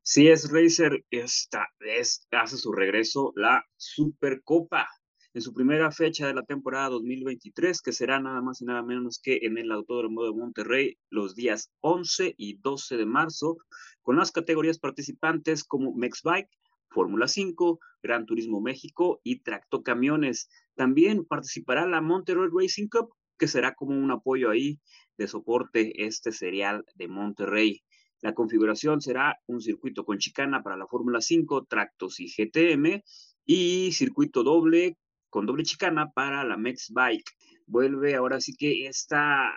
Sí, 0.02 0.28
es 0.28 0.50
Racer, 0.50 1.04
esta 1.10 1.68
vez 1.78 2.26
hace 2.32 2.56
su 2.56 2.72
regreso 2.72 3.32
la 3.36 3.64
Supercopa 3.76 4.88
en 5.34 5.42
su 5.42 5.52
primera 5.52 5.92
fecha 5.92 6.26
de 6.26 6.34
la 6.34 6.42
temporada 6.42 6.88
2023, 6.88 7.82
que 7.82 7.92
será 7.92 8.18
nada 8.18 8.40
más 8.40 8.60
y 8.62 8.64
nada 8.64 8.82
menos 8.82 9.20
que 9.22 9.40
en 9.42 9.58
el 9.58 9.70
Autódromo 9.70 10.24
de 10.24 10.32
Monterrey 10.32 10.98
los 11.10 11.36
días 11.36 11.70
11 11.80 12.34
y 12.36 12.56
12 12.56 12.96
de 12.96 13.06
marzo, 13.06 13.58
con 14.02 14.16
las 14.16 14.32
categorías 14.32 14.78
participantes 14.78 15.62
como 15.62 15.94
Mexbike, 15.94 16.48
Fórmula 16.90 17.28
5, 17.28 17.78
Gran 18.02 18.26
Turismo 18.26 18.60
México 18.60 19.20
y 19.22 19.40
Tracto 19.40 19.82
Camiones. 19.82 20.48
También 20.74 21.24
participará 21.24 21.86
la 21.86 22.00
Monterrey 22.00 22.48
Racing 22.50 22.88
Cup 22.88 23.14
que 23.38 23.48
será 23.48 23.74
como 23.74 23.92
un 23.92 24.10
apoyo 24.10 24.50
ahí 24.50 24.80
de 25.16 25.28
soporte 25.28 26.04
este 26.06 26.32
serial 26.32 26.84
de 26.94 27.08
Monterrey. 27.08 27.82
La 28.20 28.34
configuración 28.34 29.00
será 29.00 29.38
un 29.46 29.60
circuito 29.60 30.04
con 30.04 30.18
chicana 30.18 30.62
para 30.62 30.76
la 30.76 30.86
Fórmula 30.86 31.20
5, 31.20 31.66
tractos 31.66 32.18
y 32.20 32.26
GTM 32.28 33.02
y 33.44 33.92
circuito 33.92 34.42
doble 34.42 34.98
con 35.30 35.46
doble 35.46 35.62
chicana 35.62 36.10
para 36.12 36.44
la 36.44 36.56
Mex 36.56 36.90
Bike. 36.92 37.30
Vuelve 37.66 38.14
ahora 38.14 38.40
sí 38.40 38.54
que 38.56 38.86
esta, 38.86 39.52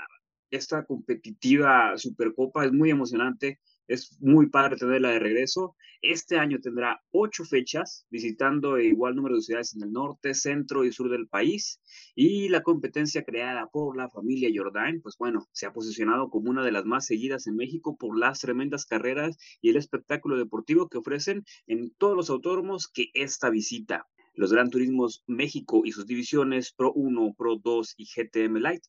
esta 0.50 0.86
competitiva 0.86 1.98
Supercopa 1.98 2.66
es 2.66 2.72
muy 2.72 2.90
emocionante 2.92 3.60
es 3.92 4.18
muy 4.22 4.50
padre 4.50 4.78
tenerla 4.78 5.10
de 5.10 5.20
regreso. 5.20 5.76
Este 6.02 6.38
año 6.38 6.60
tendrá 6.62 7.02
ocho 7.12 7.44
fechas, 7.44 8.08
visitando 8.10 8.80
igual 8.80 9.16
número 9.16 9.36
de 9.36 9.42
ciudades 9.42 9.76
en 9.76 9.84
el 9.84 9.92
norte, 9.92 10.34
centro 10.34 10.86
y 10.86 10.92
sur 10.92 11.10
del 11.10 11.28
país. 11.28 11.80
Y 12.16 12.50
la 12.50 12.64
competencia 12.64 13.24
creada 13.24 13.68
por 13.68 13.98
la 13.98 14.10
familia 14.10 14.50
Jordan, 14.54 15.02
pues 15.02 15.16
bueno, 15.20 15.48
se 15.52 15.66
ha 15.66 15.74
posicionado 15.74 16.30
como 16.30 16.50
una 16.50 16.64
de 16.64 16.72
las 16.72 16.86
más 16.86 17.06
seguidas 17.06 17.48
en 17.48 17.58
México 17.58 17.98
por 17.98 18.18
las 18.18 18.40
tremendas 18.40 18.86
carreras 18.86 19.38
y 19.62 19.70
el 19.70 19.76
espectáculo 19.76 20.38
deportivo 20.38 20.88
que 20.88 20.98
ofrecen 20.98 21.44
en 21.68 21.92
todos 21.98 22.16
los 22.16 22.30
autódromos 22.30 22.88
que 22.88 23.10
esta 23.14 23.50
visita. 23.50 24.08
Los 24.34 24.54
Gran 24.54 24.70
Turismos 24.70 25.24
México 25.28 25.82
y 25.84 25.92
sus 25.92 26.06
divisiones 26.06 26.72
Pro 26.72 26.94
1, 26.94 27.36
Pro 27.38 27.58
2 27.58 27.96
y 27.98 28.06
GTM 28.06 28.58
Light 28.60 28.84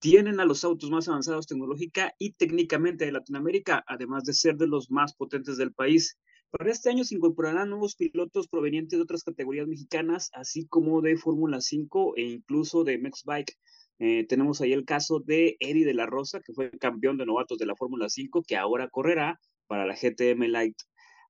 tienen 0.00 0.40
a 0.40 0.44
los 0.44 0.64
autos 0.64 0.90
más 0.90 1.08
avanzados 1.08 1.46
tecnológica 1.46 2.14
y 2.18 2.32
técnicamente 2.32 3.04
de 3.04 3.12
Latinoamérica, 3.12 3.84
además 3.86 4.24
de 4.24 4.32
ser 4.32 4.56
de 4.56 4.68
los 4.68 4.90
más 4.90 5.14
potentes 5.14 5.56
del 5.56 5.72
país. 5.72 6.18
Para 6.50 6.70
este 6.70 6.88
año 6.90 7.04
se 7.04 7.16
incorporarán 7.16 7.70
nuevos 7.70 7.94
pilotos 7.94 8.48
provenientes 8.48 8.98
de 8.98 9.02
otras 9.02 9.22
categorías 9.22 9.66
mexicanas, 9.66 10.30
así 10.32 10.66
como 10.66 11.02
de 11.02 11.16
Fórmula 11.16 11.60
5 11.60 12.16
e 12.16 12.22
incluso 12.22 12.84
de 12.84 12.98
Mexbike. 12.98 13.54
Eh, 13.98 14.24
tenemos 14.28 14.60
ahí 14.60 14.72
el 14.72 14.84
caso 14.84 15.20
de 15.20 15.56
Eddie 15.60 15.84
de 15.84 15.94
la 15.94 16.06
Rosa, 16.06 16.40
que 16.40 16.52
fue 16.52 16.70
campeón 16.78 17.18
de 17.18 17.26
novatos 17.26 17.58
de 17.58 17.66
la 17.66 17.74
Fórmula 17.74 18.08
5, 18.08 18.44
que 18.46 18.56
ahora 18.56 18.88
correrá 18.88 19.40
para 19.66 19.84
la 19.84 19.94
GTM 19.94 20.48
Light. 20.48 20.76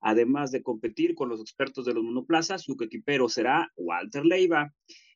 Además 0.01 0.53
de 0.53 0.63
competir 0.63 1.15
con 1.15 1.29
los 1.29 1.41
expertos 1.41 1.85
de 1.85 1.95
los 1.95 2.05
monoplazas, 2.05 2.63
su 2.63 2.77
equipero 2.81 3.29
será 3.29 3.73
Walter 3.77 4.25
Leiva, 4.25 4.73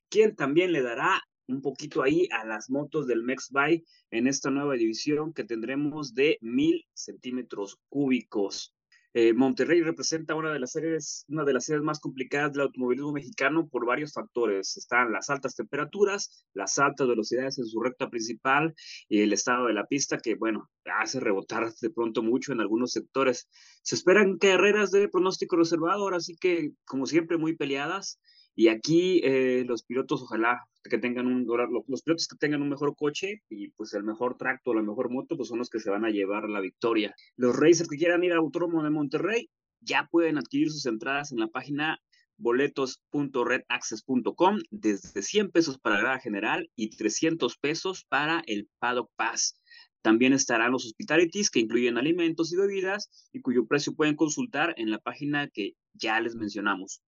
quien 0.09 0.35
también 0.35 0.73
le 0.73 0.83
dará 0.83 1.23
un 1.49 1.63
poquito 1.63 2.03
ahí 2.03 2.29
a 2.31 2.45
las 2.45 2.71
motos 2.71 3.07
del 3.07 3.23
Mexby 3.23 3.85
en 4.11 4.27
esta 4.27 4.51
nueva 4.51 4.75
división 4.75 5.33
que 5.33 5.45
tendremos 5.45 6.15
de 6.15 6.39
mil 6.41 6.85
centímetros 6.95 7.79
cúbicos. 7.89 8.75
Eh, 9.15 9.35
Monterrey 9.35 9.83
representa 9.83 10.35
una 10.35 10.55
de 10.55 10.59
las 10.59 10.73
series, 10.73 11.27
una 11.29 11.45
de 11.45 11.53
las 11.53 11.67
series 11.67 11.83
más 11.83 12.01
complicadas 12.01 12.53
del 12.53 12.63
automovilismo 12.63 13.13
mexicano 13.13 13.69
por 13.69 13.85
varios 13.85 14.15
factores. 14.15 14.75
Están 14.79 15.13
las 15.13 15.29
altas 15.29 15.55
temperaturas, 15.55 16.47
las 16.55 16.79
altas 16.79 17.07
velocidades 17.07 17.59
en 17.59 17.67
su 17.67 17.79
recta 17.81 18.09
principal 18.09 18.75
y 19.11 19.21
el 19.21 19.35
estado 19.35 19.67
de 19.67 19.75
la 19.75 19.87
pista 19.87 20.17
que, 20.17 20.35
bueno, 20.35 20.71
hace 20.99 21.21
rebotar 21.21 21.71
de 21.75 21.91
pronto 21.91 22.23
mucho 22.23 22.53
en 22.53 22.61
algunos 22.61 22.93
sectores. 22.93 23.51
Se 23.83 23.97
esperan 23.97 24.39
carreras 24.39 24.91
de 24.91 25.09
pronóstico 25.09 25.57
reservado, 25.57 26.05
ahora 26.05 26.21
sí 26.21 26.35
que, 26.41 26.73
como 26.87 27.05
siempre, 27.05 27.37
muy 27.37 27.55
peleadas. 27.55 28.19
Y 28.55 28.69
aquí 28.69 29.21
eh, 29.25 29.65
los 29.67 29.83
pilotos, 29.83 30.23
ojalá 30.23 30.61
que 30.85 30.99
tengan 30.99 31.27
un, 31.27 31.47
los 31.47 32.03
pilotos 32.03 32.29
que 32.29 32.37
tengan 32.37 32.63
un 32.63 32.69
mejor 32.69 32.95
coche 32.97 33.43
y 33.49 33.71
pues 33.71 33.95
el 33.95 34.05
mejor 34.05 34.37
tracto, 34.37 34.75
la 34.75 34.83
mejor 34.83 35.11
moto, 35.11 35.37
pues 35.37 35.49
son 35.49 35.59
los 35.59 35.71
que 35.71 35.81
se 35.81 35.91
van 35.91 36.05
a 36.05 36.11
llevar 36.11 36.49
la 36.49 36.61
victoria. 36.61 37.15
Los 37.37 37.57
racers 37.57 37.89
que 37.89 37.97
quieran 37.97 38.23
ir 38.25 38.33
al 38.33 38.39
Autódromo 38.39 38.83
de 38.83 38.91
Monterrey 38.91 39.49
ya 39.81 40.09
pueden 40.11 40.39
adquirir 40.39 40.71
sus 40.71 40.87
entradas 40.87 41.33
en 41.33 41.39
la 41.39 41.49
página 41.49 41.99
boletos.redaccess.com 42.37 44.59
desde 44.71 45.23
100 45.23 45.51
pesos 45.51 45.79
para 45.79 45.97
la 45.97 46.03
grada 46.03 46.19
general 46.19 46.71
y 46.75 46.91
300 46.91 47.57
pesos 47.59 48.05
para 48.09 48.43
el 48.47 48.69
Paddock 48.79 49.11
Pass. 49.17 49.57
También 50.03 50.33
estarán 50.33 50.73
los 50.73 50.85
hospitalities 50.85 51.51
que 51.51 51.61
incluyen 51.61 51.97
alimentos 51.97 52.53
y 52.53 52.57
bebidas 52.57 53.09
y 53.33 53.41
cuyo 53.41 53.67
precio 53.67 53.95
pueden 53.95 54.17
consultar 54.17 54.75
en 54.77 54.91
la 54.91 54.99
página 54.99 55.49
que 55.49 55.75
ya 55.95 56.21
les 56.21 56.35
mencionamos. 56.35 57.01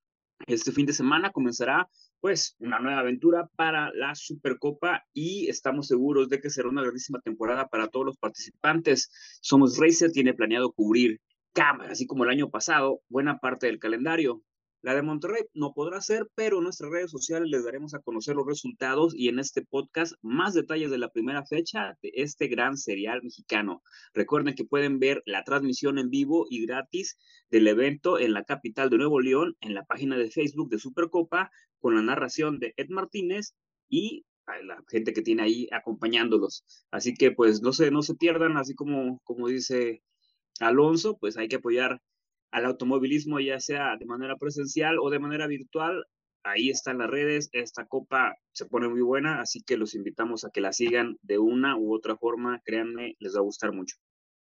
Este 0.47 0.73
fin 0.73 0.85
de 0.85 0.93
semana 0.93 1.31
comenzará 1.31 1.89
pues 2.21 2.55
una 2.59 2.79
nueva 2.79 3.01
aventura 3.01 3.49
para 3.57 3.91
la 3.95 4.15
Supercopa 4.15 5.05
y 5.13 5.49
estamos 5.49 5.87
seguros 5.87 6.29
de 6.29 6.41
que 6.41 6.51
será 6.51 6.69
una 6.69 6.83
grandísima 6.83 7.21
temporada 7.21 7.69
para 7.69 7.89
todos 7.89 8.07
los 8.07 8.17
participantes. 8.19 9.11
Somos 9.41 9.79
Racer 9.79 10.13
tiene 10.13 10.35
planeado 10.35 10.73
cubrir 10.73 11.21
cámara, 11.53 11.93
así 11.93 12.07
como 12.07 12.25
el 12.25 12.31
año 12.31 12.51
pasado, 12.51 13.01
buena 13.09 13.39
parte 13.39 13.67
del 13.67 13.79
calendario. 13.79 14.43
La 14.85 14.95
de 14.95 15.01
Monterrey 15.01 15.45
no 15.55 15.73
podrá 15.73 16.03
ser, 16.03 16.29
pero 16.35 16.59
en 16.59 16.65
nuestras 16.65 16.91
redes 16.91 17.11
sociales 17.11 17.49
les 17.49 17.65
daremos 17.65 17.95
a 17.95 18.01
conocer 18.01 18.37
los 18.37 18.47
resultados 18.47 19.15
y 19.17 19.31
en 19.31 19.39
este 19.39 19.65
podcast 19.65 20.13
más 20.21 20.53
detalles 20.53 20.91
de 20.91 20.99
la 20.99 21.09
primera 21.09 21.43
fecha 21.47 21.97
de 22.03 22.13
este 22.17 22.49
gran 22.49 22.77
serial 22.77 23.23
mexicano. 23.23 23.83
Recuerden 24.13 24.55
que 24.55 24.67
pueden 24.67 24.99
ver 24.99 25.23
la 25.25 25.43
transmisión 25.43 25.99
en 25.99 26.11
vivo 26.11 26.47
y 26.51 26.67
gratis 26.67 27.17
del 27.49 27.67
evento 27.67 28.19
en 28.19 28.35
la 28.35 28.45
capital 28.45 28.91
de 28.91 28.99
Nuevo 28.99 29.23
León, 29.23 29.57
en 29.63 29.73
la 29.73 29.87
página 29.87 30.19
de 30.19 30.31
Facebook 30.31 30.69
de 30.69 30.79
Supercopa, 30.79 31.51
con 31.79 31.95
la 31.95 32.03
narración 32.03 32.59
de 32.59 32.75
Ed 32.77 32.91
Martínez 32.91 33.55
y 33.89 34.27
la 34.65 34.85
gente 34.91 35.15
que 35.15 35.23
tiene 35.23 35.45
ahí 35.45 35.67
acompañándolos. 35.73 36.63
Así 36.91 37.15
que 37.15 37.31
pues 37.33 37.63
no 37.63 37.73
se, 37.73 37.91
no 37.91 38.03
se 38.03 38.17
pierdan, 38.17 38.59
así 38.59 38.75
como, 38.75 39.19
como 39.25 39.49
dice 39.49 40.03
Alonso, 40.61 41.17
pues 41.17 41.39
hay 41.39 41.49
que 41.49 41.57
apoyar 41.57 42.03
al 42.55 42.67
automovilismo, 42.67 43.41
ya 43.41 43.59
sea 43.59 43.97
de 43.97 44.07
manera 44.07 44.37
presencial 44.37 45.01
o 45.01 45.11
de 45.11 45.19
manera 45.19 45.49
virtual. 45.49 46.07
Ahí 46.45 46.71
están 46.71 46.99
las 46.99 47.11
redes, 47.11 47.51
esta 47.53 47.85
copa 47.85 48.37
se 48.53 48.67
pone 48.67 48.87
muy 48.89 49.01
buena, 49.01 49.41
así 49.41 49.61
que 49.63 49.77
los 49.77 49.97
invitamos 49.97 50.45
a 50.45 50.51
que 50.51 50.61
la 50.61 50.73
sigan 50.73 51.19
de 51.23 51.39
una 51.39 51.77
u 51.77 51.93
otra 51.93 52.17
forma, 52.17 52.63
créanme, 52.65 53.17
les 53.19 53.35
va 53.35 53.41
a 53.41 53.43
gustar 53.43 53.73
mucho. 53.73 53.97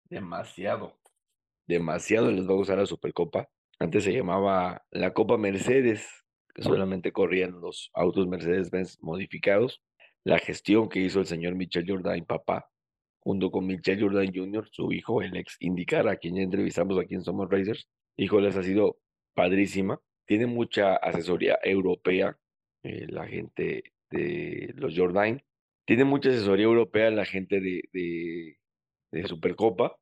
Demasiado, 0.06 0.98
demasiado 1.68 2.32
les 2.32 2.48
va 2.48 2.54
a 2.54 2.58
gustar 2.58 2.80
la 2.80 2.88
Supercopa. 2.88 3.48
Antes 3.78 4.06
se 4.06 4.14
llamaba 4.14 4.84
la 4.90 5.14
Copa 5.14 5.38
Mercedes, 5.38 6.08
que 6.56 6.64
solamente 6.64 7.12
corrían 7.12 7.62
los 7.62 7.92
autos 7.94 8.28
Mercedes-Benz 8.28 8.98
modificados. 9.02 9.84
La 10.24 10.40
gestión 10.40 10.90
que 10.90 11.02
hizo 11.02 11.20
el 11.20 11.28
señor 11.28 11.54
Michel 11.54 11.86
Jourdain, 11.88 12.26
papá, 12.26 12.68
junto 13.20 13.52
con 13.52 13.68
Michel 13.68 14.02
Jourdain 14.02 14.34
Jr., 14.34 14.68
su 14.72 14.92
hijo, 14.92 15.22
el 15.22 15.38
ex 15.38 15.58
IndyCar, 15.60 16.08
a 16.08 16.16
quien 16.16 16.38
ya 16.38 16.42
entrevistamos 16.42 16.98
aquí 16.98 17.14
en 17.14 17.24
Somos 17.24 17.48
Racers, 17.50 17.88
híjoles, 18.20 18.56
ha 18.58 18.64
sido 18.64 19.00
padrísima. 19.34 20.02
Tiene 20.26 20.46
mucha 20.46 20.96
asesoría 20.96 21.58
europea 21.64 22.38
eh, 22.84 23.08
la 23.10 23.26
gente 23.28 23.84
de 24.12 24.74
los 24.76 24.94
Jordan. 24.96 25.42
Tiene 25.86 26.04
mucha 26.04 26.30
asesoría 26.30 26.66
europea 26.66 27.10
la 27.10 27.26
gente 27.26 27.60
de, 27.62 27.82
de, 29.12 29.28
Supercopa 29.28 29.98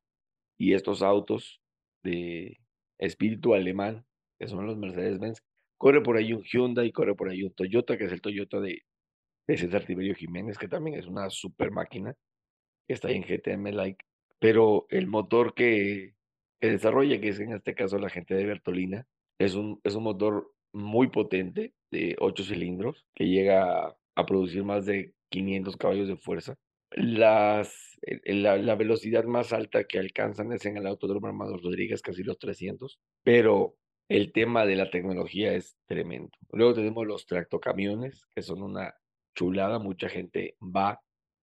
y 0.58 0.74
estos 0.74 1.02
autos 1.02 1.62
de 2.02 2.58
espíritu 2.98 3.54
alemán, 3.54 4.04
que 4.38 4.48
son 4.48 4.66
los 4.66 4.76
Mercedes-Benz. 4.76 5.40
Corre 5.78 6.02
por 6.02 6.16
ahí 6.16 6.32
un 6.32 6.42
Hyundai, 6.42 6.92
corre 6.92 7.14
por 7.14 7.30
ahí 7.30 7.42
un 7.42 7.54
Toyota, 7.54 7.96
que 7.96 8.04
es 8.04 8.12
el 8.12 8.20
Toyota 8.20 8.60
de, 8.60 8.82
de 9.46 9.56
César 9.56 9.84
Tiberio 9.86 10.14
Jiménez, 10.14 10.58
que 10.58 10.68
también 10.68 10.98
es 10.98 11.06
una 11.06 11.30
super 11.30 11.70
máquina, 11.70 12.14
está 12.88 13.10
en 13.10 13.22
GTM 13.22 13.72
Like. 13.72 14.04
Pero 14.38 14.86
el 14.90 15.06
motor 15.06 15.54
que, 15.54 16.14
que 16.60 16.70
desarrolla, 16.70 17.20
que 17.20 17.28
es 17.28 17.40
en 17.40 17.52
este 17.52 17.74
caso 17.74 17.98
la 17.98 18.10
gente 18.10 18.34
de 18.34 18.46
Bertolina. 18.46 19.06
Es 19.38 19.54
un, 19.54 19.80
es 19.84 19.94
un 19.94 20.04
motor 20.04 20.52
muy 20.72 21.08
potente 21.08 21.72
de 21.90 22.16
8 22.18 22.44
cilindros 22.44 23.06
que 23.14 23.28
llega 23.28 23.96
a, 24.14 24.26
producir 24.26 24.64
más 24.64 24.84
de 24.86 25.14
500 25.30 25.76
caballos 25.76 26.08
de 26.08 26.16
fuerza. 26.16 26.56
Las, 26.90 27.98
la, 28.24 28.56
la, 28.56 28.74
velocidad 28.74 29.24
más 29.24 29.52
alta 29.52 29.84
que 29.84 29.98
alcanzan 29.98 30.52
es 30.52 30.64
en 30.66 30.76
el 30.76 30.86
Autódromo 30.86 31.28
Armando 31.28 31.56
Rodríguez, 31.58 32.02
casi 32.02 32.22
los 32.22 32.38
300, 32.38 32.98
pero 33.22 33.76
el 34.08 34.32
tema 34.32 34.64
de 34.66 34.76
la 34.76 34.90
tecnología 34.90 35.52
es 35.52 35.76
tremendo. 35.86 36.30
Luego 36.50 36.74
tenemos 36.74 37.06
los 37.06 37.26
tractocamiones, 37.26 38.26
que 38.34 38.42
son 38.42 38.62
una 38.62 38.94
chulada, 39.34 39.78
mucha 39.78 40.08
gente 40.08 40.56
va 40.60 41.00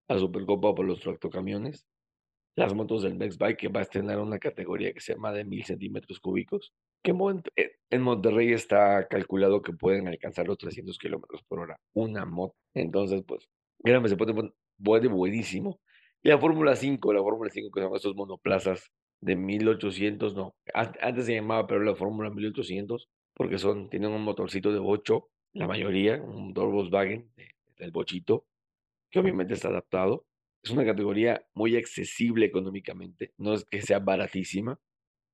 a 0.07 0.18
Supercopa 0.18 0.76
por 0.76 0.86
los 0.86 0.99
tractocamiones 0.99 1.86
las 2.56 2.74
motos 2.74 3.03
del 3.03 3.18
Next 3.18 3.39
Bike, 3.39 3.58
que 3.58 3.68
va 3.68 3.82
a 3.82 3.84
estrenar 3.84 4.20
una 4.20 4.39
categoría 4.39 4.93
que 4.93 5.01
se 5.01 5.14
llama 5.14 5.32
de 5.34 5.43
mil 5.43 5.64
centímetros 5.66 6.20
cúbicos, 6.20 6.74
que 7.03 7.14
eh, 7.58 7.72
en 7.89 8.01
Monterrey 8.01 8.53
está 8.53 9.08
calculado 9.08 9.62
que 9.62 9.74
pueden 9.74 10.08
alcanzar 10.08 10.47
los 10.47 10.58
300 10.58 10.97
kilómetros 10.97 11.43
por 11.47 11.60
hora, 11.60 11.78
una 11.93 12.26
moto. 12.26 12.56
Entonces, 12.74 13.24
pues, 13.28 13.47
créanme, 13.84 14.10
se 14.10 14.16
puede, 14.16 14.34
puede 14.82 15.08
buenísimo. 15.08 15.80
Y 16.24 16.30
la 16.30 16.39
Fórmula 16.39 16.76
5, 16.76 17.14
la 17.14 17.22
Fórmula 17.22 17.49
5, 17.51 17.70
que 17.72 17.82
son 17.82 17.95
estos 17.95 18.16
monoplazas 18.16 18.91
de 19.22 19.36
1800, 19.36 20.36
no, 20.36 20.56
antes 20.74 21.26
se 21.26 21.36
llamaba, 21.36 21.68
pero 21.68 21.82
la 21.84 21.95
Fórmula 21.95 22.30
1800, 22.30 23.10
porque 23.34 23.58
son, 23.58 23.89
tienen 23.89 24.12
un 24.12 24.24
motorcito 24.24 24.72
de 24.72 24.80
8, 24.80 25.28
la 25.53 25.68
mayoría, 25.68 26.22
un 26.22 26.47
motor 26.47 26.72
Volkswagen 26.72 27.32
del 27.78 27.91
bochito, 27.91 28.45
que 29.12 29.20
obviamente 29.20 29.53
está 29.53 29.68
adaptado 29.68 30.26
es 30.66 30.72
una 30.72 30.86
categoría 30.86 31.45
muy 31.53 31.78
accesible 31.78 32.45
económicamente, 32.45 33.34
no 33.38 33.53
es 33.53 33.66
que 33.66 33.82
sea 33.82 33.99
baratísima, 33.99 34.80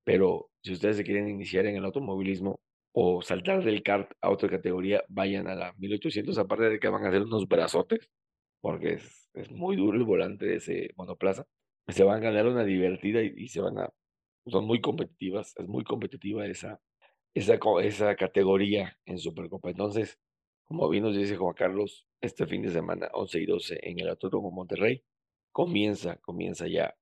pero 0.03 0.49
si 0.63 0.73
ustedes 0.73 0.97
se 0.97 1.03
quieren 1.03 1.29
iniciar 1.29 1.65
en 1.65 1.77
el 1.77 1.86
automovilismo 1.86 2.61
o 2.93 3.21
saltar 3.21 3.63
del 3.63 3.84
kart 3.84 4.11
a 4.21 4.29
otra 4.29 4.49
categoría, 4.49 5.03
vayan 5.07 5.47
a 5.47 5.55
la 5.55 5.73
1800, 5.77 6.38
aparte 6.38 6.69
de 6.69 6.79
que 6.79 6.89
van 6.89 7.05
a 7.05 7.09
hacer 7.09 7.21
unos 7.23 7.47
brazotes, 7.47 8.09
porque 8.61 8.93
es, 8.95 9.29
es 9.34 9.51
muy 9.51 9.77
duro 9.77 9.97
el 9.97 10.03
volante 10.03 10.45
de 10.45 10.57
ese 10.57 10.89
monoplaza. 10.97 11.45
Se 11.88 12.03
van 12.03 12.17
a 12.17 12.19
ganar 12.21 12.47
una 12.47 12.65
divertida 12.65 13.23
y, 13.23 13.34
y 13.38 13.47
se 13.47 13.61
van 13.61 13.79
a, 13.79 13.89
son 14.47 14.65
muy 14.65 14.82
competitivas, 14.82 15.53
es 15.57 15.67
muy 15.67 15.84
competitiva 15.86 16.45
esa, 16.45 16.82
esa, 17.34 17.57
esa 17.84 18.15
categoría 18.15 18.97
en 19.05 19.17
Supercopa. 19.19 19.69
Entonces, 19.69 20.19
como 20.65 20.89
bien 20.89 21.03
nos 21.03 21.15
dice 21.15 21.38
Juan 21.38 21.53
Carlos, 21.55 22.05
este 22.21 22.45
fin 22.47 22.61
de 22.63 22.71
semana, 22.71 23.09
11 23.13 23.39
y 23.39 23.45
12 23.45 23.79
en 23.84 23.99
el 23.99 24.09
Autódromo 24.09 24.51
Monterrey, 24.51 25.03
comienza, 25.52 26.18
comienza 26.18 26.68
ya 26.68 26.95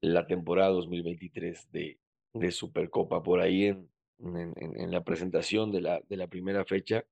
la 0.00 0.26
temporada 0.26 0.70
2023 0.70 1.70
de, 1.72 1.98
de 2.34 2.50
Supercopa. 2.50 3.22
Por 3.22 3.40
ahí 3.40 3.66
en, 3.66 3.88
en, 4.18 4.54
en, 4.56 4.90
la 4.90 5.04
presentación 5.04 5.70
de 5.72 5.80
la, 5.80 6.02
de 6.08 6.16
la 6.16 6.26
primera 6.26 6.64
fecha, 6.64 7.04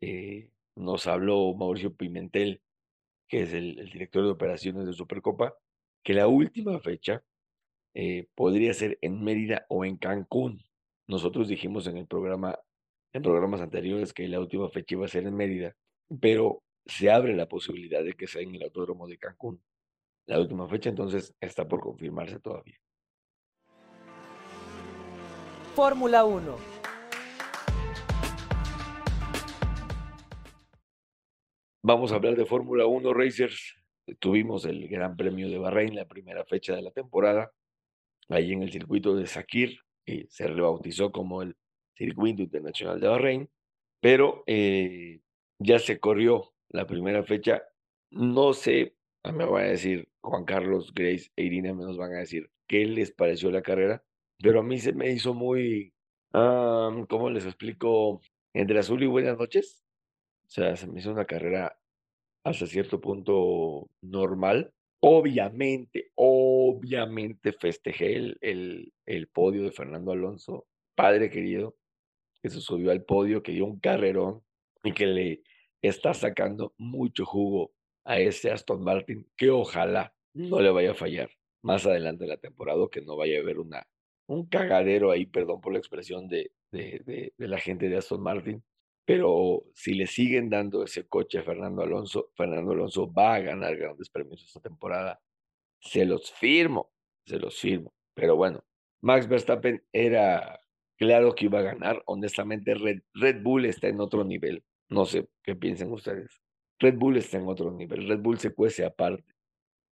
eh, 0.00 0.50
nos 0.74 1.06
habló 1.06 1.54
Mauricio 1.54 1.94
Pimentel, 1.94 2.62
que 3.28 3.42
es 3.42 3.52
el, 3.52 3.78
el, 3.78 3.90
director 3.90 4.24
de 4.24 4.30
operaciones 4.30 4.86
de 4.86 4.92
Supercopa, 4.92 5.54
que 6.02 6.14
la 6.14 6.28
última 6.28 6.78
fecha 6.80 7.24
eh, 7.94 8.28
podría 8.34 8.74
ser 8.74 8.98
en 9.00 9.24
Mérida 9.24 9.66
o 9.68 9.84
en 9.84 9.96
Cancún. 9.96 10.62
Nosotros 11.08 11.48
dijimos 11.48 11.86
en 11.86 11.96
el 11.96 12.06
programa, 12.06 12.58
en 13.12 13.22
programas 13.22 13.60
anteriores, 13.60 14.12
que 14.12 14.28
la 14.28 14.40
última 14.40 14.68
fecha 14.68 14.94
iba 14.94 15.06
a 15.06 15.08
ser 15.08 15.26
en 15.26 15.34
Mérida, 15.34 15.76
pero 16.20 16.62
se 16.84 17.10
abre 17.10 17.34
la 17.34 17.48
posibilidad 17.48 18.04
de 18.04 18.12
que 18.12 18.26
sea 18.26 18.42
en 18.42 18.54
el 18.54 18.64
Autódromo 18.64 19.08
de 19.08 19.18
Cancún. 19.18 19.62
La 20.26 20.40
última 20.40 20.68
fecha 20.68 20.90
entonces 20.90 21.34
está 21.40 21.68
por 21.68 21.80
confirmarse 21.80 22.40
todavía. 22.40 22.76
Fórmula 25.76 26.24
1. 26.24 26.56
Vamos 31.84 32.10
a 32.10 32.16
hablar 32.16 32.34
de 32.34 32.44
Fórmula 32.44 32.86
1 32.86 33.14
Racers. 33.14 33.76
Tuvimos 34.18 34.64
el 34.64 34.88
Gran 34.88 35.16
Premio 35.16 35.48
de 35.48 35.58
Bahrein, 35.58 35.94
la 35.94 36.06
primera 36.06 36.44
fecha 36.44 36.74
de 36.74 36.82
la 36.82 36.90
temporada, 36.90 37.52
ahí 38.28 38.52
en 38.52 38.62
el 38.62 38.72
circuito 38.72 39.14
de 39.14 39.28
Sakir, 39.28 39.78
y 40.04 40.26
se 40.28 40.48
rebautizó 40.48 41.12
como 41.12 41.42
el 41.42 41.56
Circuito 41.96 42.42
Internacional 42.42 42.98
de 42.98 43.06
Bahrein, 43.06 43.50
pero 44.00 44.42
eh, 44.46 45.20
ya 45.60 45.78
se 45.78 46.00
corrió 46.00 46.52
la 46.70 46.86
primera 46.86 47.22
fecha. 47.22 47.62
No 48.10 48.52
sé, 48.52 48.95
me 49.32 49.44
va 49.44 49.60
a 49.60 49.64
decir 49.64 50.08
Juan 50.22 50.44
Carlos, 50.44 50.92
Grace 50.94 51.30
e 51.36 51.44
Irina, 51.44 51.74
me 51.74 51.84
nos 51.84 51.96
van 51.96 52.12
a 52.14 52.18
decir 52.18 52.50
qué 52.66 52.86
les 52.86 53.12
pareció 53.12 53.50
la 53.50 53.62
carrera, 53.62 54.04
pero 54.38 54.60
a 54.60 54.62
mí 54.62 54.78
se 54.78 54.92
me 54.92 55.10
hizo 55.10 55.34
muy, 55.34 55.92
um, 56.32 57.06
¿cómo 57.06 57.30
les 57.30 57.44
explico? 57.44 58.20
Entre 58.54 58.78
azul 58.78 59.02
y 59.02 59.06
buenas 59.06 59.38
noches. 59.38 59.84
O 60.46 60.50
sea, 60.50 60.76
se 60.76 60.86
me 60.86 61.00
hizo 61.00 61.10
una 61.10 61.26
carrera 61.26 61.78
hasta 62.44 62.66
cierto 62.66 63.00
punto 63.00 63.90
normal. 64.00 64.72
Obviamente, 65.00 66.10
obviamente 66.14 67.52
festejé 67.52 68.16
el, 68.16 68.38
el, 68.40 68.92
el 69.04 69.28
podio 69.28 69.64
de 69.64 69.72
Fernando 69.72 70.12
Alonso, 70.12 70.66
padre 70.94 71.30
querido, 71.30 71.76
que 72.42 72.48
se 72.48 72.60
subió 72.60 72.90
al 72.90 73.04
podio, 73.04 73.42
que 73.42 73.52
dio 73.52 73.66
un 73.66 73.78
carrerón 73.78 74.42
y 74.82 74.92
que 74.92 75.06
le 75.06 75.42
está 75.82 76.14
sacando 76.14 76.74
mucho 76.78 77.24
jugo 77.24 77.75
a 78.06 78.18
ese 78.18 78.50
Aston 78.50 78.82
Martin, 78.82 79.28
que 79.36 79.50
ojalá 79.50 80.14
no 80.32 80.60
le 80.60 80.70
vaya 80.70 80.92
a 80.92 80.94
fallar 80.94 81.30
más 81.62 81.84
adelante 81.86 82.24
en 82.24 82.30
la 82.30 82.36
temporada, 82.38 82.86
que 82.90 83.02
no 83.02 83.16
vaya 83.16 83.38
a 83.38 83.42
haber 83.42 83.58
una, 83.58 83.86
un 84.26 84.46
cagadero 84.46 85.10
ahí, 85.10 85.26
perdón 85.26 85.60
por 85.60 85.72
la 85.72 85.78
expresión 85.78 86.28
de, 86.28 86.52
de, 86.70 87.02
de, 87.04 87.34
de 87.36 87.48
la 87.48 87.58
gente 87.58 87.88
de 87.88 87.96
Aston 87.96 88.22
Martin, 88.22 88.62
pero 89.06 89.64
si 89.74 89.94
le 89.94 90.06
siguen 90.06 90.50
dando 90.50 90.82
ese 90.82 91.06
coche 91.06 91.38
a 91.38 91.44
Fernando 91.44 91.82
Alonso, 91.82 92.30
Fernando 92.34 92.72
Alonso 92.72 93.12
va 93.12 93.36
a 93.36 93.40
ganar 93.40 93.76
grandes 93.76 94.10
premios 94.10 94.42
esta 94.42 94.60
temporada. 94.60 95.20
Se 95.80 96.04
los 96.04 96.32
firmo, 96.32 96.92
se 97.24 97.38
los 97.38 97.56
firmo. 97.58 97.94
Pero 98.14 98.34
bueno, 98.34 98.64
Max 99.02 99.28
Verstappen 99.28 99.84
era 99.92 100.58
claro 100.96 101.36
que 101.36 101.44
iba 101.44 101.60
a 101.60 101.62
ganar. 101.62 102.02
Honestamente, 102.06 102.74
Red, 102.74 103.02
Red 103.14 103.42
Bull 103.44 103.66
está 103.66 103.86
en 103.86 104.00
otro 104.00 104.24
nivel. 104.24 104.64
No 104.88 105.04
sé 105.04 105.28
qué 105.44 105.54
piensen 105.54 105.92
ustedes. 105.92 106.40
Red 106.78 106.96
Bull 106.96 107.16
está 107.16 107.38
en 107.38 107.48
otro 107.48 107.70
nivel. 107.70 108.08
Red 108.08 108.20
Bull 108.20 108.38
se 108.38 108.54
cuece 108.54 108.84
aparte. 108.84 109.24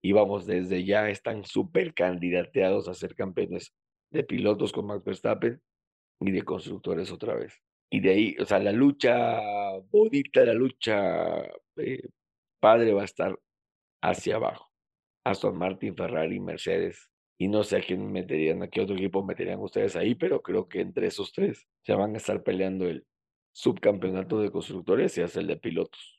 Y 0.03 0.11
vamos, 0.11 0.45
desde 0.45 0.83
ya 0.83 1.09
están 1.09 1.43
súper 1.43 1.93
candidateados 1.93 2.87
a 2.87 2.93
ser 2.93 3.15
campeones 3.15 3.73
de 4.11 4.23
pilotos 4.23 4.71
con 4.71 4.85
Max 4.85 5.03
Verstappen 5.03 5.59
y 6.19 6.31
de 6.31 6.43
constructores 6.43 7.11
otra 7.11 7.35
vez. 7.35 7.59
Y 7.89 7.99
de 8.01 8.09
ahí, 8.11 8.35
o 8.39 8.45
sea, 8.45 8.59
la 8.59 8.71
lucha 8.71 9.39
bonita, 9.91 10.43
la 10.45 10.53
lucha 10.53 11.43
eh, 11.77 12.07
padre 12.59 12.93
va 12.93 13.01
a 13.01 13.05
estar 13.05 13.37
hacia 14.01 14.35
abajo. 14.35 14.71
Aston 15.23 15.57
Martin, 15.57 15.95
Ferrari, 15.95 16.39
Mercedes. 16.39 17.09
Y 17.37 17.47
no 17.47 17.63
sé 17.63 17.77
a 17.77 17.81
quién 17.81 18.11
meterían, 18.11 18.63
a 18.63 18.69
qué 18.69 18.81
otro 18.81 18.95
equipo 18.95 19.23
meterían 19.23 19.59
ustedes 19.59 19.95
ahí, 19.95 20.15
pero 20.15 20.41
creo 20.41 20.69
que 20.69 20.81
entre 20.81 21.07
esos 21.07 21.33
tres 21.33 21.67
se 21.81 21.93
van 21.93 22.13
a 22.13 22.17
estar 22.17 22.43
peleando 22.43 22.87
el 22.87 23.05
subcampeonato 23.53 24.39
de 24.39 24.51
constructores 24.51 25.17
y 25.17 25.21
hasta 25.21 25.41
el 25.41 25.47
de 25.47 25.57
pilotos. 25.57 26.14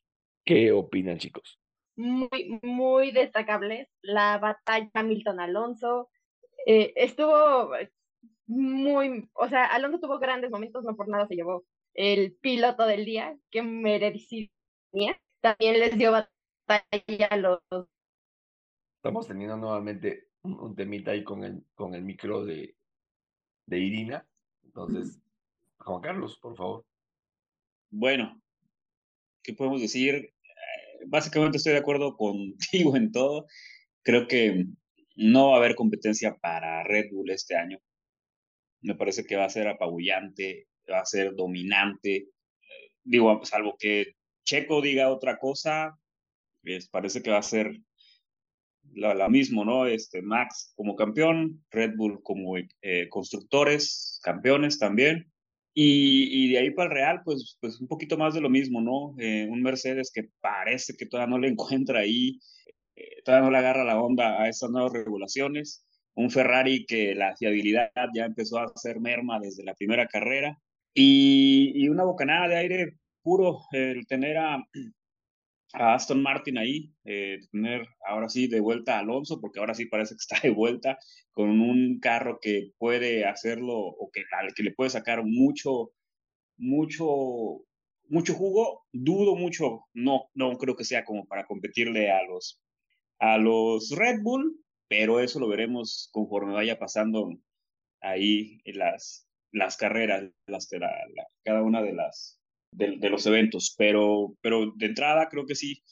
¿Qué 0.47 0.71
opinan, 0.71 1.19
chicos? 1.19 1.61
Muy, 1.97 2.61
muy 2.63 3.11
destacable 3.11 3.91
la 4.01 4.39
batalla 4.39 4.89
Hamilton-Alonso. 4.95 6.09
Eh, 6.65 6.93
estuvo 6.95 7.73
muy, 8.47 9.29
o 9.35 9.49
sea, 9.49 9.65
Alonso 9.65 9.99
tuvo 9.99 10.21
grandes 10.21 10.53
momentos, 10.53 10.85
no 10.85 10.95
por 10.95 11.09
nada 11.09 11.27
se 11.27 11.35
llevó 11.35 11.65
el 11.95 12.37
piloto 12.37 12.87
del 12.87 13.05
día, 13.05 13.37
que 13.51 13.63
merecía. 13.63 14.49
También 15.41 15.81
les 15.81 15.99
dio 15.99 16.13
batalla 16.13 17.27
a 17.29 17.37
los... 17.37 17.61
Estamos 18.99 19.27
teniendo 19.27 19.57
nuevamente 19.57 20.29
un, 20.43 20.61
un 20.61 20.77
temita 20.77 21.11
ahí 21.11 21.25
con 21.25 21.43
el, 21.43 21.65
con 21.75 21.93
el 21.97 22.03
micro 22.03 22.45
de, 22.45 22.77
de 23.67 23.79
Irina. 23.81 24.29
Entonces, 24.63 25.21
Juan 25.79 26.01
Carlos, 26.03 26.39
por 26.39 26.57
favor. 26.57 26.85
Bueno, 27.91 28.41
¿qué 29.43 29.53
podemos 29.53 29.81
decir? 29.81 30.35
Básicamente 31.07 31.59
estoy 31.59 31.73
de 31.73 31.79
acuerdo 31.79 32.17
contigo 32.17 32.97
en 32.97 33.13
todo. 33.13 33.47
Creo 34.03 34.27
que 34.27 34.67
no 35.17 35.51
va 35.51 35.55
a 35.55 35.59
haber 35.59 35.75
competencia 35.75 36.37
para 36.37 36.85
Red 36.85 37.11
Bull 37.11 37.31
este 37.31 37.57
año 37.57 37.81
me 38.87 38.95
parece 38.95 39.25
que 39.25 39.37
va 39.37 39.45
a 39.45 39.51
ser 39.51 39.69
apabullante, 39.69 40.69
va 40.91 41.01
a 41.01 41.07
ser 41.07 41.35
dominante. 41.35 42.29
Digo, 43.03 43.45
salvo 43.45 43.77
que 43.79 44.15
Checo 44.45 44.81
diga 44.81 45.11
otra 45.11 45.39
cosa, 45.39 45.99
pues 46.63 46.89
parece 46.89 47.23
que 47.23 47.31
va 47.31 47.39
a 47.39 47.43
ser 47.43 47.81
la, 48.93 49.15
la, 49.15 49.29
mismo, 49.29 49.65
¿no? 49.65 49.87
Este, 49.87 50.23
Max 50.23 50.73
como 50.77 50.95
campeón, 50.95 51.65
Red 51.71 51.97
Bull 51.97 52.23
como 52.23 52.57
eh, 52.57 53.09
constructores, 53.09 54.21
campeones 54.23 54.79
también. 54.79 55.33
Y, 55.79 56.47
y, 56.47 56.53
de 56.53 56.59
ahí 56.59 56.71
para 56.71 56.89
el 56.89 56.95
Real, 56.95 57.21
pues, 57.23 57.59
pues 57.61 57.81
un 57.81 57.87
poquito 57.87 58.17
más 58.17 58.33
de 58.33 58.41
lo 58.41 58.49
mismo, 58.49 58.81
¿no? 58.81 59.15
Eh, 59.19 59.47
un 59.51 59.63
Mercedes 59.63 60.11
que 60.13 60.31
parece 60.41 60.97
que 60.97 61.05
todavía 61.07 61.31
no 61.31 61.39
le 61.39 61.49
encuentra 61.53 62.01
ahí, 62.01 62.39
eh, 62.97 63.23
todavía 63.25 63.45
no 63.47 63.53
le 63.53 63.59
agarra 63.59 63.85
la 63.85 64.01
onda 64.01 64.43
a 64.43 64.49
estas 64.49 64.71
nuevas 64.71 64.93
regulaciones 64.93 65.87
un 66.17 66.31
Ferrari 66.31 66.87
que 66.87 67.15
la 67.15 67.37
fiabilidad 67.37 67.91
ya 68.15 68.25
empezó 68.25 68.59
a 68.59 68.65
hacer 68.75 69.01
merma 69.01 69.39
desde 69.39 69.65
la 69.65 69.75
primera 69.75 70.07
carrera 70.07 70.59
y, 70.95 71.73
y 71.75 71.89
una 71.89 72.05
bocanada 72.05 72.49
de 72.49 72.57
aire 72.57 72.97
puro 73.23 73.61
el 73.73 74.07
tener 74.07 74.39
a, 74.39 74.65
a 75.73 75.95
Aston 75.95 76.23
Martin 76.23 76.59
ahí, 76.59 76.93
eh, 77.05 77.39
tener 77.51 77.87
ahora 78.07 78.29
sí 78.29 78.47
de 78.49 78.61
vuelta 78.61 78.97
a 78.97 79.01
Alonso, 79.01 79.41
porque 79.41 79.61
ahora 79.61 79.75
sí 79.75 79.87
parece 79.87 80.15
que 80.15 80.21
está 80.21 80.41
de 80.43 80.51
vuelta 80.51 80.99
con 81.33 81.61
un 81.61 81.99
carro 82.01 82.39
que 82.41 82.73
puede 82.79 83.25
hacerlo 83.25 83.77
o 83.77 84.11
que, 84.13 84.23
al 84.33 84.55
que 84.55 84.63
le 84.63 84.73
puede 84.73 84.91
sacar 84.91 85.23
mucho, 85.25 85.93
mucho, 86.57 87.07
mucho 88.09 88.35
jugo, 88.35 88.85
dudo 88.93 89.37
mucho, 89.37 89.87
no, 89.93 90.31
no 90.35 90.57
creo 90.59 90.77
que 90.77 90.85
sea 90.85 91.05
como 91.05 91.27
para 91.27 91.47
competirle 91.47 92.11
a 92.11 92.23
los, 92.25 92.63
a 93.19 93.39
los 93.39 93.91
Red 93.91 94.23
Bull, 94.23 94.59
pero 94.89 95.21
eso 95.21 95.41
lo 95.41 95.49
veremos 95.49 96.09
conforme 96.13 96.55
vaya 96.55 96.79
pasando 96.79 97.31
ahí 98.01 98.61
en 98.65 98.79
las, 98.79 99.29
las 99.53 99.77
carreras, 99.77 100.31
las, 100.47 100.69
la, 100.73 100.89
la, 101.15 101.27
cada 101.45 101.63
una 101.63 101.83
de, 101.83 101.93
las, 101.93 102.41
de, 102.73 103.11
los 103.11 103.27
eventos. 103.27 103.75
Pero, 103.79 104.37
pero 104.41 104.73
de 104.77 104.87
entrada 104.87 105.29
creo 105.29 105.47
que 105.47 105.55
sí, 105.55 105.83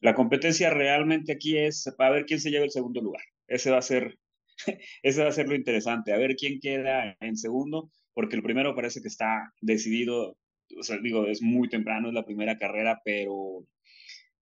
la 0.00 0.14
competencia 0.14 0.70
realmente 0.70 1.32
aquí 1.32 1.56
es 1.56 1.92
para 1.96 2.10
ver 2.14 2.26
quién 2.26 2.40
se 2.40 2.50
lleva 2.50 2.64
el 2.64 2.70
segundo 2.70 3.00
lugar. 3.00 3.22
Ese 3.48 3.70
va 3.70 3.78
a 3.78 3.82
ser, 3.82 4.18
ese 5.02 5.22
va 5.22 5.28
a 5.28 5.32
ser 5.32 5.48
lo 5.48 5.54
interesante, 5.54 6.12
a 6.12 6.18
ver 6.18 6.36
quién 6.36 6.60
queda 6.60 7.16
en 7.20 7.36
segundo, 7.36 7.90
porque 8.12 8.36
el 8.36 8.42
primero 8.42 8.74
parece 8.74 9.00
que 9.00 9.08
está 9.08 9.52
decidido, 9.60 10.36
o 10.78 10.82
sea, 10.82 10.98
digo, 10.98 11.26
es 11.26 11.42
muy 11.42 11.68
temprano, 11.68 12.08
es 12.08 12.14
la 12.14 12.24
primera 12.24 12.58
carrera, 12.58 13.00
pero 13.04 13.66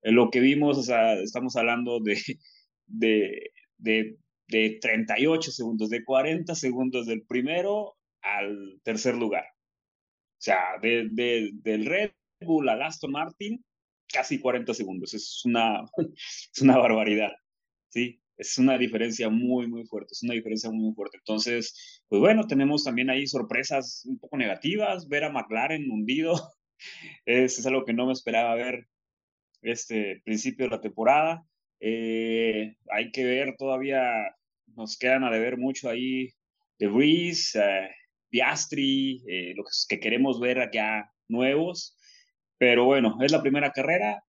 lo 0.03 0.31
que 0.31 0.41
vimos, 0.41 0.79
o 0.79 0.83
sea, 0.83 1.15
estamos 1.15 1.57
hablando 1.57 2.01
de, 2.01 2.15
de, 2.87 3.51
de, 3.79 4.17
de 4.49 4.79
38 4.81 5.51
segundos, 5.51 5.91
de 5.91 6.05
40 6.05 6.55
segundos 6.55 7.07
del 7.07 7.23
primero 7.27 7.97
al 8.23 8.81
tercer 8.85 9.15
lugar. 9.17 9.45
O 10.43 10.45
sea, 10.45 10.77
de, 10.83 11.09
de, 11.13 11.51
del 11.53 11.87
Red 11.87 12.11
Bull 12.41 12.69
al 12.69 12.83
Aston 12.83 13.13
Martin 13.13 13.65
casi 14.13 14.41
40 14.41 14.75
segundos. 14.75 15.15
Es 15.15 15.41
una, 15.45 15.85
es 16.53 16.61
una 16.61 16.79
barbaridad, 16.79 17.31
¿sí? 17.91 18.21
Es 18.37 18.59
una 18.59 18.77
diferencia 18.77 19.29
muy, 19.29 19.69
muy 19.69 19.87
fuerte, 19.87 20.15
es 20.15 20.23
una 20.25 20.35
diferencia 20.35 20.69
muy, 20.69 20.87
muy 20.87 20.95
fuerte. 20.95 21.19
Entonces, 21.19 22.03
pues 22.09 22.19
bueno, 22.19 22.45
tenemos 22.49 22.83
también 22.83 23.09
ahí 23.09 23.25
sorpresas 23.29 24.05
un 24.05 24.19
poco 24.19 24.37
negativas, 24.37 25.07
ver 25.07 25.23
a 25.23 25.31
McLaren 25.31 25.89
hundido, 25.89 26.35
es, 27.25 27.61
es 27.61 27.67
algo 27.67 27.85
que 27.85 27.93
no 27.93 28.07
me 28.07 28.13
esperaba 28.13 28.57
ver 28.57 28.89
este 29.61 30.23
principio 30.25 30.67
de 30.67 30.71
la 30.73 30.81
temporada. 30.81 31.47
Eh, 31.79 32.75
hay 32.91 33.13
que 33.13 33.25
ver 33.25 33.55
todavía, 33.57 34.03
nos 34.75 34.99
quedan 34.99 35.23
a 35.23 35.31
deber 35.31 35.57
mucho 35.57 35.89
ahí 35.89 36.35
de 36.81 36.89
Reese, 36.89 37.61
eh, 37.61 37.91
Piastri, 38.33 39.23
eh, 39.29 39.53
los 39.55 39.87
que 39.89 40.01
queremos 40.01 40.41
ver 40.41 40.59
acá 40.59 41.13
nuevos. 41.29 41.99
Pero 42.59 42.87
bueno, 42.87 43.19
es 43.21 43.31
la 43.31 43.43
primera 43.43 43.71
carrera. 43.73 44.25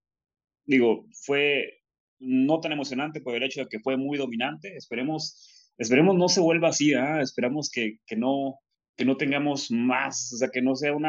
Digo, 0.66 1.06
fue 1.24 1.80
no 2.20 2.60
tan 2.60 2.72
emocionante 2.72 3.20
por 3.20 3.34
el 3.34 3.42
hecho 3.42 3.62
de 3.62 3.68
que 3.68 3.80
fue 3.80 3.96
muy 3.96 4.18
dominante. 4.18 4.76
Esperemos, 4.76 5.72
esperemos 5.78 6.16
no 6.16 6.28
se 6.28 6.40
vuelva 6.40 6.68
así, 6.68 6.92
¿eh? 6.92 7.20
esperamos 7.22 7.70
que, 7.70 7.98
que, 8.06 8.16
no, 8.16 8.60
que 8.96 9.04
no 9.04 9.16
tengamos 9.16 9.70
más, 9.70 10.32
o 10.34 10.36
sea, 10.36 10.48
que 10.52 10.62
no 10.62 10.74
sea 10.76 10.94
un 10.94 11.06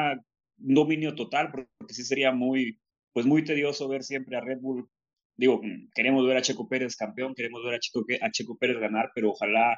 dominio 0.58 1.16
total, 1.16 1.52
porque 1.52 1.68
sí 1.90 2.04
sería 2.04 2.32
muy, 2.32 2.80
pues 3.14 3.26
muy 3.26 3.44
tedioso 3.44 3.88
ver 3.90 4.04
siempre 4.04 4.38
a 4.38 4.42
Red 4.42 4.60
Bull. 4.62 4.90
Digo, 5.38 5.62
queremos 5.94 6.26
ver 6.26 6.38
a 6.38 6.42
Checo 6.42 6.70
Pérez 6.70 6.96
campeón, 6.96 7.36
queremos 7.36 7.62
ver 7.66 7.76
a 7.76 7.80
Checo, 7.80 8.06
a 8.22 8.32
Checo 8.32 8.58
Pérez 8.58 8.78
ganar, 8.78 9.12
pero 9.14 9.32
ojalá, 9.32 9.78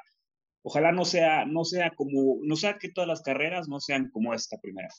ojalá 0.64 0.92
no 0.92 1.06
sea, 1.06 1.46
no 1.46 1.64
sea 1.64 1.92
como, 1.92 2.40
no 2.44 2.56
sea 2.56 2.78
que 2.78 2.90
todas 2.90 3.08
las 3.08 3.22
carreras 3.22 3.68
no 3.68 3.80
sean 3.80 4.10
como 4.10 4.34
esta 4.34 4.58
primera. 4.60 4.90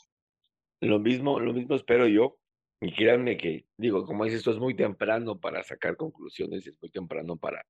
Lo 0.81 0.99
mismo, 0.99 1.41
lo 1.41 1.53
mismo 1.53 1.75
espero 1.75 2.07
yo. 2.07 2.39
Y 2.81 2.95
créanme 2.95 3.37
que, 3.37 3.67
digo, 3.77 4.05
como 4.05 4.25
dices, 4.25 4.39
esto 4.39 4.53
es 4.53 4.59
muy 4.59 4.77
temprano 4.77 5.41
para 5.41 5.65
sacar 5.65 5.97
conclusiones, 5.97 6.67
es 6.67 6.75
muy 6.81 6.91
temprano 6.91 7.37
para 7.37 7.67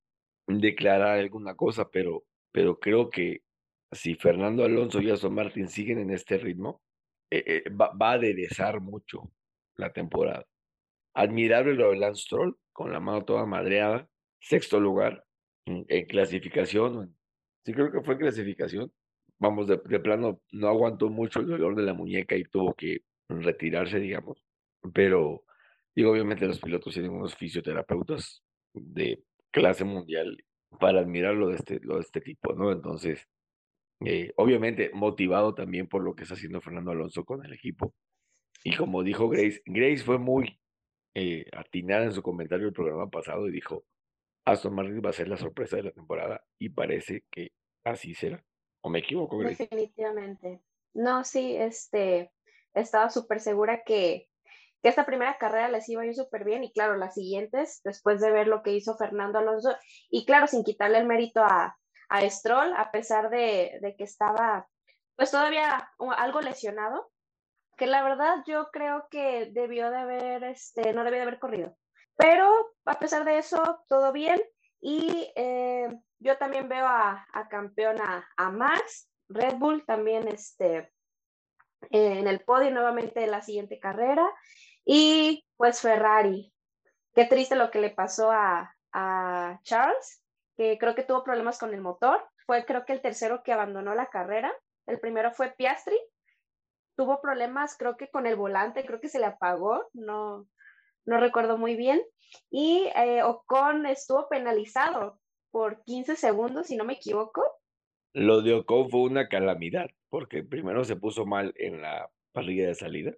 declarar 0.47 1.19
alguna 1.19 1.55
cosa, 1.55 1.89
pero, 1.91 2.25
pero 2.53 2.79
creo 2.79 3.09
que 3.09 3.41
si 3.91 4.15
Fernando 4.15 4.65
Alonso 4.65 5.01
y 5.01 5.11
Aston 5.11 5.35
Martin 5.35 5.69
siguen 5.69 5.99
en 5.99 6.11
este 6.11 6.37
ritmo, 6.37 6.83
eh, 7.31 7.43
eh, 7.47 7.71
va, 7.71 7.91
va, 7.95 8.11
a 8.11 8.15
aderezar 8.15 8.81
mucho 8.81 9.33
la 9.77 9.93
temporada. 9.93 10.45
Admirable 11.15 11.75
lo 11.75 11.91
de 11.91 11.97
Lance 11.97 12.23
Stroll, 12.23 12.59
con 12.73 12.93
la 12.93 13.01
mano 13.01 13.25
toda 13.25 13.47
madreada, 13.47 14.09
sexto 14.41 14.79
lugar 14.79 15.25
en, 15.67 15.85
clasificación. 16.07 17.17
Sí, 17.65 17.73
creo 17.73 17.93
que 17.93 18.03
fue 18.03 18.19
clasificación. 18.19 18.93
Vamos, 19.39 19.69
de, 19.69 19.81
de 19.85 20.01
plano, 20.01 20.41
no 20.53 20.69
aguantó 20.69 21.11
mucho 21.11 21.41
el 21.41 21.47
dolor 21.47 21.77
de 21.77 21.83
la 21.83 21.95
muñeca 21.95 22.37
y 22.37 22.45
tuvo 22.45 22.75
que 22.75 23.03
retirarse, 23.29 24.01
digamos 24.01 24.43
pero, 24.93 25.45
digo, 25.95 26.13
obviamente 26.13 26.47
los 26.47 26.61
pilotos 26.61 26.93
tienen 26.95 27.13
unos 27.13 27.35
fisioterapeutas 27.37 28.43
de 28.75 29.23
clase 29.51 29.85
mundial 29.85 30.45
para 30.81 31.01
admirar 31.01 31.35
lo 31.35 31.49
de 31.49 31.57
este, 31.57 31.81
lo 31.81 31.97
de 31.97 32.03
este 32.03 32.21
tipo, 32.21 32.53
¿no? 32.55 32.73
Entonces, 32.73 33.27
eh, 34.05 34.33
obviamente 34.37 34.91
motivado 34.95 35.55
también 35.55 35.89
por 35.89 36.03
lo 36.03 36.15
que 36.15 36.23
está 36.23 36.35
haciendo 36.35 36.61
Fernando 36.61 36.93
Alonso 36.93 37.25
con 37.25 37.45
el 37.45 37.53
equipo. 37.53 37.95
Y 38.65 38.77
como 38.77 39.03
dijo 39.03 39.29
Grace, 39.29 39.63
Grace 39.67 40.05
fue 40.05 40.19
muy 40.19 40.61
eh, 41.15 41.47
atinada 41.53 42.05
en 42.05 42.13
su 42.13 42.23
comentario 42.23 42.67
del 42.67 42.75
programa 42.75 43.11
pasado 43.11 43.49
y 43.49 43.53
dijo, 43.53 43.85
Aston 44.53 44.75
Martin 44.75 45.03
va 45.05 45.11
a 45.11 45.15
ser 45.15 45.29
la 45.29 45.37
sorpresa 45.37 45.77
de 45.77 45.85
la 45.85 45.93
temporada 45.93 46.43
y 46.59 46.71
parece 46.71 47.25
que 47.31 47.53
así 47.85 48.15
será. 48.15 48.43
¿O 48.81 48.91
me 48.91 49.01
equivoco, 49.01 49.39
Grace? 49.39 49.69
Definitivamente. 49.71 50.63
No, 50.95 51.25
sí, 51.25 51.57
este, 51.57 52.33
estaba 52.75 53.11
súper 53.11 53.41
segura 53.41 53.83
que 53.85 54.29
que 54.83 54.89
esta 54.89 55.05
primera 55.05 55.37
carrera 55.39 55.69
les 55.69 55.89
iba 55.89 56.03
a 56.03 56.07
ir 56.07 56.15
súper 56.15 56.45
bien 56.45 56.63
y 56.65 56.73
claro, 56.73 56.97
las 56.97 57.15
siguientes, 57.15 57.81
después 57.85 58.21
de 58.21 58.31
ver 58.31 58.47
lo 58.47 58.63
que 58.63 58.73
hizo 58.73 58.97
Fernando 58.97 59.39
Alonso, 59.39 59.77
y 60.09 60.25
claro, 60.25 60.47
sin 60.47 60.65
quitarle 60.65 60.99
el 60.99 61.07
mérito 61.07 61.43
a, 61.43 61.77
a 62.09 62.31
Stroll, 62.31 62.73
a 62.77 62.91
pesar 62.91 63.31
de, 63.31 63.79
de, 63.83 63.97
que 63.97 64.05
estaba 64.05 64.69
pues 65.17 65.33
todavía 65.33 65.91
algo 66.17 66.41
lesionado, 66.41 67.11
que 67.77 67.87
la 67.87 68.03
verdad 68.03 68.37
yo 68.47 68.69
creo 68.73 69.09
que 69.11 69.51
debió 69.53 69.91
de 69.91 69.97
haber, 69.97 70.45
este, 70.45 70.93
no 70.93 71.03
debió 71.03 71.19
de 71.19 71.23
haber 71.23 71.39
corrido. 71.41 71.77
Pero 72.19 72.75
a 72.85 72.99
pesar 72.99 73.25
de 73.25 73.39
eso, 73.39 73.85
todo 73.89 74.13
bien. 74.13 74.43
Y 74.81 75.33
eh, 75.37 75.89
yo 76.19 76.37
también 76.37 76.69
veo 76.69 76.85
a, 76.85 77.27
a 77.33 77.49
campeón 77.49 77.97
a, 78.01 78.51
Max, 78.51 79.09
Red 79.29 79.55
Bull 79.55 79.87
también 79.87 80.27
este, 80.27 80.93
en 81.91 82.27
el 82.27 82.41
podio 82.41 82.73
nuevamente 82.73 83.21
de 83.21 83.29
la 83.29 83.41
siguiente 83.41 83.79
carrera. 83.79 84.29
Y 84.85 85.47
pues 85.57 85.81
Ferrari, 85.81 86.53
qué 87.15 87.25
triste 87.25 87.55
lo 87.55 87.71
que 87.71 87.81
le 87.81 87.91
pasó 87.91 88.33
a, 88.33 88.75
a 88.93 89.61
Charles, 89.63 90.25
que 90.57 90.77
creo 90.77 90.97
que 90.97 91.05
tuvo 91.05 91.23
problemas 91.23 91.59
con 91.59 91.73
el 91.73 91.81
motor. 91.81 92.29
Fue 92.47 92.65
creo 92.65 92.85
que 92.85 92.95
el 92.95 93.01
tercero 93.01 93.45
que 93.45 93.53
abandonó 93.53 93.95
la 93.95 94.07
carrera. 94.07 94.53
El 94.87 94.99
primero 94.99 95.31
fue 95.31 95.53
Piastri. 95.53 95.99
Tuvo 96.97 97.21
problemas 97.21 97.77
creo 97.77 97.97
que 97.97 98.11
con 98.11 98.27
el 98.27 98.35
volante, 98.35 98.85
creo 98.85 99.01
que 99.01 99.09
se 99.09 99.21
le 99.21 99.27
apagó, 99.27 99.89
no, 99.93 100.49
no 101.09 101.19
recuerdo 101.19 101.59
muy 101.59 101.75
bien. 101.75 102.01
Y 102.51 102.87
eh, 102.95 103.23
Ocon 103.23 103.87
estuvo 103.87 104.29
penalizado 104.29 105.19
por 105.51 105.83
15 105.85 106.17
segundos, 106.17 106.67
si 106.67 106.77
no 106.77 106.85
me 106.85 106.95
equivoco. 106.95 107.43
Lo 108.13 108.43
de 108.43 108.55
Ocon 108.55 108.91
fue 108.91 109.01
una 109.01 109.29
calamidad, 109.29 109.91
porque 110.11 110.43
primero 110.43 110.85
se 110.85 110.97
puso 110.97 111.25
mal 111.25 111.55
en 111.57 111.81
la 111.81 112.11
parrilla 112.33 112.69
de 112.69 112.75
salida 112.75 113.13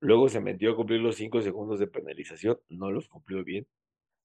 Luego 0.00 0.28
se 0.28 0.40
metió 0.40 0.72
a 0.72 0.76
cumplir 0.76 1.00
los 1.00 1.16
cinco 1.16 1.40
segundos 1.40 1.78
de 1.78 1.86
penalización, 1.86 2.58
no 2.68 2.90
los 2.90 3.08
cumplió 3.08 3.42
bien. 3.42 3.66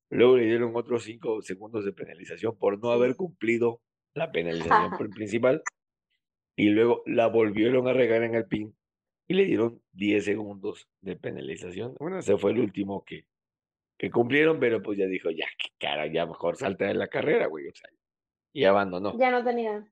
Luego 0.10 0.38
le 0.38 0.45
dieron 0.45 0.76
otros 0.76 1.04
cinco 1.04 1.41
segundos 1.41 1.86
de 1.86 1.93
penalización 1.93 2.58
por 2.58 2.80
no 2.80 2.91
haber 2.91 3.16
cumplido 3.16 3.82
la 4.14 4.32
penalización 4.32 4.91
principal. 5.16 5.64
Y 6.58 6.70
luego 6.70 7.02
la 7.06 7.28
volvieron 7.28 7.88
a 7.88 7.93
regar 7.93 8.24
en 8.24 8.36
el 8.36 8.45
pin 8.45 8.76
y 9.32 9.34
le 9.34 9.46
dieron 9.46 9.82
10 9.94 10.26
segundos 10.26 10.90
de 11.00 11.16
penalización. 11.16 11.96
Bueno, 12.00 12.20
ese 12.20 12.38
fue 12.38 12.52
el 12.52 12.60
último 12.60 13.06
que, 13.06 13.26
que 13.98 14.12
cumplieron, 14.12 14.60
pero 14.60 14.84
pues 14.84 14.98
ya 14.98 15.06
dijo, 15.06 15.30
ya, 15.32 15.46
qué 15.58 15.70
cara, 15.80 16.06
ya 16.08 16.26
mejor 16.26 16.58
salta 16.58 16.86
de 16.86 16.96
la 16.96 17.08
carrera, 17.08 17.48
güey. 17.48 17.70
O 17.70 17.74
sea, 17.74 17.90
y 18.52 18.66
abandonó. 18.66 19.18
Ya 19.18 19.32
no 19.32 19.42
tenía. 19.42 19.86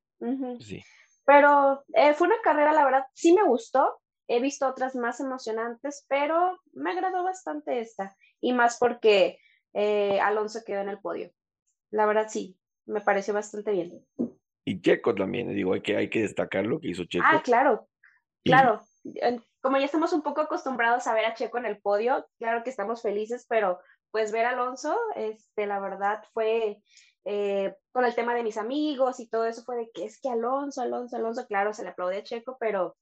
Sí. 0.59 0.83
Pero 1.25 1.85
eh, 1.93 2.13
fue 2.15 2.27
una 2.27 2.41
carrera, 2.43 2.73
la 2.73 2.83
verdad, 2.83 3.05
sí 3.13 3.31
me 3.31 3.43
gustó. 3.43 4.01
He 4.27 4.41
visto 4.41 4.67
otras 4.67 4.93
más 4.95 5.21
emocionantes, 5.21 6.05
pero 6.09 6.59
me 6.73 6.91
agradó 6.91 7.23
bastante 7.23 7.79
esta. 7.79 8.17
Y 8.41 8.51
más 8.51 8.77
porque 8.77 9.39
eh, 9.73 10.19
Alonso 10.19 10.59
quedó 10.65 10.81
en 10.81 10.89
el 10.89 10.99
podio. 10.99 11.31
La 11.91 12.05
verdad 12.05 12.27
sí, 12.27 12.57
me 12.85 12.99
pareció 12.99 13.33
bastante 13.33 13.71
bien. 13.71 14.05
Y 14.65 14.81
Checo 14.81 15.15
también, 15.15 15.55
digo, 15.55 15.73
hay 15.73 15.81
que, 15.81 15.95
hay 15.95 16.09
que 16.09 16.23
destacar 16.23 16.65
lo 16.65 16.81
que 16.81 16.89
hizo 16.89 17.05
Checo. 17.05 17.23
Ah, 17.25 17.41
claro, 17.41 17.87
claro. 18.43 18.81
Como 19.61 19.77
ya 19.77 19.85
estamos 19.85 20.13
un 20.13 20.21
poco 20.21 20.41
acostumbrados 20.41 21.07
a 21.07 21.13
ver 21.13 21.25
a 21.25 21.33
Checo 21.33 21.57
en 21.57 21.65
el 21.65 21.79
podio, 21.79 22.27
claro 22.37 22.63
que 22.63 22.69
estamos 22.69 23.01
felices, 23.01 23.45
pero 23.47 23.79
pues 24.11 24.31
ver 24.31 24.45
a 24.45 24.51
Alonso, 24.51 24.97
este, 25.15 25.67
la 25.67 25.79
verdad 25.79 26.23
fue 26.33 26.81
eh, 27.25 27.75
con 27.91 28.05
el 28.05 28.15
tema 28.15 28.33
de 28.33 28.43
mis 28.43 28.57
amigos 28.57 29.19
y 29.19 29.29
todo 29.29 29.45
eso 29.45 29.63
fue 29.63 29.77
de 29.77 29.91
que 29.93 30.05
es 30.05 30.19
que 30.19 30.29
Alonso, 30.29 30.81
Alonso, 30.81 31.15
Alonso, 31.15 31.45
claro, 31.47 31.73
se 31.73 31.83
le 31.83 31.89
aplaude 31.89 32.17
a 32.17 32.23
Checo, 32.23 32.57
pero 32.59 32.95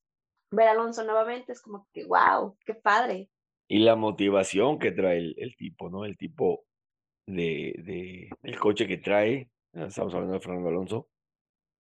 ver 0.52 0.68
a 0.68 0.72
Alonso 0.72 1.04
nuevamente 1.04 1.52
es 1.52 1.62
como 1.62 1.88
que, 1.94 2.06
wow, 2.06 2.58
qué 2.66 2.74
padre. 2.74 3.30
Y 3.70 3.80
la 3.80 3.96
motivación 3.96 4.80
que 4.80 4.92
trae 4.92 5.18
el, 5.18 5.56
tipo, 5.58 5.90
¿no? 5.90 6.06
El 6.06 6.18
tipo 6.18 6.66
de, 7.28 7.74
de, 7.84 8.30
el 8.44 8.60
coche 8.60 8.88
que 8.88 8.98
trae, 8.98 9.50
estamos 9.74 10.14
hablando 10.14 10.36
de 10.36 10.40
Fernando 10.40 10.70
Alonso, 10.70 11.10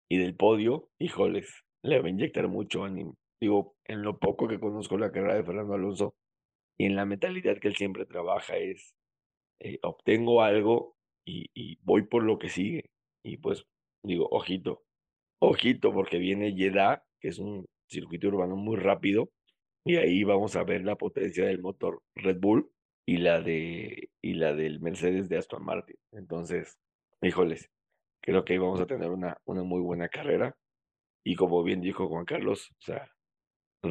y 0.09 0.17
del 0.17 0.35
podio, 0.35 0.89
híjoles, 0.99 1.63
le 1.83 1.99
va 1.99 2.07
a 2.07 2.09
inyectar 2.09 2.47
mucho 2.47 2.83
ánimo. 2.83 3.17
Digo, 3.39 3.75
en 3.85 4.01
lo 4.03 4.19
poco 4.19 4.47
que 4.47 4.59
conozco 4.59 4.97
la 4.97 5.11
carrera 5.11 5.35
de 5.35 5.43
Fernando 5.43 5.73
Alonso 5.75 6.15
y 6.77 6.85
en 6.85 6.95
la 6.95 7.05
mentalidad 7.05 7.59
que 7.59 7.69
él 7.69 7.75
siempre 7.75 8.05
trabaja 8.05 8.57
es, 8.57 8.95
eh, 9.59 9.79
obtengo 9.83 10.41
algo 10.41 10.95
y, 11.25 11.49
y 11.53 11.77
voy 11.83 12.03
por 12.03 12.23
lo 12.23 12.39
que 12.39 12.49
sigue. 12.49 12.91
Y 13.23 13.37
pues 13.37 13.65
digo, 14.03 14.27
ojito, 14.31 14.83
ojito, 15.39 15.93
porque 15.93 16.17
viene 16.17 16.55
Jeddah, 16.55 17.03
que 17.19 17.29
es 17.29 17.39
un 17.39 17.65
circuito 17.89 18.27
urbano 18.27 18.55
muy 18.55 18.77
rápido 18.77 19.29
y 19.87 19.95
ahí 19.95 20.25
vamos 20.25 20.57
a 20.57 20.65
ver 20.65 20.83
la 20.83 20.97
potencia 20.97 21.45
del 21.45 21.61
motor 21.61 22.03
Red 22.15 22.39
Bull 22.41 22.69
y 23.05 23.17
la 23.17 23.39
de 23.39 24.09
y 24.21 24.33
la 24.33 24.53
del 24.53 24.81
Mercedes 24.81 25.29
de 25.29 25.37
Aston 25.37 25.63
Martin. 25.63 25.95
Entonces, 26.11 26.77
híjoles, 27.21 27.71
creo 28.21 28.43
que 28.43 28.53
ahí 28.53 28.59
vamos 28.59 28.81
a 28.81 28.85
tener 28.85 29.09
una, 29.09 29.37
una 29.45 29.63
muy 29.63 29.79
buena 29.79 30.09
carrera. 30.09 30.57
Y 31.23 31.35
como 31.35 31.63
bien 31.63 31.79
dijo 31.79 32.09
Juan 32.09 32.25
Carlos, 32.25 32.69
o 32.71 32.81
sea, 32.81 33.09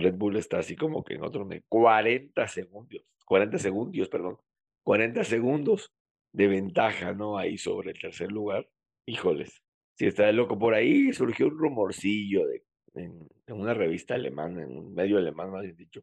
Red 0.03 0.14
Bull 0.14 0.36
está 0.36 0.59
así 0.59 0.76
como 0.76 1.05
que 1.05 1.14
en 1.14 1.22
otro 1.22 1.44
de 1.44 1.62
40 1.68 2.49
segundos, 2.49 3.03
40 3.24 3.59
segundos, 3.59 4.09
perdón, 4.09 4.38
40 4.84 5.24
segundos 5.24 5.92
de 6.32 6.49
ventaja, 6.49 7.12
¿no? 7.12 7.38
Ahí 7.38 7.59
sobre 7.59 7.92
el 7.92 8.01
tercer 8.01 8.30
lugar. 8.30 8.68
Híjoles, 9.07 9.62
si 9.94 10.07
está 10.07 10.26
de 10.26 10.32
loco 10.32 10.59
por 10.59 10.74
ahí, 10.74 11.12
surgió 11.12 11.47
un 11.47 11.59
rumorcillo 11.59 12.47
de 12.47 12.66
en, 12.97 13.28
una 13.49 13.74
revista 13.74 14.14
alemana, 14.14 14.62
en 14.62 14.76
un 14.76 14.94
medio 14.94 15.18
alemán 15.18 15.51
más 15.51 15.62
bien 15.62 15.76
dicho, 15.76 16.03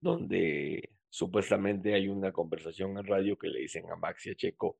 donde 0.00 0.90
supuestamente 1.08 1.94
hay 1.94 2.08
una 2.08 2.32
conversación 2.32 2.98
en 2.98 3.06
radio 3.06 3.38
que 3.38 3.48
le 3.48 3.60
dicen 3.60 3.90
a 3.90 3.96
Max 3.96 4.26
y 4.26 4.30
a 4.30 4.34
Checo 4.34 4.78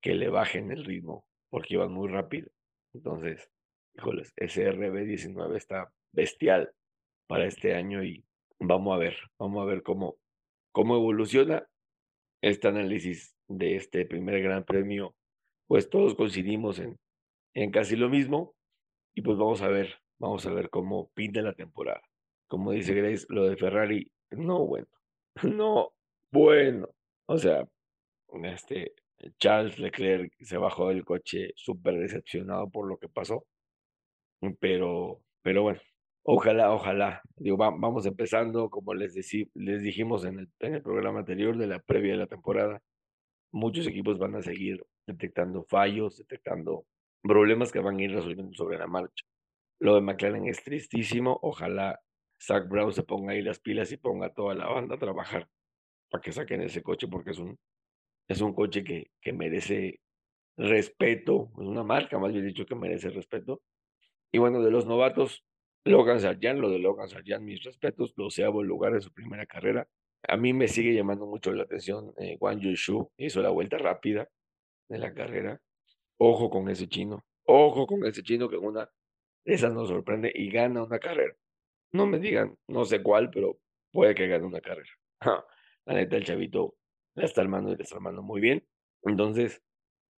que 0.00 0.14
le 0.14 0.28
bajen 0.28 0.70
el 0.70 0.84
ritmo 0.84 1.26
porque 1.48 1.74
iban 1.74 1.92
muy 1.92 2.08
rápido. 2.08 2.50
Entonces, 2.92 3.50
híjoles, 3.94 4.32
ese 4.36 4.70
RB19 4.72 5.56
está 5.56 5.92
bestial 6.12 6.72
para 7.30 7.46
este 7.46 7.76
año 7.76 8.02
y 8.02 8.24
vamos 8.58 8.92
a 8.92 8.98
ver, 8.98 9.16
vamos 9.38 9.62
a 9.62 9.64
ver 9.64 9.84
cómo, 9.84 10.16
cómo 10.72 10.96
evoluciona 10.96 11.64
este 12.42 12.66
análisis 12.66 13.36
de 13.46 13.76
este 13.76 14.04
primer 14.04 14.42
gran 14.42 14.64
premio. 14.64 15.14
Pues 15.68 15.88
todos 15.88 16.16
coincidimos 16.16 16.80
en, 16.80 16.98
en 17.54 17.70
casi 17.70 17.94
lo 17.94 18.08
mismo 18.08 18.56
y 19.14 19.22
pues 19.22 19.38
vamos 19.38 19.62
a 19.62 19.68
ver, 19.68 20.00
vamos 20.18 20.44
a 20.44 20.52
ver 20.52 20.70
cómo 20.70 21.12
pinta 21.14 21.40
la 21.40 21.54
temporada. 21.54 22.02
Como 22.48 22.72
dice 22.72 22.94
Grace, 22.94 23.26
lo 23.28 23.44
de 23.44 23.56
Ferrari, 23.56 24.10
no 24.32 24.66
bueno, 24.66 24.88
no 25.44 25.92
bueno. 26.32 26.88
O 27.26 27.38
sea, 27.38 27.64
este, 28.42 28.92
Charles 29.38 29.78
Leclerc 29.78 30.32
se 30.40 30.56
bajó 30.56 30.88
del 30.88 31.04
coche 31.04 31.52
súper 31.54 31.96
decepcionado 31.96 32.68
por 32.68 32.88
lo 32.88 32.98
que 32.98 33.08
pasó. 33.08 33.46
Pero, 34.58 35.20
pero 35.42 35.62
bueno, 35.62 35.80
ojalá, 36.30 36.72
ojalá. 36.72 37.22
Digo, 37.36 37.56
vamos 37.56 38.06
empezando, 38.06 38.70
como 38.70 38.94
les, 38.94 39.14
les 39.54 39.82
dijimos 39.82 40.24
en 40.24 40.40
el, 40.40 40.48
en 40.60 40.74
el 40.76 40.82
programa 40.82 41.20
anterior 41.20 41.56
de 41.56 41.66
la 41.66 41.80
previa 41.80 42.12
de 42.12 42.18
la 42.18 42.26
temporada. 42.26 42.80
Muchos 43.52 43.86
equipos 43.86 44.18
van 44.18 44.36
a 44.36 44.42
seguir 44.42 44.80
detectando 45.06 45.64
fallos, 45.64 46.18
detectando 46.18 46.86
problemas 47.22 47.72
que 47.72 47.80
van 47.80 47.98
a 47.98 48.02
ir 48.02 48.12
resolviendo 48.12 48.54
sobre 48.54 48.78
la 48.78 48.86
marcha. 48.86 49.24
Lo 49.80 49.96
de 49.96 50.02
McLaren 50.02 50.46
es 50.46 50.62
tristísimo. 50.62 51.38
Ojalá 51.42 52.00
Zach 52.40 52.68
Brown 52.68 52.92
se 52.92 53.02
ponga 53.02 53.32
ahí 53.32 53.42
las 53.42 53.58
pilas 53.58 53.90
y 53.90 53.96
ponga 53.96 54.32
toda 54.32 54.54
la 54.54 54.68
banda 54.68 54.94
a 54.94 54.98
trabajar 54.98 55.48
para 56.10 56.22
que 56.22 56.32
saquen 56.32 56.62
ese 56.62 56.82
coche 56.82 57.08
porque 57.08 57.30
es 57.30 57.38
un, 57.38 57.58
es 58.28 58.40
un 58.40 58.54
coche 58.54 58.84
que, 58.84 59.10
que 59.20 59.32
merece 59.32 60.00
respeto, 60.56 61.50
es 61.58 61.66
una 61.66 61.82
marca 61.82 62.18
más 62.18 62.32
bien 62.32 62.46
dicho 62.46 62.66
que 62.66 62.74
merece 62.74 63.10
respeto. 63.10 63.62
Y 64.32 64.38
bueno, 64.38 64.62
de 64.62 64.70
los 64.70 64.86
novatos, 64.86 65.44
Logan 65.84 66.20
Sargent, 66.20 66.60
lo 66.60 66.70
de 66.70 66.78
Logan 66.78 67.08
Sargent, 67.08 67.42
mis 67.42 67.62
respetos, 67.62 68.14
doceavo 68.14 68.62
lugar 68.62 68.92
en 68.94 69.00
su 69.00 69.12
primera 69.12 69.46
carrera. 69.46 69.88
A 70.28 70.36
mí 70.36 70.52
me 70.52 70.68
sigue 70.68 70.94
llamando 70.94 71.26
mucho 71.26 71.52
la 71.52 71.62
atención 71.62 72.12
eh, 72.18 72.36
Wang 72.38 72.60
Yushu, 72.60 73.10
hizo 73.16 73.40
la 73.40 73.48
vuelta 73.48 73.78
rápida 73.78 74.28
de 74.88 74.98
la 74.98 75.14
carrera. 75.14 75.60
Ojo 76.18 76.50
con 76.50 76.68
ese 76.68 76.86
chino, 76.86 77.24
ojo 77.44 77.86
con 77.86 78.04
ese 78.04 78.22
chino 78.22 78.48
que 78.48 78.58
una 78.58 78.90
de 79.46 79.54
esas 79.54 79.72
nos 79.72 79.88
sorprende 79.88 80.30
y 80.34 80.50
gana 80.50 80.82
una 80.82 80.98
carrera. 80.98 81.34
No 81.92 82.06
me 82.06 82.18
digan, 82.18 82.56
no 82.68 82.84
sé 82.84 83.02
cuál, 83.02 83.30
pero 83.30 83.58
puede 83.90 84.14
que 84.14 84.28
gane 84.28 84.44
una 84.44 84.60
carrera. 84.60 84.90
la 85.86 85.94
neta, 85.94 86.16
el 86.16 86.24
chavito 86.24 86.76
la 87.14 87.24
está 87.24 87.40
armando 87.40 87.72
y 87.72 87.76
la 87.76 87.82
está 87.82 87.96
armando 87.96 88.22
muy 88.22 88.42
bien. 88.42 88.66
Entonces, 89.02 89.62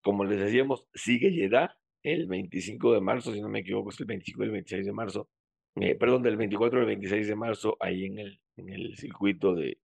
como 0.02 0.24
les 0.24 0.40
decíamos, 0.40 0.86
sigue 0.92 1.30
Jeddah 1.30 1.78
el 2.02 2.26
25 2.26 2.94
de 2.94 3.00
marzo, 3.00 3.32
si 3.32 3.40
no 3.40 3.48
me 3.48 3.60
equivoco, 3.60 3.90
es 3.90 4.00
el 4.00 4.06
25 4.06 4.42
y 4.42 4.46
el 4.46 4.52
26 4.52 4.86
de 4.86 4.92
marzo. 4.92 5.28
Eh, 5.76 5.94
perdón, 5.94 6.22
del 6.22 6.36
24 6.36 6.80
al 6.80 6.86
26 6.86 7.28
de 7.28 7.34
marzo, 7.34 7.76
ahí 7.80 8.04
en 8.04 8.18
el, 8.18 8.40
en 8.56 8.68
el 8.68 8.96
circuito 8.96 9.54
de, 9.54 9.78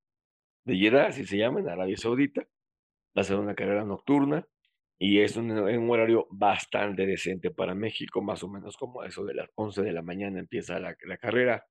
de 0.64 0.76
Jeddah, 0.76 1.06
así 1.06 1.24
se 1.24 1.38
llama, 1.38 1.60
en 1.60 1.68
Arabia 1.68 1.96
Saudita. 1.96 2.42
Va 3.16 3.22
a 3.22 3.24
ser 3.24 3.38
una 3.38 3.54
carrera 3.54 3.84
nocturna 3.84 4.46
y 4.98 5.20
es 5.20 5.36
un, 5.36 5.50
un, 5.50 5.90
horario 5.90 6.26
bastante 6.30 7.06
decente 7.06 7.50
para 7.50 7.74
México, 7.74 8.20
más 8.20 8.42
o 8.42 8.48
menos 8.48 8.76
como 8.76 9.04
eso 9.04 9.24
de 9.24 9.34
las 9.34 9.48
11 9.54 9.82
de 9.82 9.92
la 9.92 10.02
mañana 10.02 10.40
empieza 10.40 10.78
la, 10.78 10.96
la 11.04 11.16
carrera, 11.16 11.66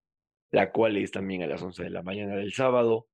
la 0.51 0.71
cual 0.71 0.97
es 0.97 1.11
también 1.11 1.43
a 1.43 1.47
las 1.47 1.61
11 1.61 1.83
de 1.83 1.89
la 1.89 2.03
mañana 2.03 2.35
del 2.35 2.53
sábado 2.53 3.07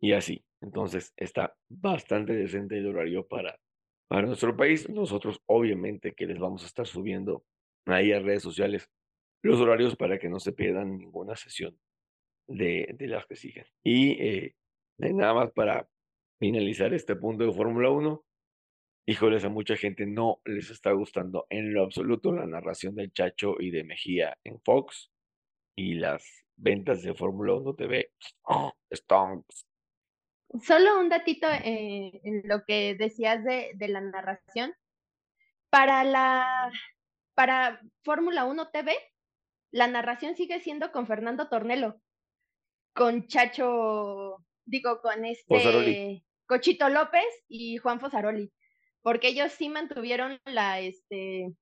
y 0.00 0.12
así. 0.12 0.44
Entonces 0.60 1.12
está 1.16 1.54
bastante 1.68 2.32
decente 2.32 2.78
el 2.78 2.86
horario 2.86 3.26
para, 3.26 3.58
para 4.08 4.26
nuestro 4.26 4.56
país. 4.56 4.88
Nosotros 4.88 5.40
obviamente 5.46 6.14
que 6.14 6.26
les 6.26 6.38
vamos 6.38 6.62
a 6.62 6.66
estar 6.66 6.86
subiendo 6.86 7.44
ahí 7.86 8.12
a 8.12 8.20
redes 8.20 8.42
sociales 8.42 8.88
los 9.42 9.60
horarios 9.60 9.96
para 9.96 10.18
que 10.18 10.28
no 10.28 10.40
se 10.40 10.52
pierdan 10.52 10.98
ninguna 10.98 11.36
sesión 11.36 11.78
de, 12.46 12.94
de 12.98 13.06
las 13.06 13.26
que 13.26 13.36
siguen. 13.36 13.66
Y 13.82 14.12
eh, 14.22 14.54
nada 14.98 15.34
más 15.34 15.52
para 15.52 15.88
finalizar 16.38 16.92
este 16.94 17.16
punto 17.16 17.44
de 17.44 17.52
Fórmula 17.52 17.90
1, 17.90 18.24
híjoles, 19.06 19.44
a 19.44 19.48
mucha 19.48 19.76
gente 19.76 20.06
no 20.06 20.40
les 20.44 20.70
está 20.70 20.92
gustando 20.92 21.46
en 21.50 21.72
lo 21.72 21.82
absoluto 21.84 22.32
la 22.32 22.46
narración 22.46 22.94
del 22.94 23.12
Chacho 23.12 23.56
y 23.58 23.70
de 23.70 23.84
Mejía 23.84 24.36
en 24.44 24.60
Fox 24.60 25.10
y 25.76 25.94
las 25.94 26.24
ventas 26.56 27.02
de 27.02 27.14
Fórmula 27.14 27.54
1 27.54 27.74
TV. 27.74 28.12
Oh, 28.42 28.72
Solo 30.62 31.00
un 31.00 31.08
datito 31.08 31.46
eh, 31.48 32.20
en 32.24 32.42
lo 32.44 32.64
que 32.64 32.94
decías 32.96 33.44
de, 33.44 33.70
de, 33.74 33.88
la 33.88 34.00
narración. 34.00 34.74
Para 35.70 36.02
la 36.02 36.70
para 37.34 37.80
Fórmula 38.02 38.44
1 38.44 38.70
TV, 38.70 38.92
la 39.70 39.86
narración 39.86 40.36
sigue 40.36 40.60
siendo 40.60 40.92
con 40.92 41.06
Fernando 41.06 41.48
Tornelo, 41.48 42.00
con 42.94 43.26
Chacho, 43.26 44.44
digo, 44.64 45.00
con 45.00 45.24
este 45.24 46.24
Cochito 46.46 46.88
López 46.88 47.26
y 47.48 47.76
Juan 47.76 48.00
Fosaroli, 48.00 48.52
porque 49.02 49.28
ellos 49.28 49.52
sí 49.52 49.68
mantuvieron 49.68 50.40
la, 50.44 50.80
este, 50.80 51.54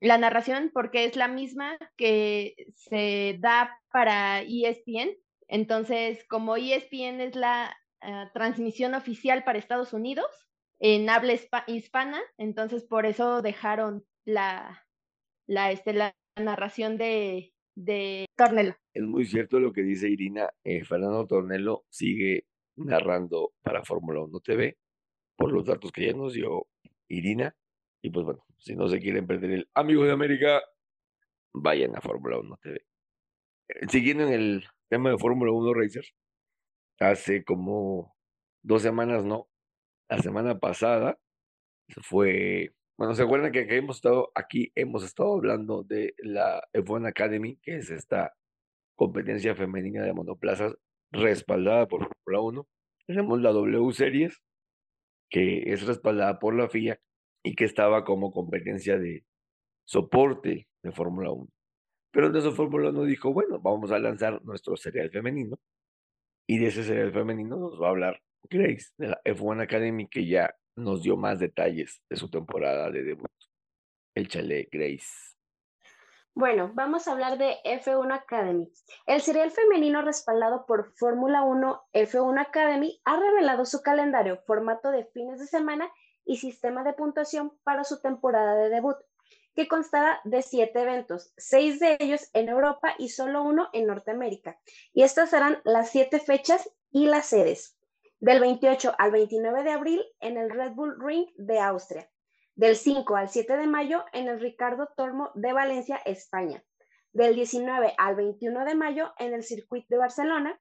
la 0.00 0.18
narración 0.18 0.70
porque 0.72 1.04
es 1.04 1.16
la 1.16 1.28
misma 1.28 1.78
que 1.96 2.54
se 2.74 3.36
da 3.40 3.78
para 3.92 4.40
ESPN. 4.40 5.10
Entonces, 5.48 6.24
como 6.28 6.56
ESPN 6.56 7.20
es 7.20 7.36
la 7.36 7.76
eh, 8.00 8.30
transmisión 8.32 8.94
oficial 8.94 9.44
para 9.44 9.58
Estados 9.58 9.92
Unidos 9.92 10.26
en 10.80 11.08
habla 11.08 11.34
hispana, 11.68 12.20
entonces 12.38 12.84
por 12.84 13.06
eso 13.06 13.42
dejaron 13.42 14.04
la, 14.24 14.84
la, 15.46 15.70
este, 15.70 15.92
la 15.92 16.16
narración 16.36 16.96
de, 16.96 17.52
de 17.74 18.26
Tornelo. 18.36 18.74
Es 18.94 19.02
muy 19.02 19.24
cierto 19.24 19.60
lo 19.60 19.72
que 19.72 19.82
dice 19.82 20.08
Irina. 20.08 20.50
Eh, 20.64 20.84
Fernando 20.84 21.26
Tornelo 21.26 21.84
sigue 21.90 22.46
narrando 22.76 23.52
para 23.62 23.84
Fórmula 23.84 24.22
1 24.22 24.40
TV 24.40 24.78
por 25.36 25.52
los 25.52 25.64
datos 25.64 25.92
que 25.92 26.06
ya 26.06 26.12
nos 26.12 26.32
dio 26.32 26.66
Irina. 27.08 27.54
Y 28.02 28.10
pues 28.10 28.24
bueno, 28.24 28.44
si 28.58 28.74
no 28.74 28.88
se 28.88 29.00
quieren 29.00 29.26
perder 29.26 29.50
el 29.50 29.70
Amigo 29.74 30.04
de 30.04 30.12
América, 30.12 30.62
vayan 31.52 31.96
a 31.96 32.00
Fórmula 32.00 32.38
1 32.38 32.58
TV. 32.62 32.86
Eh, 33.68 33.88
siguiendo 33.88 34.24
en 34.24 34.32
el 34.32 34.64
tema 34.88 35.10
de 35.10 35.18
Fórmula 35.18 35.52
1 35.52 35.74
Racers, 35.74 36.14
hace 36.98 37.44
como 37.44 38.14
dos 38.62 38.82
semanas, 38.82 39.24
no, 39.24 39.48
la 40.08 40.18
semana 40.18 40.58
pasada 40.58 41.18
fue, 42.02 42.74
bueno, 42.96 43.14
¿se 43.14 43.22
acuerdan 43.22 43.52
que, 43.52 43.66
hemos 43.76 43.96
estado 43.96 44.30
aquí, 44.34 44.70
hemos 44.74 45.04
estado 45.04 45.34
hablando 45.34 45.82
de 45.82 46.14
la 46.18 46.62
F1 46.72 47.08
Academy, 47.08 47.56
que 47.56 47.76
es 47.76 47.90
esta 47.90 48.34
competencia 48.96 49.54
femenina 49.54 50.02
de 50.04 50.12
monoplazas 50.12 50.76
respaldada 51.10 51.88
por 51.88 52.08
Fórmula 52.08 52.40
1? 52.40 52.68
Tenemos 53.06 53.40
la 53.40 53.50
W 53.52 53.92
Series, 53.92 54.42
que 55.30 55.72
es 55.72 55.86
respaldada 55.86 56.38
por 56.38 56.54
la 56.54 56.68
FIA 56.68 57.00
y 57.42 57.54
que 57.54 57.64
estaba 57.64 58.04
como 58.04 58.32
competencia 58.32 58.98
de 58.98 59.24
soporte 59.84 60.68
de 60.82 60.92
Fórmula 60.92 61.32
1. 61.32 61.48
Pero 62.12 62.26
entonces 62.26 62.54
Fórmula 62.54 62.90
1 62.90 63.04
dijo, 63.04 63.32
bueno, 63.32 63.58
vamos 63.58 63.90
a 63.90 63.98
lanzar 63.98 64.44
nuestro 64.44 64.76
serial 64.76 65.10
femenino 65.10 65.58
y 66.46 66.58
de 66.58 66.66
ese 66.66 66.84
serial 66.84 67.12
femenino 67.12 67.56
nos 67.56 67.80
va 67.80 67.86
a 67.86 67.90
hablar 67.90 68.22
Grace 68.50 68.92
de 68.98 69.08
la 69.08 69.20
F1 69.24 69.62
Academy, 69.62 70.08
que 70.08 70.26
ya 70.26 70.54
nos 70.76 71.02
dio 71.02 71.16
más 71.16 71.38
detalles 71.38 72.02
de 72.08 72.16
su 72.16 72.30
temporada 72.30 72.90
de 72.90 73.02
debut. 73.02 73.30
Échale, 74.14 74.68
Grace. 74.70 75.32
Bueno, 76.34 76.70
vamos 76.74 77.06
a 77.06 77.12
hablar 77.12 77.36
de 77.36 77.56
F1 77.64 78.14
Academy. 78.14 78.70
El 79.06 79.20
serial 79.20 79.50
femenino 79.50 80.00
respaldado 80.00 80.64
por 80.64 80.94
Fórmula 80.94 81.42
1 81.42 81.82
F1 81.92 82.40
Academy 82.40 83.00
ha 83.04 83.20
revelado 83.20 83.66
su 83.66 83.82
calendario, 83.82 84.38
formato 84.46 84.90
de 84.90 85.04
fines 85.04 85.40
de 85.40 85.46
semana 85.46 85.90
y 86.24 86.38
sistema 86.38 86.84
de 86.84 86.94
puntuación 86.94 87.52
para 87.64 87.84
su 87.84 88.00
temporada 88.00 88.54
de 88.54 88.70
debut 88.70 88.96
que 89.54 89.68
constará 89.68 90.20
de 90.24 90.42
siete 90.42 90.80
eventos, 90.80 91.32
seis 91.36 91.78
de 91.78 91.96
ellos 92.00 92.30
en 92.32 92.48
Europa 92.48 92.94
y 92.98 93.10
solo 93.10 93.42
uno 93.42 93.68
en 93.72 93.86
Norteamérica. 93.86 94.58
Y 94.94 95.02
estas 95.02 95.30
serán 95.30 95.60
las 95.64 95.90
siete 95.90 96.20
fechas 96.20 96.70
y 96.90 97.06
las 97.06 97.26
sedes. 97.26 97.76
Del 98.22 98.38
28 98.38 98.94
al 98.98 99.10
29 99.10 99.64
de 99.64 99.72
abril 99.72 100.04
en 100.20 100.36
el 100.36 100.48
Red 100.48 100.74
Bull 100.74 100.96
Ring 101.04 101.26
de 101.34 101.58
Austria. 101.58 102.08
Del 102.54 102.76
5 102.76 103.16
al 103.16 103.28
7 103.28 103.56
de 103.56 103.66
mayo 103.66 104.04
en 104.12 104.28
el 104.28 104.38
Ricardo 104.38 104.88
Tormo 104.96 105.32
de 105.34 105.52
Valencia, 105.52 105.96
España. 106.04 106.62
Del 107.12 107.34
19 107.34 107.94
al 107.98 108.14
21 108.14 108.64
de 108.64 108.76
mayo 108.76 109.12
en 109.18 109.34
el 109.34 109.42
Circuit 109.42 109.84
de 109.88 109.96
Barcelona. 109.96 110.56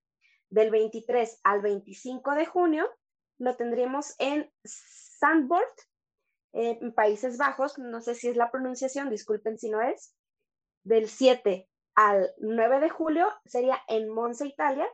Del 0.50 0.72
23 0.72 1.40
al 1.44 1.62
25 1.62 2.34
de 2.34 2.48
junio 2.48 2.90
lo 3.38 3.56
tendremos 3.56 4.16
en 4.18 4.52
Sandbord 4.64 5.70
en 6.54 6.96
Países 6.96 7.38
Bajos, 7.38 7.78
no 7.78 8.02
sé 8.02 8.16
si 8.16 8.30
es 8.30 8.38
la 8.38 8.50
pronunciación, 8.50 9.12
disculpen 9.12 9.60
si 9.60 9.70
no 9.70 9.82
es, 9.84 10.16
del 10.84 11.08
7 11.08 11.70
al 11.94 12.34
9 12.40 12.80
de 12.80 12.90
julio 12.90 13.28
sería 13.46 13.78
en 13.88 14.10
Monza, 14.10 14.48
Italia, 14.48 14.90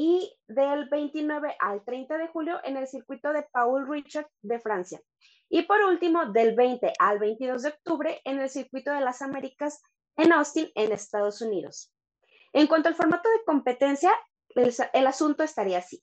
y 0.00 0.32
del 0.46 0.88
29 0.88 1.56
al 1.58 1.84
30 1.84 2.18
de 2.18 2.28
julio 2.28 2.60
en 2.62 2.76
el 2.76 2.86
circuito 2.86 3.32
de 3.32 3.42
Paul 3.42 3.88
Richard 3.90 4.28
de 4.42 4.60
Francia. 4.60 5.00
Y 5.48 5.62
por 5.62 5.80
último, 5.80 6.26
del 6.26 6.54
20 6.54 6.92
al 7.00 7.18
22 7.18 7.62
de 7.62 7.70
octubre 7.70 8.22
en 8.24 8.38
el 8.38 8.48
circuito 8.48 8.92
de 8.92 9.00
las 9.00 9.22
Américas 9.22 9.82
en 10.16 10.32
Austin, 10.32 10.70
en 10.76 10.92
Estados 10.92 11.42
Unidos. 11.42 11.92
En 12.52 12.68
cuanto 12.68 12.88
al 12.88 12.94
formato 12.94 13.28
de 13.28 13.44
competencia, 13.44 14.12
el, 14.50 14.72
el 14.92 15.06
asunto 15.08 15.42
estaría 15.42 15.78
así. 15.78 16.00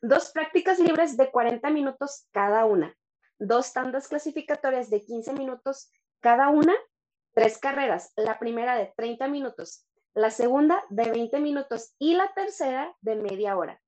Dos 0.00 0.30
prácticas 0.30 0.78
libres 0.78 1.16
de 1.16 1.32
40 1.32 1.68
minutos 1.70 2.28
cada 2.30 2.64
una, 2.64 2.96
dos 3.40 3.72
tandas 3.72 4.06
clasificatorias 4.06 4.88
de 4.88 5.04
15 5.04 5.32
minutos 5.32 5.90
cada 6.20 6.48
una, 6.48 6.74
tres 7.34 7.58
carreras, 7.58 8.12
la 8.14 8.38
primera 8.38 8.76
de 8.76 8.92
30 8.96 9.26
minutos, 9.26 9.84
la 10.14 10.30
segunda 10.30 10.82
de 10.90 11.10
20 11.10 11.40
minutos 11.40 11.94
y 11.98 12.14
la 12.14 12.32
tercera 12.34 12.94
de 13.00 13.16
media 13.16 13.56
hora. 13.56 13.80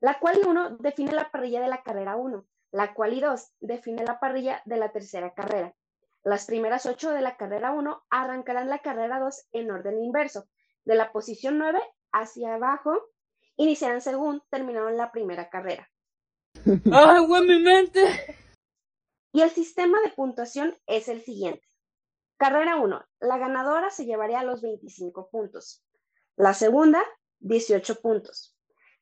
La 0.00 0.18
cual 0.18 0.40
1 0.46 0.78
define 0.78 1.12
la 1.12 1.30
parrilla 1.30 1.60
de 1.60 1.68
la 1.68 1.82
carrera 1.82 2.16
1, 2.16 2.46
la 2.72 2.94
cual 2.94 3.20
2 3.20 3.52
define 3.60 4.04
la 4.04 4.20
parrilla 4.20 4.62
de 4.64 4.76
la 4.76 4.92
tercera 4.92 5.34
carrera. 5.34 5.74
Las 6.24 6.46
primeras 6.46 6.86
8 6.86 7.10
de 7.10 7.20
la 7.20 7.36
carrera 7.36 7.72
1 7.72 8.04
arrancarán 8.10 8.68
la 8.68 8.78
carrera 8.78 9.20
2 9.20 9.48
en 9.52 9.70
orden 9.70 10.02
inverso, 10.02 10.48
de 10.84 10.94
la 10.94 11.12
posición 11.12 11.58
9 11.58 11.80
hacia 12.12 12.54
abajo, 12.54 12.92
iniciarán 13.56 14.00
según 14.00 14.42
terminaron 14.50 14.96
la 14.96 15.12
primera 15.12 15.50
carrera. 15.50 15.90
¡Ay, 16.92 17.26
mi 17.46 17.58
mente! 17.58 18.00
Y 19.32 19.42
el 19.42 19.50
sistema 19.50 20.00
de 20.00 20.10
puntuación 20.10 20.74
es 20.86 21.08
el 21.08 21.22
siguiente. 21.22 21.67
Carrera 22.38 22.76
1. 22.76 23.04
La 23.18 23.36
ganadora 23.36 23.90
se 23.90 24.06
llevaría 24.06 24.44
los 24.44 24.62
25 24.62 25.28
puntos. 25.28 25.84
La 26.36 26.54
segunda, 26.54 27.02
18 27.40 28.00
puntos. 28.00 28.56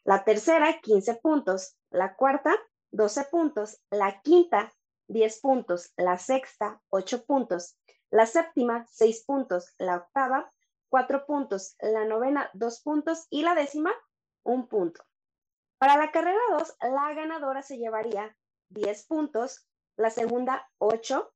La 0.05 0.25
tercera, 0.25 0.81
15 0.81 1.17
puntos. 1.17 1.77
La 1.91 2.17
cuarta, 2.17 2.57
12 2.93 3.25
puntos. 3.25 3.79
La 3.91 4.23
quinta, 4.23 4.73
10 5.09 5.41
puntos. 5.41 5.93
La 5.99 6.17
sexta, 6.17 6.81
8 6.89 7.27
puntos. 7.27 7.79
La 8.11 8.25
séptima, 8.25 8.87
6 8.91 9.25
puntos. 9.27 9.75
La 9.77 9.97
octava, 9.99 10.51
4 10.89 11.27
puntos. 11.27 11.77
La 11.81 12.07
novena, 12.07 12.49
2 12.55 12.81
puntos. 12.81 13.27
Y 13.29 13.43
la 13.43 13.55
décima, 13.55 13.93
1 14.45 14.67
punto. 14.67 15.05
Para 15.77 15.99
la 15.99 16.11
carrera 16.11 16.41
2, 16.53 16.77
la 16.81 17.13
ganadora 17.13 17.61
se 17.61 17.77
llevaría 17.77 18.35
10 18.71 19.07
puntos. 19.09 19.69
La 19.97 20.09
segunda, 20.09 20.67
8 20.79 21.35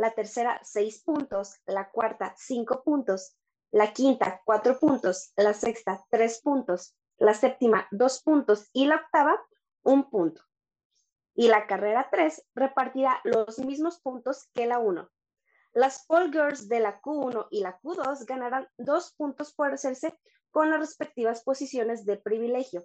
la 0.00 0.12
tercera 0.12 0.58
seis 0.64 1.02
puntos, 1.04 1.60
la 1.66 1.90
cuarta 1.90 2.34
cinco 2.38 2.82
puntos, 2.82 3.36
la 3.70 3.92
quinta 3.92 4.40
cuatro 4.46 4.78
puntos, 4.80 5.32
la 5.36 5.52
sexta 5.52 6.02
tres 6.10 6.40
puntos, 6.40 6.96
la 7.18 7.34
séptima 7.34 7.86
dos 7.90 8.22
puntos 8.22 8.70
y 8.72 8.86
la 8.86 8.96
octava 8.96 9.38
un 9.82 10.08
punto. 10.08 10.42
Y 11.34 11.48
la 11.48 11.66
carrera 11.66 12.08
3 12.10 12.48
repartirá 12.54 13.20
los 13.24 13.58
mismos 13.58 14.00
puntos 14.00 14.48
que 14.54 14.66
la 14.66 14.78
1. 14.78 15.08
Las 15.72 16.04
Paul 16.06 16.32
Girls 16.32 16.68
de 16.68 16.80
la 16.80 17.00
Q1 17.00 17.48
y 17.50 17.60
la 17.60 17.78
Q2 17.80 18.26
ganarán 18.26 18.68
dos 18.78 19.12
puntos 19.12 19.52
por 19.54 19.72
hacerse 19.72 20.18
con 20.50 20.70
las 20.70 20.80
respectivas 20.80 21.42
posiciones 21.44 22.04
de 22.04 22.16
privilegio. 22.16 22.84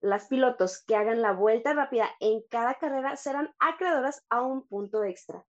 Las 0.00 0.26
pilotos 0.28 0.82
que 0.84 0.96
hagan 0.96 1.22
la 1.22 1.32
vuelta 1.32 1.72
rápida 1.72 2.10
en 2.20 2.42
cada 2.50 2.74
carrera 2.74 3.16
serán 3.16 3.54
acreedoras 3.58 4.24
a 4.28 4.42
un 4.42 4.66
punto 4.66 5.04
extra. 5.04 5.44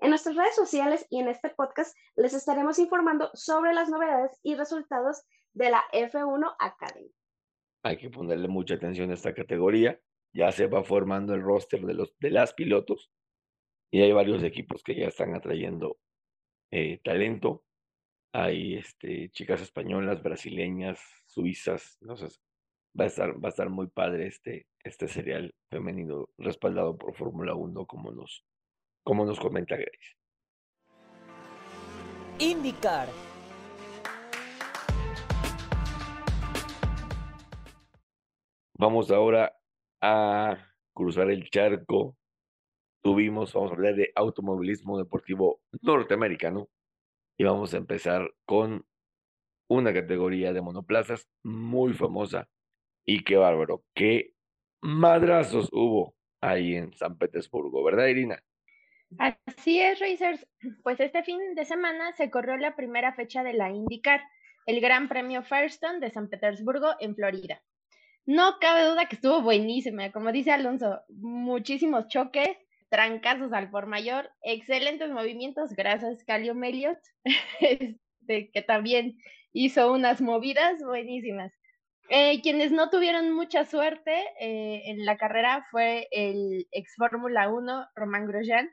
En 0.00 0.10
nuestras 0.10 0.36
redes 0.36 0.54
sociales 0.54 1.06
y 1.10 1.18
en 1.18 1.28
este 1.28 1.50
podcast 1.50 1.96
les 2.14 2.32
estaremos 2.32 2.78
informando 2.78 3.30
sobre 3.34 3.74
las 3.74 3.88
novedades 3.88 4.38
y 4.44 4.54
resultados 4.54 5.24
de 5.54 5.70
la 5.70 5.82
F1 5.92 6.54
Academy. 6.60 7.10
Hay 7.82 7.96
que 7.96 8.08
ponerle 8.08 8.46
mucha 8.46 8.74
atención 8.74 9.10
a 9.10 9.14
esta 9.14 9.34
categoría. 9.34 10.00
Ya 10.32 10.52
se 10.52 10.68
va 10.68 10.84
formando 10.84 11.34
el 11.34 11.42
roster 11.42 11.84
de, 11.84 11.94
los, 11.94 12.16
de 12.18 12.30
las 12.30 12.54
pilotos 12.54 13.10
y 13.90 14.02
hay 14.02 14.12
varios 14.12 14.42
equipos 14.44 14.82
que 14.84 14.94
ya 14.94 15.08
están 15.08 15.34
atrayendo 15.34 15.98
eh, 16.70 17.00
talento. 17.02 17.64
Hay 18.32 18.76
este, 18.76 19.30
chicas 19.30 19.62
españolas, 19.62 20.22
brasileñas, 20.22 21.00
suizas. 21.26 21.98
Entonces, 22.02 22.40
va 22.98 23.04
a 23.04 23.08
estar, 23.08 23.34
va 23.42 23.48
a 23.48 23.50
estar 23.50 23.68
muy 23.68 23.88
padre 23.88 24.28
este, 24.28 24.68
este 24.84 25.08
serial 25.08 25.54
femenino 25.70 26.28
respaldado 26.38 26.96
por 26.96 27.16
Fórmula 27.16 27.54
1 27.54 27.86
como 27.86 28.12
nos, 28.12 28.44
como 29.08 29.24
nos 29.24 29.40
comenta 29.40 29.74
Grace. 29.74 30.18
Indicar. 32.38 33.08
Vamos 38.78 39.10
ahora 39.10 39.56
a 40.02 40.58
cruzar 40.94 41.30
el 41.30 41.48
charco. 41.48 42.18
Tuvimos, 43.02 43.54
vamos 43.54 43.70
a 43.70 43.74
hablar 43.76 43.94
de 43.94 44.12
automovilismo 44.14 44.98
deportivo 44.98 45.62
norteamericano 45.80 46.68
y 47.38 47.44
vamos 47.44 47.72
a 47.72 47.78
empezar 47.78 48.30
con 48.44 48.84
una 49.70 49.94
categoría 49.94 50.52
de 50.52 50.60
monoplazas 50.60 51.26
muy 51.42 51.94
famosa 51.94 52.46
y 53.06 53.24
qué 53.24 53.38
bárbaro, 53.38 53.82
qué 53.94 54.34
madrazos 54.82 55.70
hubo 55.72 56.14
ahí 56.42 56.74
en 56.74 56.92
San 56.92 57.16
Petersburgo, 57.16 57.82
¿verdad, 57.82 58.08
Irina? 58.08 58.44
Así 59.16 59.80
es, 59.80 59.98
Racers. 60.00 60.46
Pues 60.82 61.00
este 61.00 61.22
fin 61.22 61.38
de 61.54 61.64
semana 61.64 62.12
se 62.12 62.30
corrió 62.30 62.56
la 62.56 62.76
primera 62.76 63.14
fecha 63.14 63.42
de 63.42 63.54
la 63.54 63.70
IndyCar, 63.70 64.22
el 64.66 64.80
Gran 64.80 65.08
Premio 65.08 65.42
Firestone 65.42 66.00
de 66.00 66.10
San 66.10 66.28
Petersburgo, 66.28 66.94
en 67.00 67.14
Florida. 67.14 67.62
No 68.26 68.58
cabe 68.60 68.84
duda 68.84 69.06
que 69.06 69.16
estuvo 69.16 69.40
buenísima, 69.40 70.12
como 70.12 70.32
dice 70.32 70.52
Alonso, 70.52 71.00
muchísimos 71.08 72.08
choques, 72.08 72.58
trancazos 72.90 73.54
al 73.54 73.70
por 73.70 73.86
mayor, 73.86 74.30
excelentes 74.42 75.10
movimientos, 75.10 75.72
gracias 75.72 76.24
Calio 76.24 76.54
Meliot, 76.54 76.98
este, 77.60 78.50
que 78.50 78.62
también 78.62 79.16
hizo 79.52 79.92
unas 79.92 80.20
movidas 80.20 80.82
buenísimas. 80.84 81.52
Eh, 82.10 82.40
quienes 82.42 82.72
no 82.72 82.90
tuvieron 82.90 83.32
mucha 83.32 83.64
suerte 83.64 84.12
eh, 84.40 84.82
en 84.86 85.04
la 85.04 85.16
carrera 85.16 85.66
fue 85.70 86.08
el 86.10 86.66
ex 86.70 86.96
Fórmula 86.96 87.50
1, 87.50 87.86
Román 87.94 88.26
Grosjean, 88.26 88.68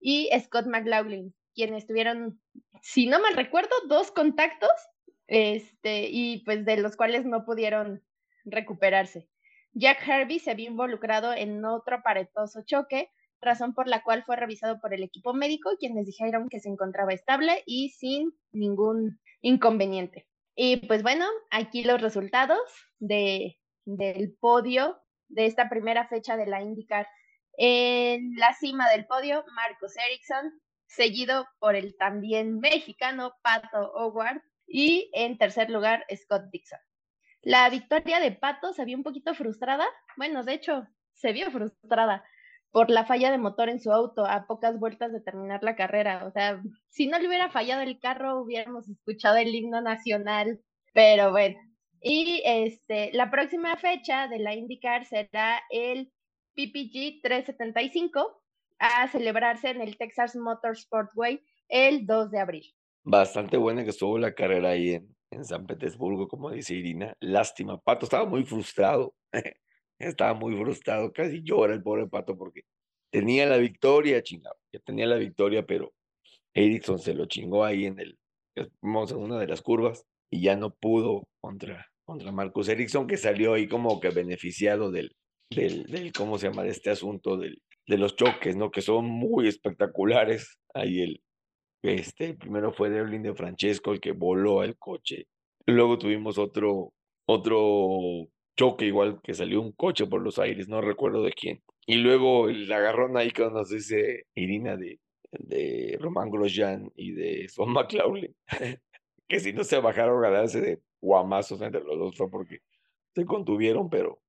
y 0.00 0.28
Scott 0.40 0.66
McLaughlin, 0.66 1.34
quienes 1.54 1.86
tuvieron, 1.86 2.40
si 2.82 3.06
no 3.06 3.20
mal 3.20 3.34
recuerdo, 3.34 3.70
dos 3.88 4.10
contactos, 4.10 4.70
este, 5.26 6.08
y 6.10 6.44
pues 6.44 6.64
de 6.64 6.76
los 6.76 6.96
cuales 6.96 7.24
no 7.24 7.44
pudieron 7.44 8.02
recuperarse. 8.44 9.28
Jack 9.72 10.08
Harvey 10.08 10.38
se 10.38 10.50
había 10.50 10.68
involucrado 10.68 11.32
en 11.32 11.64
otro 11.64 11.96
aparatoso 11.96 12.62
choque, 12.64 13.10
razón 13.40 13.74
por 13.74 13.88
la 13.88 14.02
cual 14.02 14.24
fue 14.24 14.36
revisado 14.36 14.80
por 14.80 14.94
el 14.94 15.02
equipo 15.02 15.34
médico, 15.34 15.70
quienes 15.78 16.06
dijeron 16.06 16.48
que 16.48 16.60
se 16.60 16.68
encontraba 16.68 17.12
estable 17.12 17.62
y 17.66 17.90
sin 17.90 18.32
ningún 18.52 19.20
inconveniente. 19.40 20.26
Y 20.54 20.76
pues 20.86 21.02
bueno, 21.02 21.26
aquí 21.50 21.82
los 21.84 22.00
resultados 22.00 22.60
de, 23.00 23.58
del 23.84 24.34
podio 24.38 25.00
de 25.28 25.46
esta 25.46 25.68
primera 25.68 26.06
fecha 26.06 26.36
de 26.36 26.46
la 26.46 26.62
IndyCar 26.62 27.06
en 27.56 28.34
la 28.36 28.52
cima 28.54 28.90
del 28.90 29.06
podio, 29.06 29.44
Marcus 29.54 29.94
Ericsson, 29.96 30.52
seguido 30.86 31.46
por 31.58 31.74
el 31.74 31.96
también 31.96 32.58
mexicano 32.58 33.34
Pato 33.42 33.92
Howard 33.92 34.42
y 34.66 35.10
en 35.12 35.38
tercer 35.38 35.70
lugar 35.70 36.04
Scott 36.14 36.44
Dixon. 36.50 36.78
La 37.42 37.68
victoria 37.68 38.20
de 38.20 38.32
Pato 38.32 38.72
se 38.72 38.84
vio 38.84 38.96
un 38.96 39.02
poquito 39.02 39.34
frustrada, 39.34 39.86
bueno, 40.16 40.44
de 40.44 40.54
hecho, 40.54 40.86
se 41.12 41.32
vio 41.32 41.50
frustrada 41.50 42.24
por 42.70 42.90
la 42.90 43.04
falla 43.04 43.30
de 43.30 43.38
motor 43.38 43.68
en 43.68 43.80
su 43.80 43.92
auto 43.92 44.26
a 44.26 44.46
pocas 44.46 44.80
vueltas 44.80 45.12
de 45.12 45.20
terminar 45.20 45.62
la 45.62 45.76
carrera. 45.76 46.24
O 46.26 46.32
sea, 46.32 46.60
si 46.88 47.06
no 47.06 47.18
le 47.18 47.28
hubiera 47.28 47.48
fallado 47.48 47.82
el 47.82 48.00
carro, 48.00 48.40
hubiéramos 48.40 48.88
escuchado 48.88 49.36
el 49.36 49.54
himno 49.54 49.80
nacional, 49.80 50.60
pero 50.92 51.30
bueno. 51.30 51.56
Y 52.00 52.42
este, 52.44 53.10
la 53.12 53.30
próxima 53.30 53.76
fecha 53.76 54.26
de 54.26 54.40
la 54.40 54.54
IndyCar 54.54 55.04
será 55.06 55.62
el 55.70 56.12
PPG 56.54 57.20
375 57.22 58.42
a 58.78 59.08
celebrarse 59.08 59.70
en 59.70 59.80
el 59.80 59.96
Texas 59.96 60.36
Motor 60.36 60.76
Sportway 60.76 61.40
el 61.68 62.06
2 62.06 62.30
de 62.30 62.38
abril. 62.38 62.74
Bastante 63.02 63.56
buena 63.56 63.84
que 63.84 63.90
estuvo 63.90 64.18
la 64.18 64.34
carrera 64.34 64.70
ahí 64.70 64.94
en, 64.94 65.14
en 65.30 65.44
San 65.44 65.66
Petersburgo, 65.66 66.28
como 66.28 66.50
dice 66.50 66.74
Irina. 66.74 67.14
Lástima, 67.20 67.78
Pato 67.78 68.06
estaba 68.06 68.24
muy 68.24 68.44
frustrado. 68.44 69.14
estaba 69.98 70.34
muy 70.34 70.56
frustrado, 70.56 71.12
casi 71.12 71.42
llora 71.42 71.74
el 71.74 71.82
pobre 71.82 72.06
Pato 72.06 72.36
porque 72.36 72.62
tenía 73.10 73.46
la 73.46 73.56
victoria, 73.56 74.22
chingado. 74.22 74.56
Ya 74.72 74.80
tenía 74.80 75.06
la 75.06 75.16
victoria, 75.16 75.64
pero 75.66 75.92
Erickson 76.52 76.98
se 76.98 77.14
lo 77.14 77.26
chingó 77.26 77.64
ahí 77.64 77.86
en 77.86 77.98
el, 77.98 78.18
vamos 78.80 79.10
en 79.12 79.18
una 79.18 79.38
de 79.38 79.46
las 79.46 79.62
curvas 79.62 80.06
y 80.30 80.42
ya 80.42 80.56
no 80.56 80.74
pudo 80.74 81.24
contra, 81.40 81.86
contra 82.04 82.32
Marcus 82.32 82.68
Erickson, 82.68 83.06
que 83.06 83.16
salió 83.16 83.54
ahí 83.54 83.68
como 83.68 84.00
que 84.00 84.10
beneficiado 84.10 84.90
del, 84.90 85.14
del, 85.54 86.12
¿cómo 86.16 86.38
se 86.38 86.48
llama? 86.48 86.62
De 86.62 86.70
este 86.70 86.90
asunto 86.90 87.36
del, 87.36 87.60
de 87.86 87.98
los 87.98 88.16
choques, 88.16 88.56
¿no? 88.56 88.70
Que 88.70 88.82
son 88.82 89.06
muy 89.06 89.48
espectaculares. 89.48 90.58
Ahí 90.74 91.02
el, 91.02 91.22
este, 91.82 92.34
primero 92.34 92.72
fue 92.72 92.90
Devlin 92.90 93.22
de 93.22 93.34
Francesco 93.34 93.92
el 93.92 94.00
que 94.00 94.12
voló 94.12 94.62
el 94.62 94.76
coche. 94.78 95.26
Luego 95.66 95.98
tuvimos 95.98 96.38
otro, 96.38 96.92
otro 97.26 98.28
choque 98.56 98.86
igual 98.86 99.20
que 99.22 99.34
salió 99.34 99.60
un 99.60 99.72
coche 99.72 100.06
por 100.06 100.22
los 100.22 100.38
aires, 100.38 100.68
no 100.68 100.80
recuerdo 100.80 101.22
de 101.22 101.32
quién. 101.32 101.62
Y 101.86 101.96
luego 101.96 102.48
el 102.48 102.70
agarrón 102.72 103.16
ahí 103.16 103.30
cuando 103.30 103.60
nos 103.60 103.70
dice 103.70 104.26
Irina 104.34 104.76
de, 104.76 105.00
de 105.32 105.98
Román 106.00 106.30
Grosjean 106.30 106.90
y 106.96 107.12
de 107.12 107.48
Son 107.48 107.72
McLaughlin, 107.72 108.34
que 109.28 109.40
si 109.40 109.52
no 109.52 109.64
se 109.64 109.78
bajaron 109.78 110.24
a 110.24 110.30
darse 110.30 110.60
de 110.60 110.80
guamazos 111.00 111.60
entre 111.60 111.82
los 111.82 111.98
dos 111.98 112.16
fue 112.16 112.30
porque 112.30 112.60
se 113.14 113.24
contuvieron, 113.26 113.90
pero 113.90 114.20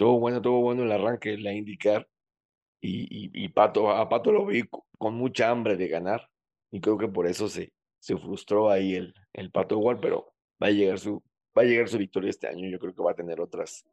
todo 0.00 0.18
bueno, 0.18 0.40
todo 0.40 0.60
bueno 0.60 0.82
el 0.84 0.92
arranque, 0.92 1.36
la 1.36 1.52
indicar. 1.52 2.08
Y, 2.80 3.02
y, 3.02 3.30
y, 3.34 3.48
Pato, 3.50 3.90
a 3.90 4.08
Pato 4.08 4.32
lo 4.32 4.46
vi 4.46 4.62
con 4.96 5.12
mucha 5.12 5.50
hambre 5.50 5.76
de 5.76 5.88
ganar 5.88 6.26
y 6.70 6.80
creo 6.80 6.96
que 6.96 7.08
por 7.08 7.26
eso 7.26 7.50
se, 7.50 7.74
se 7.98 8.16
frustró 8.16 8.70
ahí 8.70 8.94
el, 8.94 9.14
el 9.34 9.50
Pato 9.50 9.74
igual, 9.74 10.00
pero 10.00 10.32
va 10.62 10.68
a 10.68 10.70
llegar 10.70 10.98
su 10.98 11.22
va 11.56 11.62
a 11.62 11.64
llegar 11.66 11.86
su 11.86 11.98
victoria 11.98 12.30
este 12.30 12.48
año. 12.48 12.66
Yo 12.66 12.78
creo 12.78 12.94
que 12.94 13.02
va 13.02 13.10
a 13.10 13.14
tener 13.14 13.42
otras, 13.42 13.84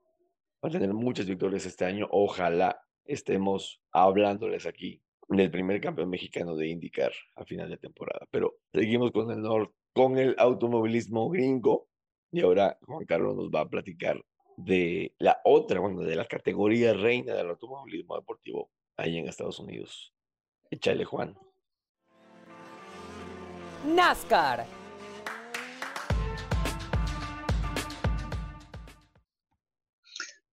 va 0.63 0.69
a 0.69 0.71
tener 0.71 0.93
muchas 0.93 1.25
victorias 1.25 1.65
este 1.65 1.83
año. 1.83 2.07
Ojalá 2.09 2.79
estemos 3.03 3.81
hablándoles 3.91 4.65
aquí 4.65 5.01
del 5.27 5.51
primer 5.51 5.81
campeón 5.81 6.09
mexicano 6.09 6.55
de 6.55 6.69
IndyCar 6.69 7.11
a 7.35 7.43
final 7.43 7.69
de 7.69 7.79
temporada. 7.79 8.25
Pero 8.31 8.55
seguimos 8.71 9.11
con 9.11 9.29
el 9.29 9.43
con 9.91 10.17
el 10.17 10.35
automovilismo 10.37 11.27
gringo 11.29 11.89
y 12.31 12.39
ahora 12.43 12.77
Juan 12.83 13.05
Carlos 13.05 13.35
nos 13.35 13.49
va 13.49 13.59
a 13.59 13.69
platicar 13.69 14.23
de 14.57 15.13
la 15.19 15.39
otra, 15.45 15.79
bueno, 15.79 16.01
de 16.01 16.15
la 16.15 16.25
categoría 16.25 16.93
reina 16.93 17.33
del 17.33 17.49
automovilismo 17.49 18.15
deportivo 18.15 18.71
ahí 18.97 19.17
en 19.17 19.27
Estados 19.27 19.59
Unidos. 19.59 20.13
Échale, 20.71 21.05
Juan. 21.05 21.37
NASCAR. 23.85 24.65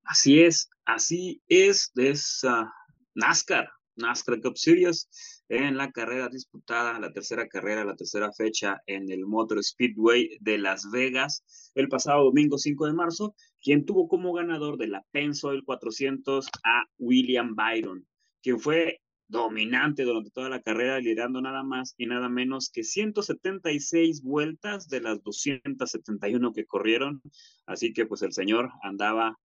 Así 0.05 0.43
es, 0.43 0.71
así 0.85 1.43
es, 1.49 1.91
es 1.97 2.45
uh, 2.45 2.67
NASCAR, 3.15 3.69
NASCAR 3.97 4.41
Cup 4.41 4.57
Series 4.57 5.09
en 5.49 5.77
la 5.77 5.93
carrera 5.93 6.29
disputada, 6.29 6.99
la 6.99 7.13
tercera 7.13 7.49
carrera, 7.49 7.85
la 7.85 7.97
tercera 7.97 8.33
fecha 8.33 8.83
en 8.87 9.11
el 9.11 9.27
Motor 9.27 9.63
Speedway 9.63 10.39
de 10.41 10.59
Las 10.59 10.91
Vegas 10.91 11.45
el 11.75 11.89
pasado 11.89 12.25
domingo 12.25 12.59
5 12.59 12.87
de 12.87 12.93
marzo, 12.93 13.35
quien 13.61 13.85
tuvo 13.85 14.09
como 14.09 14.33
ganador 14.33 14.79
de 14.79 14.89
la 14.89 15.05
Pensoil 15.11 15.65
400 15.65 16.49
a 16.65 16.85
William 16.99 17.55
Byron, 17.55 18.07
quien 18.43 18.61
fue 18.61 19.01
dominante 19.27 20.05
durante 20.05 20.31
toda 20.31 20.49
la 20.49 20.63
carrera, 20.63 21.01
liderando 21.01 21.41
nada 21.41 21.63
más 21.63 21.95
y 21.97 22.07
nada 22.07 22.29
menos 22.29 22.71
que 22.71 22.85
176 22.85 24.23
vueltas 24.23 24.89
de 24.89 25.01
las 25.01 25.23
271 25.23 26.53
que 26.53 26.67
corrieron. 26.67 27.23
Así 27.67 27.93
que 27.93 28.07
pues 28.07 28.23
el 28.23 28.33
señor 28.33 28.71
andaba 28.83 29.39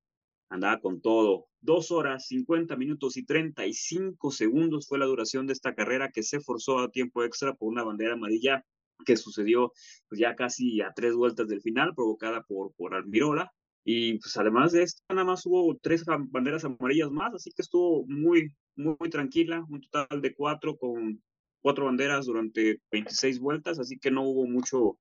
andaba 0.50 0.80
con 0.80 1.02
todo. 1.02 1.48
Dos 1.62 1.92
horas, 1.92 2.28
50 2.28 2.76
minutos 2.76 3.18
y 3.18 3.26
35 3.26 4.32
segundos 4.32 4.88
fue 4.88 5.00
la 5.00 5.06
duración 5.06 5.48
de 5.48 5.54
esta 5.54 5.76
carrera 5.76 6.12
que 6.12 6.24
se 6.24 6.40
forzó 6.40 6.80
a 6.80 6.92
tiempo 6.92 7.24
extra 7.24 7.54
por 7.56 7.70
una 7.70 7.84
bandera 7.84 8.14
amarilla 8.14 8.66
que 9.06 9.16
sucedió 9.16 9.72
pues, 10.08 10.20
ya 10.20 10.36
casi 10.36 10.82
a 10.82 10.94
tres 10.94 11.14
vueltas 11.14 11.48
del 11.48 11.62
final, 11.62 11.94
provocada 11.96 12.44
por, 12.44 12.74
por 12.74 12.96
Almirola. 12.96 13.52
Y 13.84 14.20
pues 14.20 14.36
además 14.38 14.74
de 14.74 14.84
esto, 14.84 15.02
nada 15.10 15.24
más 15.24 15.46
hubo 15.46 15.78
tres 15.82 16.04
banderas 16.06 16.66
amarillas 16.66 17.10
más, 17.12 17.34
así 17.34 17.52
que 17.52 17.62
estuvo 17.62 18.06
muy, 18.08 18.54
muy, 18.76 18.96
muy 19.00 19.10
tranquila, 19.10 19.66
un 19.70 19.82
total 19.82 20.22
de 20.22 20.34
cuatro 20.36 20.78
con 20.78 21.24
cuatro 21.62 21.86
banderas 21.86 22.26
durante 22.26 22.82
26 22.92 23.40
vueltas, 23.40 23.80
así 23.80 23.98
que 23.98 24.12
no 24.12 24.24
hubo 24.24 24.46
mucho, 24.46 25.00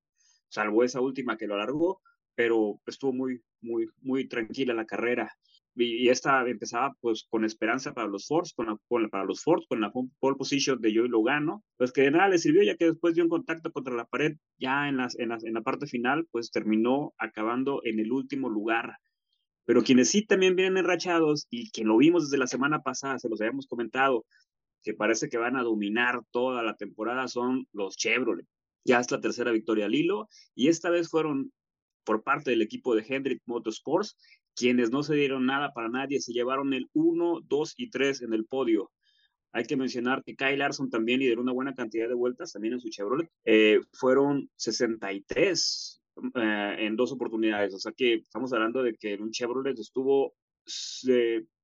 salvo 0.49 0.85
esa 0.85 1.01
última 1.01 1.37
que 1.37 1.47
lo 1.47 1.55
alargó, 1.55 2.01
pero 2.39 2.80
estuvo 2.86 3.12
muy, 3.12 3.43
muy, 3.61 3.91
muy 4.01 4.28
tranquila 4.28 4.72
la 4.72 4.86
carrera. 4.86 5.36
Y, 5.74 6.09
esta 6.09 6.49
empezaba 6.49 6.95
pues 7.01 7.26
con 7.28 7.45
esperanza 7.45 7.93
para 7.95 8.07
los 8.07 8.28
Fords, 8.28 8.55
con, 8.55 8.78
para 9.11 9.24
los 9.24 9.43
Fords, 9.43 9.66
con 9.68 9.80
la 9.80 9.91
pole 9.91 10.36
position 10.36 10.80
de 10.80 10.95
Joey 10.95 11.09
Logano, 11.09 11.64
pues 11.76 11.91
que 11.91 12.03
de 12.03 12.12
nada 12.12 12.28
le 12.28 12.39
sirvió 12.39 12.62
ya 12.62 12.76
que 12.76 12.84
después 12.84 13.16
dio 13.16 13.24
un 13.24 13.28
contacto 13.28 13.72
contra 13.72 13.93
la 13.93 14.05
pared 14.05 14.36
ya 14.57 14.89
en, 14.89 14.99
las, 14.99 15.18
en, 15.18 15.30
las, 15.30 15.43
en 15.43 15.55
la 15.55 15.62
parte 15.62 15.89
final, 15.89 16.28
pues 16.30 16.53
terminó 16.53 17.12
acabando 17.18 17.80
en 17.82 17.99
el 17.99 18.12
último 18.12 18.49
lugar. 18.49 18.99
Pero 19.64 19.82
quienes 19.82 20.09
sí 20.09 20.24
también 20.24 20.55
vienen 20.55 20.78
enrachados 20.78 21.49
y 21.51 21.72
que 21.72 21.82
lo 21.82 21.97
vimos 21.97 22.30
desde 22.30 22.39
la 22.39 22.47
semana 22.47 22.82
pasada, 22.82 23.18
se 23.18 23.28
los 23.28 23.41
habíamos 23.41 23.66
comentado, 23.66 24.26
que 24.84 24.95
parece 24.95 25.28
que 25.28 25.39
van 25.39 25.57
a 25.57 25.64
dominar 25.64 26.20
toda 26.30 26.62
la 26.62 26.76
temporada 26.76 27.26
son 27.26 27.66
los 27.72 27.97
Chevrolet. 27.97 28.47
Ya 28.84 29.01
es 29.01 29.11
la 29.11 29.20
tercera 29.20 29.51
victoria 29.51 29.86
al 29.86 29.97
hilo 29.97 30.28
y 30.55 30.68
esta 30.68 30.89
vez 30.89 31.09
fueron 31.11 31.53
por 32.09 32.23
parte 32.23 32.53
del 32.53 32.63
equipo 32.63 32.95
de 32.95 33.05
Hendrick 33.07 33.43
Motorsports, 33.45 34.17
quienes 34.57 34.91
no 34.91 35.03
se 35.03 35.15
dieron 35.15 35.45
nada 35.45 35.75
para 35.75 35.91
nadie, 35.91 36.23
se 36.23 36.33
llevaron 36.33 36.73
el 36.73 36.89
1, 36.95 37.43
2 37.47 37.75
y 37.77 37.91
3 37.91 38.23
en 38.23 38.33
el 38.33 38.47
podio. 38.47 38.91
Hay 39.53 39.65
que 39.65 39.77
mencionar 39.77 40.25
que 40.25 40.35
Kyle 40.35 40.57
Larson 40.57 40.89
también 40.89 41.21
lideró 41.21 41.43
una 41.43 41.53
buena 41.53 41.75
cantidad 41.75 42.09
de 42.09 42.15
vueltas, 42.15 42.53
también 42.53 42.73
en 42.73 42.81
su 42.81 42.89
Chevrolet. 42.89 43.31
Eh, 43.45 43.81
fueron 43.93 44.49
63 44.57 46.03
eh, 46.35 46.77
en 46.79 46.97
dos 46.97 47.13
oportunidades, 47.13 47.75
o 47.75 47.79
sea 47.79 47.93
que 47.93 48.15
estamos 48.15 48.55
hablando 48.55 48.83
de 48.83 48.95
que 48.95 49.13
en 49.13 49.25
un 49.25 49.31
Chevrolet 49.31 49.79
estuvo 49.79 50.33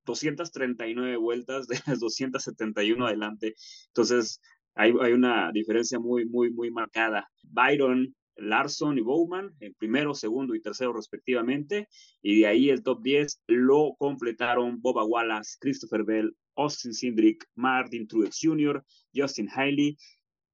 239 0.04 1.16
vueltas 1.16 1.68
de 1.68 1.80
las 1.86 2.00
271 2.00 3.06
adelante. 3.06 3.54
Entonces, 3.86 4.42
hay, 4.74 4.92
hay 5.00 5.14
una 5.14 5.50
diferencia 5.52 5.98
muy, 5.98 6.26
muy, 6.26 6.50
muy 6.50 6.70
marcada. 6.70 7.30
Byron 7.44 8.14
Larson 8.36 8.98
y 8.98 9.00
Bowman, 9.00 9.54
en 9.60 9.74
primero, 9.74 10.14
segundo 10.14 10.54
y 10.54 10.60
tercero 10.60 10.92
respectivamente, 10.92 11.88
y 12.22 12.40
de 12.40 12.46
ahí 12.46 12.70
el 12.70 12.82
top 12.82 13.02
10 13.02 13.42
lo 13.46 13.94
completaron 13.98 14.80
Boba 14.80 15.04
Wallace, 15.04 15.56
Christopher 15.60 16.04
Bell, 16.04 16.36
Austin 16.56 16.92
Sindrick, 16.92 17.44
Martin 17.54 18.06
Truex 18.06 18.38
Jr., 18.40 18.84
Justin 19.14 19.48
Haley, 19.48 19.96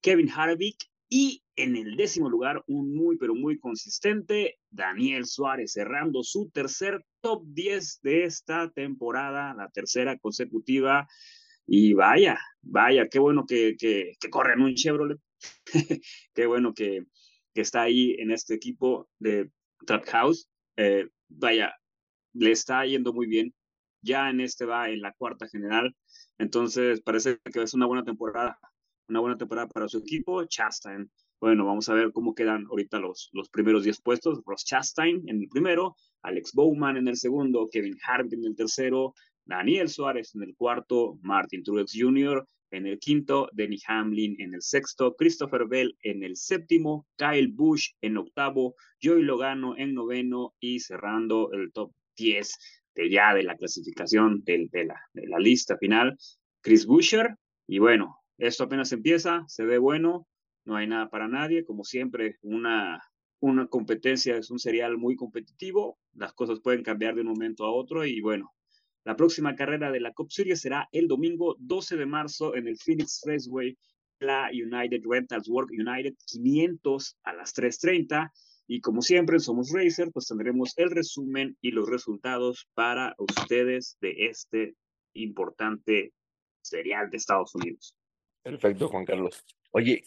Kevin 0.03 0.31
Harvick 0.31 0.77
y 1.09 1.43
en 1.57 1.77
el 1.77 1.97
décimo 1.97 2.31
lugar, 2.31 2.63
un 2.69 2.95
muy 2.95 3.19
pero 3.19 3.35
muy 3.35 3.59
consistente, 3.59 4.59
Daniel 4.71 5.27
Suárez, 5.27 5.73
cerrando 5.73 6.23
su 6.23 6.51
tercer 6.51 7.05
top 7.21 7.43
10 7.49 8.01
de 8.03 8.25
esta 8.25 8.71
temporada, 8.71 9.53
la 9.55 9.69
tercera 9.71 10.17
consecutiva. 10.19 11.07
Y 11.67 11.93
vaya, 11.93 12.39
vaya, 12.63 13.09
qué 13.09 13.19
bueno 13.19 13.45
que, 13.47 13.77
que, 13.79 14.15
que 14.19 14.31
corren 14.31 14.63
un 14.63 14.75
Chevrolet, 14.75 15.19
qué 16.35 16.47
bueno 16.47 16.75
que, 16.75 17.05
que 17.55 17.63
está 17.63 17.83
ahí 17.83 18.17
en 18.19 18.31
este 18.31 18.55
equipo 18.55 19.09
de 19.19 19.51
Trap 19.87 20.05
House, 20.07 20.49
eh, 20.77 21.09
vaya, 21.29 21.75
le 22.33 22.53
está 22.53 22.85
yendo 22.87 23.13
muy 23.13 23.27
bien. 23.27 23.55
Ya 24.03 24.31
en 24.31 24.41
este 24.41 24.65
va 24.65 24.89
en 24.89 25.03
la 25.03 25.13
cuarta 25.13 25.47
general, 25.49 25.95
entonces 26.39 27.03
parece 27.03 27.39
que 27.53 27.63
es 27.63 27.75
una 27.75 27.87
buena 27.87 28.03
temporada, 28.03 28.59
una 29.09 29.21
buena 29.21 29.37
temporada 29.37 29.69
para 29.69 29.89
su 29.89 29.99
equipo. 29.99 30.45
Chastain, 30.47 31.11
bueno, 31.39 31.67
vamos 31.67 31.89
a 31.91 31.95
ver 31.95 32.11
cómo 32.13 32.35
quedan 32.35 32.65
ahorita 32.71 32.99
los, 32.99 33.29
los 33.33 33.51
primeros 33.51 33.85
10 33.85 34.01
puestos. 34.01 34.41
Ross 34.47 34.65
Chastain 34.65 35.29
en 35.29 35.43
el 35.43 35.49
primero, 35.49 35.97
Alex 36.23 36.53
Bowman 36.55 36.97
en 36.97 37.09
el 37.09 37.17
segundo, 37.17 37.69
Kevin 37.71 37.99
Harvick 38.03 38.33
en 38.33 38.47
el 38.47 38.57
tercero, 38.57 39.13
Daniel 39.45 39.91
Suárez 39.91 40.35
en 40.35 40.45
el 40.45 40.57
cuarto, 40.57 41.19
Martin 41.21 41.63
Truex 41.63 41.93
Jr 41.95 42.47
en 42.71 42.87
el 42.87 42.99
quinto, 42.99 43.49
Denny 43.53 43.79
Hamlin 43.87 44.37
en 44.41 44.55
el 44.55 44.63
sexto, 44.63 45.15
Christopher 45.17 45.67
Bell 45.67 45.97
en 46.03 46.23
el 46.23 46.37
séptimo, 46.37 47.07
Kyle 47.17 47.49
Busch 47.49 47.95
en 48.01 48.17
octavo, 48.17 48.75
Joey 49.03 49.23
Logano 49.23 49.77
en 49.77 49.95
noveno 49.95 50.55
y 50.61 50.81
cerrando 50.81 51.53
el 51.53 51.73
top 51.73 51.93
10 52.17 52.59
de 52.95 53.11
ya 53.11 53.35
de 53.35 53.43
la 53.43 53.57
clasificación 53.57 54.43
de, 54.45 54.69
la, 54.85 55.01
de 55.13 55.27
la 55.27 55.39
lista 55.39 55.77
final, 55.79 56.17
Chris 56.61 56.87
Buescher. 56.87 57.37
Y 57.67 57.79
bueno, 57.79 58.19
esto 58.39 58.65
apenas 58.65 58.93
empieza, 58.93 59.45
se 59.47 59.65
ve 59.65 59.79
bueno, 59.79 60.27
no 60.65 60.77
hay 60.77 60.87
nada 60.87 61.09
para 61.09 61.29
nadie, 61.29 61.65
como 61.65 61.85
siempre, 61.85 62.37
una 62.43 63.01
competencia 63.69 64.37
es 64.37 64.51
un 64.51 64.59
serial 64.59 64.99
muy 64.99 65.17
competitivo, 65.17 65.99
las 66.15 66.33
cosas 66.33 66.61
pueden 66.61 66.83
cambiar 66.83 67.15
de 67.15 67.23
un 67.23 67.29
momento 67.29 67.65
a 67.65 67.73
otro 67.73 68.05
y 68.05 68.21
bueno, 68.21 68.53
la 69.05 69.17
próxima 69.17 69.55
carrera 69.55 69.91
de 69.91 70.01
la 70.01 70.13
Cup 70.13 70.31
Series 70.31 70.61
será 70.61 70.89
el 70.93 71.09
domingo 71.09 71.57
12 71.59 71.97
de 71.97 72.07
marzo 72.07 72.55
en 72.55 72.69
el 72.69 72.77
Phoenix 72.77 73.23
Raceway, 73.25 73.77
la 74.19 74.51
United 74.53 75.03
Rentals 75.09 75.49
Work 75.49 75.71
United 75.71 76.15
500 76.27 77.17
a 77.25 77.33
las 77.33 77.55
3.30. 77.55 78.31
Y 78.67 78.81
como 78.81 79.03
siempre 79.03 79.41
Somos 79.41 79.73
Racer, 79.73 80.11
pues 80.13 80.29
tendremos 80.29 80.75
el 80.77 80.91
resumen 80.91 81.57
y 81.61 81.73
los 81.73 81.89
resultados 81.89 82.69
para 82.75 83.15
ustedes 83.19 83.97
de 84.01 84.27
este 84.27 84.77
importante 85.15 86.13
serial 86.63 87.11
de 87.11 87.17
Estados 87.17 87.55
Unidos. 87.55 87.97
Perfecto, 88.43 88.89
Juan 88.89 89.05
Carlos. 89.05 89.45
Oye, 89.73 90.05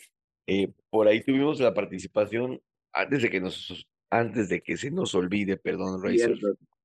eh, 0.47 0.71
por 0.89 1.07
ahí 1.07 1.21
tuvimos 1.23 1.59
la 1.59 1.73
participación 1.73 2.61
antes 2.93 3.21
de 3.21 3.29
que 3.29 3.41
nos 3.41 3.87
antes 4.09 4.47
de 4.47 4.61
que 4.61 4.77
se 4.77 4.91
nos 4.91 5.15
olvide, 5.15 5.57
perdón, 5.57 6.01
Racer. 6.01 6.37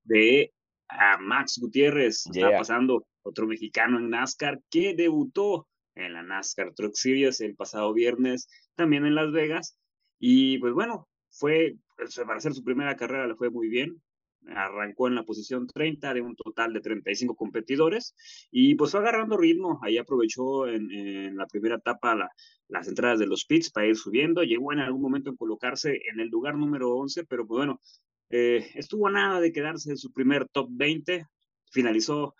De 0.03 0.51
a 0.89 1.17
Max 1.17 1.59
Gutiérrez. 1.61 2.25
Está 2.25 2.51
pasando 2.57 3.05
otro 3.23 3.47
mexicano 3.47 3.99
en 3.99 4.09
NASCAR 4.09 4.59
que 4.69 4.95
debutó 4.95 5.67
en 5.95 6.13
la 6.13 6.23
NASCAR 6.23 6.73
Truck 6.73 6.93
Series 6.95 7.41
el 7.41 7.55
pasado 7.55 7.93
viernes, 7.93 8.47
también 8.75 9.05
en 9.05 9.15
Las 9.15 9.31
Vegas. 9.31 9.77
Y 10.19 10.57
pues 10.59 10.73
bueno, 10.73 11.07
fue, 11.29 11.75
pues, 11.95 12.15
para 12.15 12.37
hacer 12.37 12.53
su 12.53 12.63
primera 12.63 12.95
carrera 12.95 13.27
le 13.27 13.35
fue 13.35 13.49
muy 13.49 13.69
bien. 13.69 14.01
arrancó 14.47 15.07
en 15.07 15.15
la 15.15 15.23
posición 15.23 15.67
30 15.67 16.13
de 16.13 16.21
un 16.21 16.35
total 16.35 16.73
de 16.73 16.79
35 16.79 17.35
competidores 17.35 18.15
y 18.49 18.75
pues 18.75 18.91
fue 18.91 19.01
agarrando 19.01 19.37
ritmo, 19.37 19.79
ahí 19.83 19.97
aprovechó 19.97 20.65
en, 20.67 21.35
la 21.35 21.45
primera 21.45 21.75
etapa 21.75 22.17
las 22.67 22.87
entradas 22.87 23.19
de 23.19 23.27
los 23.27 23.45
pits 23.45 23.69
para 23.69 23.87
ir 23.87 23.97
subiendo, 23.97 24.43
llegó 24.43 24.71
en 24.71 24.79
algún 24.79 25.01
momento 25.01 25.29
en 25.29 25.35
colocarse 25.35 25.99
en 26.11 26.19
el 26.21 26.29
lugar 26.29 26.55
número 26.57 26.95
11, 26.95 27.25
pero 27.25 27.45
pues 27.45 27.57
bueno, 27.57 27.81
eh, 28.29 28.69
estuvo 28.75 29.09
nada 29.09 29.39
de 29.39 29.51
quedarse 29.51 29.89
en 29.91 29.97
su 29.97 30.11
primer 30.11 30.47
top 30.47 30.69
20, 30.71 31.25
finalizó 31.71 32.35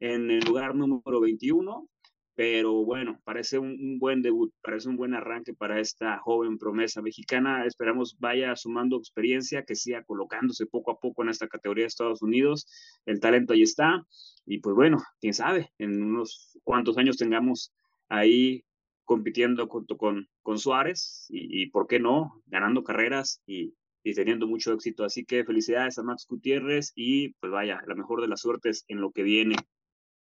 en 0.00 0.30
el 0.30 0.40
lugar 0.40 0.74
número 0.74 1.20
21 1.20 1.88
pero 2.36 2.84
bueno, 2.84 3.18
parece 3.24 3.58
un, 3.58 3.98
buen 3.98 4.20
debut, 4.20 4.52
parece 4.60 4.90
un 4.90 4.96
buen 4.98 5.14
arranque 5.14 5.54
para 5.54 5.80
esta 5.80 6.18
joven 6.18 6.58
promesa 6.58 7.00
mexicana. 7.00 7.64
Esperamos 7.64 8.18
vaya 8.18 8.54
sumando 8.56 8.98
experiencia, 8.98 9.64
que 9.64 9.74
siga 9.74 10.04
colocándose 10.04 10.66
poco 10.66 10.90
a 10.90 11.00
poco 11.00 11.22
en 11.22 11.30
esta 11.30 11.48
categoría 11.48 11.84
de 11.84 11.88
Estados 11.88 12.20
Unidos. 12.20 12.66
El 13.06 13.20
talento 13.20 13.54
ahí 13.54 13.62
está. 13.62 14.04
Y 14.44 14.58
pues 14.58 14.76
bueno, 14.76 14.98
quién 15.18 15.32
sabe, 15.32 15.72
en 15.78 16.02
unos 16.02 16.58
cuantos 16.62 16.98
años 16.98 17.16
tengamos 17.16 17.72
ahí 18.10 18.64
compitiendo 19.06 19.66
junto 19.66 19.96
con, 19.96 20.28
con 20.42 20.58
Suárez 20.58 21.24
y, 21.30 21.70
por 21.70 21.86
qué 21.86 22.00
no, 22.00 22.42
ganando 22.46 22.84
carreras 22.84 23.40
y, 23.46 23.74
y 24.06 24.14
teniendo 24.14 24.46
mucho 24.46 24.72
éxito. 24.72 25.04
Así 25.04 25.24
que 25.24 25.44
felicidades 25.44 25.98
a 25.98 26.04
Max 26.04 26.26
Gutiérrez 26.28 26.92
y 26.94 27.30
pues 27.40 27.50
vaya, 27.50 27.82
la 27.86 27.96
mejor 27.96 28.20
de 28.20 28.28
las 28.28 28.40
suertes 28.40 28.84
en 28.86 29.00
lo 29.00 29.10
que 29.10 29.24
viene. 29.24 29.56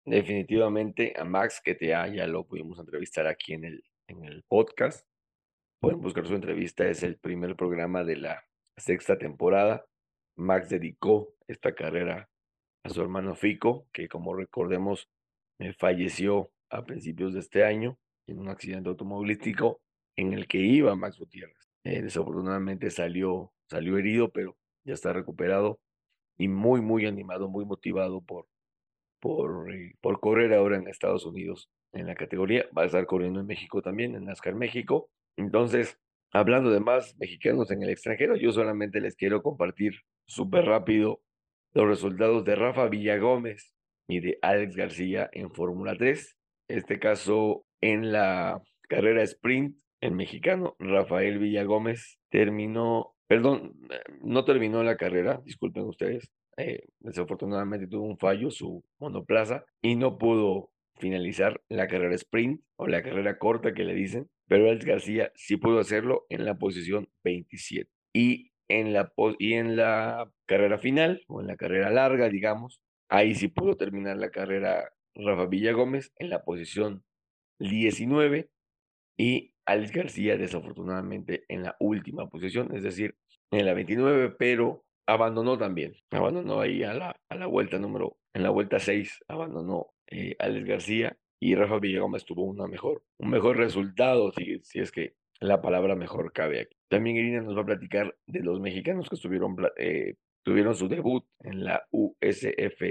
Definitivamente 0.06 1.14
a 1.16 1.24
Max 1.24 1.62
que 1.64 1.76
te 1.76 1.88
ya 1.88 2.28
lo 2.28 2.48
pudimos 2.48 2.80
entrevistar 2.80 3.28
aquí 3.28 3.54
en 3.54 3.64
el, 3.64 3.84
en 4.08 4.26
el 4.26 4.44
podcast. 4.48 5.08
Pueden 5.80 6.02
buscar 6.02 6.26
su 6.26 6.34
entrevista, 6.34 6.88
es 6.88 7.04
el 7.04 7.18
primer 7.18 7.56
programa 7.56 8.04
de 8.04 8.18
la 8.18 8.44
sexta 8.76 9.20
temporada. 9.20 9.86
Max 10.36 10.70
dedicó 10.70 11.36
esta 11.48 11.76
carrera 11.76 12.28
a 12.84 12.90
su 12.90 13.02
hermano 13.02 13.36
Fico, 13.36 13.88
que 13.92 14.08
como 14.08 14.36
recordemos 14.36 15.10
eh, 15.60 15.74
falleció 15.74 16.52
a 16.72 16.84
principios 16.86 17.34
de 17.34 17.40
este 17.40 17.64
año 17.64 18.00
en 18.28 18.40
un 18.40 18.50
accidente 18.50 18.90
automovilístico 18.90 19.82
en 20.16 20.34
el 20.34 20.48
que 20.48 20.58
iba 20.58 20.96
Max 20.96 21.20
Gutiérrez. 21.20 21.70
Eh, 21.84 22.02
desafortunadamente 22.02 22.90
salió, 22.90 23.54
salió 23.70 23.98
herido, 23.98 24.30
pero 24.30 24.58
ya 24.84 24.94
está 24.94 25.14
recuperado 25.14 25.80
y 26.38 26.48
muy, 26.48 26.82
muy 26.82 27.06
animado, 27.06 27.50
muy 27.50 27.66
motivado 27.66 28.22
por, 28.22 28.48
por, 29.20 29.74
eh, 29.74 29.96
por 30.02 30.20
correr 30.20 30.54
ahora 30.54 30.78
en 30.78 30.88
Estados 30.88 31.26
Unidos 31.26 31.70
en 31.94 32.08
la 32.08 32.16
categoría. 32.16 32.66
Va 32.78 32.84
a 32.84 32.86
estar 32.86 33.06
corriendo 33.06 33.40
en 33.40 33.48
México 33.48 33.82
también, 33.82 34.16
en 34.16 34.26
NASCAR 34.26 34.56
México. 34.56 35.10
Entonces, 35.38 35.98
hablando 36.32 36.70
de 36.72 36.80
más 36.80 37.16
mexicanos 37.18 37.72
en 37.72 37.84
el 37.84 37.90
extranjero, 37.90 38.36
yo 38.36 38.52
solamente 38.52 39.02
les 39.02 39.16
quiero 39.16 39.42
compartir 39.42 40.02
súper 40.28 40.66
rápido 40.66 41.22
los 41.74 41.88
resultados 41.88 42.44
de 42.46 42.56
Rafa 42.56 42.88
Villagómez 42.88 43.74
y 44.08 44.20
de 44.20 44.40
Alex 44.42 44.76
García 44.76 45.30
en 45.34 45.52
Fórmula 45.52 45.96
3. 45.98 46.38
Este 46.68 47.00
caso 47.00 47.66
en 47.82 48.12
la 48.12 48.62
carrera 48.88 49.24
sprint, 49.24 49.78
el 50.02 50.12
mexicano 50.12 50.76
Rafael 50.80 51.40
Villagómez 51.40 52.20
terminó, 52.30 53.15
perdón, 53.28 53.74
no 54.22 54.46
terminó 54.46 54.84
la 54.84 54.98
carrera, 54.98 55.42
disculpen 55.44 55.84
ustedes, 55.84 56.32
eh, 56.58 56.86
desafortunadamente 57.00 57.88
tuvo 57.88 58.06
un 58.06 58.18
fallo 58.18 58.50
su 58.50 58.84
monoplaza 59.00 59.66
y 59.82 59.96
no 59.96 60.18
pudo 60.18 60.72
finalizar 60.98 61.62
la 61.68 61.88
carrera 61.88 62.16
sprint 62.16 62.62
o 62.78 62.88
la 62.88 63.04
carrera 63.04 63.38
corta 63.38 63.74
que 63.74 63.84
le 63.84 63.94
dicen, 63.94 64.30
pero 64.48 64.70
Alex 64.70 64.86
García 64.86 65.32
sí 65.36 65.58
pudo 65.58 65.80
hacerlo 65.80 66.26
en 66.30 66.46
la 66.46 66.58
posición 66.58 67.10
27. 67.24 67.90
Y 68.14 68.52
en 68.70 68.94
la, 68.94 69.12
y 69.40 69.54
en 69.54 69.76
la 69.76 70.32
carrera 70.46 70.78
final 70.78 71.24
o 71.28 71.42
en 71.42 71.48
la 71.48 71.58
carrera 71.58 71.90
larga, 71.90 72.30
digamos, 72.30 72.82
ahí 73.10 73.36
sí 73.36 73.48
pudo 73.48 73.76
terminar 73.76 74.18
la 74.18 74.32
carrera 74.32 74.90
Rafa 75.16 75.46
Villa 75.48 75.74
Gómez 75.74 76.14
en 76.18 76.30
la 76.30 76.44
posición 76.44 77.04
19 77.60 78.50
y 79.18 79.54
Alex 79.66 79.92
García 79.92 80.38
desafortunadamente 80.38 81.46
en 81.48 81.64
la 81.64 81.76
última 81.80 82.30
posición, 82.30 82.76
es 82.76 82.84
decir, 82.84 83.16
en 83.52 83.66
la 83.66 83.74
29, 83.74 84.36
pero 84.38 84.86
abandonó 85.08 85.58
también, 85.58 85.96
abandonó 86.12 86.62
ahí 86.62 86.84
a 86.84 86.94
la, 86.94 87.20
a 87.30 87.36
la 87.36 87.48
vuelta 87.48 87.80
número, 87.80 88.18
en 88.34 88.44
la 88.44 88.50
vuelta 88.50 88.80
6, 88.80 89.24
abandonó 89.28 89.88
eh, 90.08 90.36
Alex 90.40 90.66
García 90.66 91.18
y 91.40 91.56
Rafa 91.56 91.80
Villagómez 91.80 92.26
tuvo 92.26 92.44
una 92.44 92.68
mejor, 92.68 93.04
un 93.18 93.30
mejor 93.30 93.58
resultado, 93.58 94.32
si, 94.32 94.80
es 94.80 94.92
que 94.92 95.16
la 95.40 95.62
palabra 95.62 95.96
mejor 95.96 96.32
cabe 96.32 96.62
aquí. 96.62 96.76
También 96.88 97.18
Irina 97.18 97.42
nos 97.42 97.58
va 97.58 97.62
a 97.62 97.66
platicar 97.66 98.16
de 98.26 98.40
los 98.42 98.60
mexicanos 98.60 99.10
que 99.10 99.18
eh, 99.78 100.16
tuvieron 100.44 100.76
su 100.76 100.88
debut 100.88 101.26
en 101.42 101.66
la 101.66 101.86
USF 101.92 102.82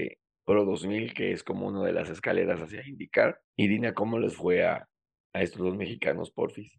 Pro 0.44 0.64
2000, 0.66 1.14
que 1.14 1.32
es 1.32 1.42
como 1.42 1.66
una 1.66 1.82
de 1.82 1.92
las 1.92 2.10
escaleras 2.10 2.60
hacia 2.60 2.86
indicar. 2.86 3.40
Irina, 3.56 3.94
¿cómo 3.94 4.18
les 4.18 4.36
fue 4.36 4.64
a, 4.64 4.86
a 5.34 5.42
estos 5.42 5.60
dos 5.60 5.76
mexicanos, 5.76 6.30
porfis? 6.30 6.72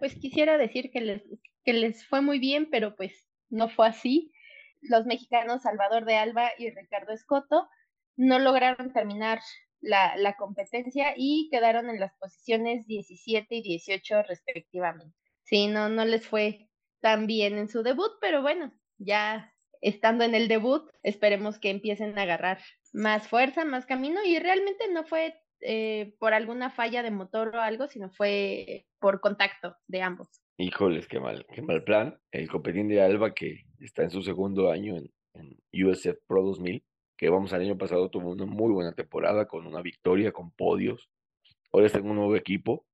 pues 0.00 0.16
quisiera 0.16 0.58
decir 0.58 0.90
que 0.90 1.00
les, 1.00 1.22
que 1.64 1.72
les 1.72 2.04
fue 2.04 2.22
muy 2.22 2.40
bien, 2.40 2.68
pero 2.70 2.96
pues 2.96 3.28
no 3.50 3.68
fue 3.68 3.86
así 3.86 4.32
los 4.82 5.06
mexicanos 5.06 5.62
Salvador 5.62 6.04
de 6.04 6.16
Alba 6.16 6.50
y 6.58 6.70
Ricardo 6.70 7.12
Escoto 7.12 7.68
no 8.16 8.38
lograron 8.38 8.92
terminar 8.92 9.40
la, 9.80 10.36
competencia 10.38 11.14
y 11.16 11.48
quedaron 11.50 11.88
en 11.88 12.00
las 12.00 12.14
posiciones 12.16 12.86
17 12.86 13.54
y 13.54 13.62
18 13.62 14.22
respectivamente. 14.24 15.14
Sí, 15.42 15.68
no, 15.68 15.88
no 15.88 16.04
les 16.04 16.26
fue 16.26 16.68
tan 17.00 17.26
bien 17.26 17.56
en 17.56 17.68
su 17.68 17.82
debut, 17.82 18.12
pero 18.20 18.42
bueno, 18.42 18.72
ya 18.98 19.54
estando 19.80 20.24
en 20.24 20.34
el 20.34 20.48
debut, 20.48 20.90
esperemos 21.02 21.58
que 21.58 21.70
empiecen 21.70 22.18
a 22.18 22.22
agarrar 22.22 22.60
más 22.92 23.26
fuerza, 23.26 23.64
más 23.64 23.86
camino 23.86 24.20
y 24.24 24.38
realmente 24.38 24.88
no 24.92 25.04
fue 25.04 25.39
eh, 25.62 26.14
por 26.18 26.32
alguna 26.34 26.70
falla 26.70 27.02
de 27.02 27.10
motor 27.10 27.54
o 27.54 27.60
algo, 27.60 27.86
sino 27.88 28.10
fue 28.10 28.86
por 28.98 29.20
contacto 29.20 29.76
de 29.86 30.02
ambos. 30.02 30.28
Híjoles, 30.56 31.06
qué 31.06 31.20
mal, 31.20 31.46
qué 31.54 31.62
mal 31.62 31.84
plan. 31.84 32.18
El 32.30 32.48
copetín 32.48 32.88
de 32.88 33.02
Alba 33.02 33.34
que 33.34 33.64
está 33.78 34.02
en 34.02 34.10
su 34.10 34.22
segundo 34.22 34.70
año 34.70 34.96
en, 34.96 35.10
USF 35.72 36.18
Pro 36.26 36.42
2000, 36.42 36.84
que 37.16 37.30
vamos 37.30 37.52
al 37.52 37.62
año 37.62 37.78
pasado 37.78 38.10
tuvo 38.10 38.30
una 38.30 38.44
muy 38.44 38.72
buena 38.72 38.92
temporada 38.92 39.46
con 39.46 39.66
una 39.66 39.80
victoria, 39.80 40.32
con 40.32 40.50
podios. 40.50 41.08
Ahora 41.72 41.86
está 41.86 41.98
en 41.98 42.10
un 42.10 42.16
nuevo 42.16 42.36
equipo 42.36 42.84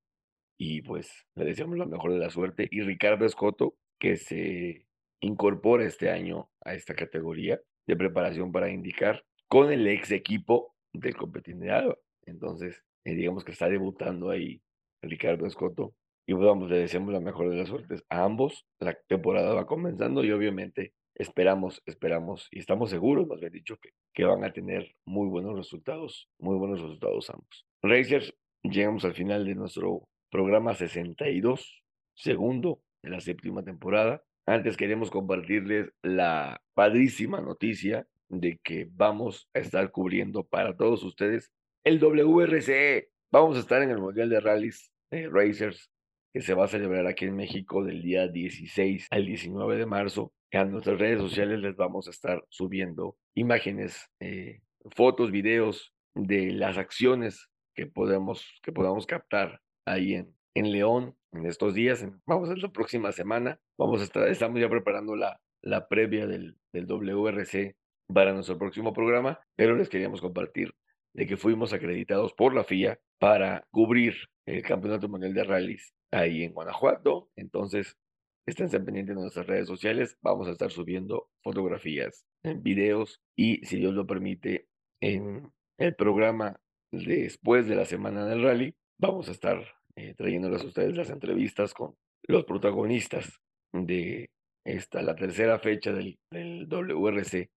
y 0.57 0.81
pues 0.81 1.25
le 1.35 1.45
deseamos 1.45 1.77
la 1.77 1.85
mejor 1.85 2.13
de 2.13 2.19
la 2.19 2.29
suerte. 2.29 2.67
Y 2.71 2.81
Ricardo 2.81 3.25
Escoto, 3.25 3.75
que 3.99 4.17
se 4.17 4.85
incorpora 5.19 5.83
este 5.83 6.09
año 6.09 6.49
a 6.63 6.73
esta 6.73 6.93
categoría 6.93 7.59
de 7.87 7.95
preparación 7.95 8.51
para 8.51 8.69
indicar 8.69 9.25
con 9.47 9.71
el 9.71 9.87
ex 9.87 10.11
equipo 10.11 10.75
del 10.93 11.15
Copetín 11.15 11.59
de 11.59 11.71
Alba. 11.71 11.97
Entonces, 12.27 12.83
eh, 13.05 13.15
digamos 13.15 13.43
que 13.43 13.51
está 13.51 13.67
debutando 13.67 14.29
ahí 14.29 14.61
Ricardo 15.01 15.45
Escoto 15.45 15.95
y 16.27 16.33
pues, 16.33 16.45
vamos, 16.45 16.69
le 16.69 16.79
deseamos 16.79 17.13
la 17.13 17.21
mejor 17.21 17.49
de 17.49 17.55
las 17.55 17.69
suertes 17.69 18.03
a 18.09 18.23
ambos. 18.23 18.65
La 18.79 18.93
temporada 19.07 19.53
va 19.53 19.65
comenzando 19.65 20.23
y 20.23 20.31
obviamente 20.31 20.93
esperamos, 21.15 21.81
esperamos 21.85 22.49
y 22.51 22.59
estamos 22.59 22.89
seguros, 22.89 23.27
más 23.27 23.39
bien 23.39 23.53
dicho, 23.53 23.77
que, 23.77 23.91
que 24.13 24.25
van 24.25 24.43
a 24.43 24.51
tener 24.51 24.93
muy 25.05 25.29
buenos 25.29 25.55
resultados, 25.55 26.29
muy 26.37 26.57
buenos 26.57 26.81
resultados 26.81 27.29
ambos. 27.29 27.65
Racers, 27.81 28.33
llegamos 28.61 29.05
al 29.05 29.13
final 29.13 29.45
de 29.45 29.55
nuestro 29.55 30.07
programa 30.29 30.75
62, 30.75 31.81
segundo 32.13 32.81
de 33.01 33.09
la 33.09 33.21
séptima 33.21 33.63
temporada. 33.63 34.21
Antes 34.45 34.75
queremos 34.75 35.09
compartirles 35.09 35.91
la 36.01 36.61
padrísima 36.73 37.39
noticia 37.39 38.05
de 38.27 38.59
que 38.61 38.87
vamos 38.91 39.49
a 39.53 39.59
estar 39.59 39.91
cubriendo 39.91 40.43
para 40.43 40.75
todos 40.75 41.03
ustedes 41.03 41.51
el 41.87 41.99
WRCE. 41.99 43.07
Vamos 43.31 43.55
a 43.55 43.61
estar 43.61 43.81
en 43.81 43.91
el 43.91 43.99
Mundial 43.99 44.29
de 44.29 44.41
Rallys 44.41 44.91
de 45.09 45.29
Racers 45.29 45.89
que 46.33 46.41
se 46.41 46.53
va 46.53 46.65
a 46.65 46.67
celebrar 46.67 47.07
aquí 47.07 47.23
en 47.23 47.37
México 47.37 47.81
del 47.81 48.01
día 48.01 48.27
16 48.27 49.07
al 49.09 49.25
19 49.25 49.77
de 49.77 49.85
marzo. 49.85 50.33
A 50.51 50.65
nuestras 50.65 50.99
redes 50.99 51.21
sociales 51.21 51.61
les 51.61 51.77
vamos 51.77 52.07
a 52.07 52.11
estar 52.11 52.43
subiendo 52.49 53.15
imágenes, 53.35 54.11
eh, 54.19 54.59
fotos, 54.97 55.31
videos 55.31 55.93
de 56.13 56.51
las 56.51 56.77
acciones 56.77 57.47
que 57.73 57.85
podemos, 57.85 58.45
que 58.63 58.73
podamos 58.73 59.05
captar 59.05 59.61
ahí 59.85 60.15
en, 60.15 60.35
en 60.55 60.73
León 60.73 61.15
en 61.31 61.45
estos 61.45 61.73
días. 61.73 62.05
Vamos 62.25 62.49
a 62.49 62.55
la 62.57 62.69
próxima 62.69 63.13
semana. 63.13 63.61
Vamos 63.77 64.01
a 64.01 64.03
estar, 64.03 64.27
estamos 64.27 64.59
ya 64.59 64.67
preparando 64.67 65.15
la, 65.15 65.39
la 65.61 65.87
previa 65.87 66.27
del, 66.27 66.57
del 66.73 66.85
WRC 66.85 67.77
para 68.13 68.33
nuestro 68.33 68.57
próximo 68.57 68.91
programa, 68.91 69.39
pero 69.55 69.73
les 69.77 69.87
queríamos 69.87 70.19
compartir 70.19 70.73
de 71.13 71.27
que 71.27 71.37
fuimos 71.37 71.73
acreditados 71.73 72.33
por 72.33 72.53
la 72.53 72.63
FIA 72.63 72.99
para 73.19 73.65
cubrir 73.71 74.15
el 74.45 74.61
Campeonato 74.61 75.09
Mundial 75.09 75.33
de 75.33 75.43
Rallys 75.43 75.93
ahí 76.11 76.43
en 76.43 76.53
Guanajuato. 76.53 77.29
Entonces, 77.35 77.97
estén 78.45 78.69
pendientes 78.69 79.15
de 79.15 79.21
nuestras 79.21 79.47
redes 79.47 79.67
sociales. 79.67 80.17
Vamos 80.21 80.47
a 80.47 80.51
estar 80.51 80.71
subiendo 80.71 81.29
fotografías, 81.43 82.25
videos 82.43 83.21
y, 83.35 83.65
si 83.65 83.77
Dios 83.77 83.93
lo 83.93 84.07
permite, 84.07 84.67
en 85.01 85.51
el 85.77 85.95
programa 85.95 86.59
después 86.91 87.67
de 87.67 87.75
la 87.75 87.85
semana 87.85 88.25
del 88.25 88.43
rally, 88.43 88.75
vamos 88.99 89.27
a 89.27 89.31
estar 89.31 89.63
eh, 89.95 90.13
trayéndoles 90.15 90.63
a 90.63 90.67
ustedes 90.67 90.95
las 90.95 91.09
entrevistas 91.09 91.73
con 91.73 91.95
los 92.23 92.45
protagonistas 92.45 93.39
de 93.73 94.29
esta, 94.65 95.01
la 95.01 95.15
tercera 95.15 95.59
fecha 95.59 95.91
del, 95.91 96.17
del 96.31 96.67
WRC 96.67 97.49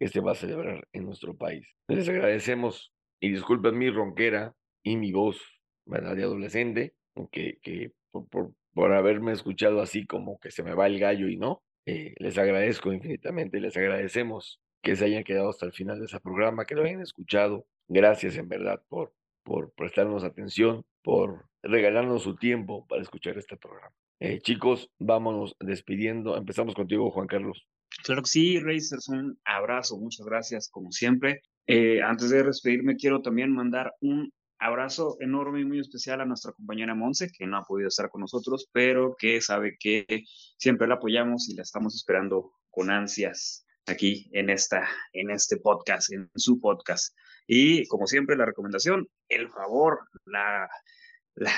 que 0.00 0.08
se 0.08 0.20
va 0.20 0.32
a 0.32 0.36
celebrar 0.36 0.86
en 0.92 1.04
nuestro 1.04 1.36
país. 1.36 1.66
Les 1.88 2.08
agradecemos 2.08 2.92
y 3.20 3.30
disculpen 3.30 3.78
mi 3.78 3.90
ronquera 3.90 4.54
y 4.82 4.96
mi 4.96 5.12
voz, 5.12 5.40
¿verdad? 5.86 6.16
De 6.16 6.22
adolescente, 6.22 6.94
que, 7.32 7.58
que 7.62 7.92
por, 8.10 8.52
por, 8.74 8.92
haberme 8.92 9.32
escuchado 9.32 9.80
así 9.80 10.06
como 10.06 10.38
que 10.38 10.50
se 10.50 10.62
me 10.62 10.74
va 10.74 10.86
el 10.86 10.98
gallo 10.98 11.28
y 11.28 11.36
no. 11.36 11.62
Eh, 11.86 12.14
les 12.18 12.36
agradezco 12.38 12.92
infinitamente, 12.92 13.60
les 13.60 13.76
agradecemos 13.76 14.60
que 14.82 14.94
se 14.94 15.06
hayan 15.06 15.24
quedado 15.24 15.50
hasta 15.50 15.66
el 15.66 15.72
final 15.72 15.98
de 15.98 16.04
ese 16.04 16.20
programa, 16.20 16.64
que 16.64 16.74
lo 16.74 16.84
hayan 16.84 17.00
escuchado. 17.00 17.66
Gracias 17.88 18.36
en 18.36 18.48
verdad 18.48 18.82
por, 18.88 19.12
por 19.42 19.72
prestarnos 19.72 20.22
atención, 20.22 20.84
por 21.02 21.46
regalarnos 21.62 22.22
su 22.22 22.36
tiempo 22.36 22.86
para 22.86 23.02
escuchar 23.02 23.38
este 23.38 23.56
programa. 23.56 23.94
Eh, 24.20 24.40
chicos, 24.40 24.90
vámonos 24.98 25.56
despidiendo. 25.60 26.36
Empezamos 26.36 26.74
contigo, 26.74 27.10
Juan 27.10 27.26
Carlos. 27.26 27.66
Claro 28.04 28.22
que 28.22 28.28
sí, 28.28 28.60
Racers, 28.60 29.08
un 29.08 29.38
abrazo, 29.44 29.96
muchas 29.98 30.26
gracias 30.26 30.68
como 30.68 30.92
siempre. 30.92 31.42
Eh, 31.70 32.00
antes 32.02 32.30
de 32.30 32.42
despedirme, 32.42 32.96
quiero 32.96 33.20
también 33.20 33.52
mandar 33.52 33.92
un 34.00 34.32
abrazo 34.58 35.18
enorme 35.20 35.60
y 35.60 35.66
muy 35.66 35.78
especial 35.78 36.22
a 36.22 36.24
nuestra 36.24 36.52
compañera 36.52 36.94
Monse, 36.94 37.30
que 37.30 37.46
no 37.46 37.58
ha 37.58 37.62
podido 37.62 37.88
estar 37.88 38.08
con 38.08 38.22
nosotros, 38.22 38.70
pero 38.72 39.14
que 39.18 39.42
sabe 39.42 39.76
que 39.78 40.24
siempre 40.56 40.88
la 40.88 40.94
apoyamos 40.94 41.46
y 41.50 41.54
la 41.54 41.62
estamos 41.62 41.94
esperando 41.94 42.54
con 42.70 42.90
ansias 42.90 43.66
aquí 43.86 44.30
en, 44.32 44.48
esta, 44.48 44.88
en 45.12 45.30
este 45.30 45.58
podcast, 45.58 46.10
en 46.10 46.30
su 46.34 46.58
podcast. 46.58 47.14
Y 47.46 47.86
como 47.86 48.06
siempre, 48.06 48.34
la 48.34 48.46
recomendación, 48.46 49.06
el 49.28 49.50
favor, 49.50 50.08
la, 50.24 50.70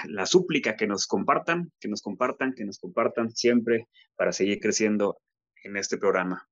la, 0.06 0.26
súplica 0.26 0.74
que 0.74 0.88
nos 0.88 1.06
compartan, 1.06 1.70
que 1.78 1.86
nos 1.88 2.02
compartan, 2.02 2.54
que 2.54 2.64
nos 2.64 2.80
compartan 2.80 3.30
siempre 3.30 3.86
para 4.16 4.32
seguir 4.32 4.58
creciendo 4.58 5.20
en 5.62 5.76
este 5.76 5.98
programa. 5.98 6.48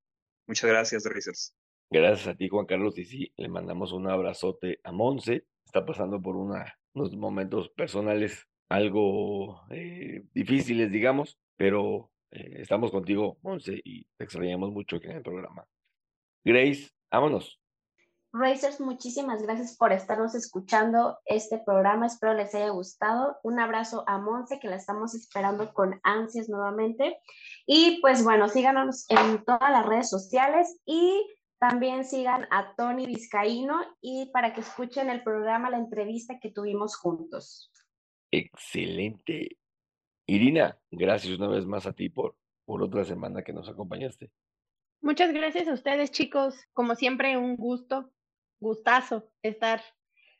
Muchas 0.47 0.71
gracias, 0.71 1.05
Racers. 1.05 1.55
Gracias 1.91 2.29
a 2.29 2.35
ti, 2.35 2.49
Juan 2.49 2.67
Carlos. 2.67 2.99
Y 2.99 3.05
sí, 3.05 3.33
le 3.37 3.49
mandamos 3.49 3.93
un 3.93 4.09
abrazote 4.09 4.81
a 4.85 4.93
Monse. 4.93 5.47
Está 5.65 5.87
pasando 5.87 6.21
por 6.21 6.37
una, 6.37 6.75
unos 6.95 7.17
momentos 7.17 7.71
personales 7.71 8.47
algo 8.69 9.63
eh, 9.71 10.25
difíciles, 10.35 10.91
digamos, 10.93 11.39
pero 11.57 12.11
eh, 12.31 12.57
estamos 12.59 12.91
contigo, 12.91 13.39
Monse, 13.43 13.81
y 13.83 14.05
te 14.17 14.25
extrañamos 14.25 14.71
mucho 14.71 14.97
aquí 14.97 15.07
en 15.07 15.17
el 15.17 15.23
programa. 15.23 15.67
Grace, 16.45 16.91
vámonos. 17.11 17.59
Racers, 18.31 18.79
muchísimas 18.81 19.43
gracias 19.43 19.75
por 19.79 19.91
estarnos 19.91 20.35
escuchando 20.35 21.19
este 21.25 21.59
programa. 21.59 22.07
Espero 22.07 22.35
les 22.35 22.55
haya 22.55 22.69
gustado. 22.69 23.39
Un 23.43 23.59
abrazo 23.59 24.05
a 24.07 24.19
Monse, 24.19 24.61
que 24.61 24.69
la 24.69 24.77
estamos 24.77 25.15
esperando 25.15 25.73
con 25.73 25.99
ansias 26.03 26.51
nuevamente. 26.51 27.19
Y 27.67 28.01
pues 28.03 28.23
bueno, 28.23 28.49
síganos 28.49 29.07
en 29.09 29.43
todas 29.45 29.71
las 29.71 29.87
redes 29.87 30.11
sociales 30.11 30.79
y 30.85 31.27
también 31.59 32.05
sigan 32.05 32.47
a 32.51 32.75
Tony 32.77 33.07
Vizcaíno 33.07 33.81
y 34.01 34.31
para 34.33 34.55
que 34.55 34.61
escuchen 34.61 35.11
el 35.11 35.23
programa, 35.23 35.71
la 35.71 35.79
entrevista 35.79 36.39
que 36.41 36.51
tuvimos 36.51 36.97
juntos. 36.97 37.73
Excelente. 38.31 39.59
Irina, 40.27 40.79
gracias 40.91 41.39
una 41.39 41.49
vez 41.49 41.67
más 41.67 41.87
a 41.87 41.93
ti 41.93 42.09
por, 42.09 42.37
por 42.65 42.83
otra 42.83 43.05
semana 43.05 43.43
que 43.43 43.53
nos 43.53 43.69
acompañaste. 43.69 44.31
Muchas 45.01 45.33
gracias 45.33 45.69
a 45.69 45.73
ustedes, 45.73 46.11
chicos. 46.11 46.55
Como 46.73 46.95
siempre, 46.95 47.37
un 47.37 47.57
gusto 47.57 48.13
gustazo 48.61 49.31
estar 49.43 49.81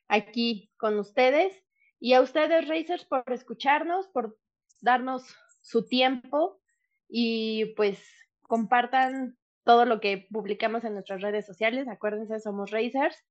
aquí 0.09 0.71
con 0.77 0.99
ustedes 0.99 1.65
y 2.01 2.15
a 2.15 2.21
ustedes, 2.21 2.69
Racers, 2.69 3.05
por 3.05 3.25
escucharnos, 3.29 4.09
por 4.09 4.37
darnos 4.81 5.25
su 5.63 5.87
tiempo 5.87 6.61
y 7.09 7.67
pues 7.77 8.05
compartan 8.43 9.38
todo 9.69 9.85
lo 9.85 10.01
que 10.01 10.27
publicamos 10.31 10.83
en 10.85 10.95
nuestras 10.95 11.21
redes 11.21 11.45
sociales. 11.45 11.89
Acuérdense, 11.89 12.41
somos 12.41 12.71
Racers. 12.71 13.23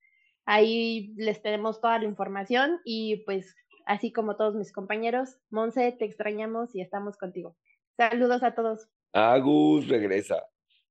Ahí 0.46 1.12
les 1.18 1.42
tenemos 1.42 1.82
toda 1.82 1.98
la 1.98 2.06
información 2.06 2.80
y 2.86 3.24
pues 3.26 3.56
así 3.88 4.12
como 4.12 4.36
todos 4.36 4.54
mis 4.54 4.72
compañeros, 4.72 5.40
Monse, 5.50 5.92
te 5.94 6.06
extrañamos 6.06 6.76
y 6.76 6.82
estamos 6.82 7.18
contigo. 7.18 7.58
Saludos 7.98 8.44
a 8.44 8.54
todos. 8.54 8.88
Agus 9.14 9.88
regresa 9.88 10.44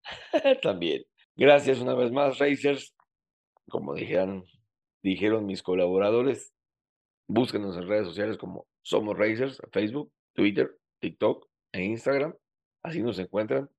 también. 0.62 1.05
Gracias 1.36 1.78
una 1.78 1.94
vez 1.94 2.10
más, 2.10 2.40
Racers 2.40 2.97
como 3.68 3.94
dijeron, 3.94 4.44
dijeron 5.01 5.47
mis 5.47 5.62
colaboradores, 5.62 6.52
búsquenos 7.28 7.77
en 7.77 7.86
redes 7.86 8.09
sociales 8.09 8.36
como 8.36 8.66
Somos 8.82 9.16
Racers, 9.16 9.62
Facebook, 9.70 10.12
Twitter, 10.35 10.77
TikTok 10.98 11.47
e 11.70 11.85
Instagram. 11.85 12.35
Así 12.82 13.01
nos 13.01 13.20
encuentran. 13.20 13.70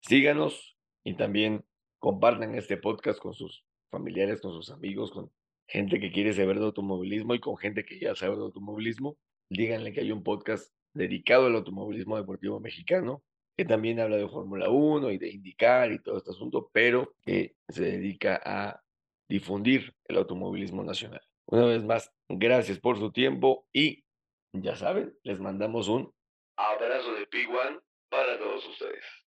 Síganos 0.00 0.72
y 1.04 1.14
también 1.14 1.64
compartan 1.98 2.54
este 2.54 2.76
podcast 2.76 3.20
con 3.20 3.34
sus 3.34 3.64
familiares, 3.90 4.40
con 4.40 4.52
sus 4.52 4.70
amigos, 4.70 5.10
con 5.10 5.30
gente 5.68 6.00
que 6.00 6.12
quiere 6.12 6.32
saber 6.32 6.58
de 6.58 6.64
automovilismo 6.64 7.34
y 7.34 7.40
con 7.40 7.56
gente 7.56 7.84
que 7.84 7.98
ya 7.98 8.14
sabe 8.14 8.36
de 8.36 8.42
automovilismo. 8.42 9.16
Díganle 9.48 9.92
que 9.92 10.00
hay 10.00 10.12
un 10.12 10.22
podcast 10.22 10.72
dedicado 10.94 11.46
al 11.46 11.56
automovilismo 11.56 12.16
deportivo 12.16 12.60
mexicano, 12.60 13.22
que 13.56 13.64
también 13.64 14.00
habla 14.00 14.16
de 14.16 14.28
Fórmula 14.28 14.70
1 14.70 15.10
y 15.10 15.18
de 15.18 15.30
indicar 15.30 15.92
y 15.92 16.02
todo 16.02 16.18
este 16.18 16.30
asunto, 16.30 16.70
pero 16.72 17.14
que 17.22 17.54
se 17.68 17.84
dedica 17.84 18.40
a 18.44 18.82
difundir 19.28 19.94
el 20.04 20.16
automovilismo 20.16 20.84
nacional. 20.84 21.22
Una 21.46 21.66
vez 21.66 21.84
más, 21.84 22.12
gracias 22.28 22.78
por 22.78 22.98
su 22.98 23.12
tiempo 23.12 23.66
y 23.72 24.04
ya 24.52 24.76
saben, 24.76 25.16
les 25.22 25.40
mandamos 25.40 25.88
un 25.88 26.12
abrazo 26.56 27.14
de 27.14 27.28
P1 27.28 27.82
para 28.10 28.38
todos 28.38 28.66
ustedes. 28.68 29.21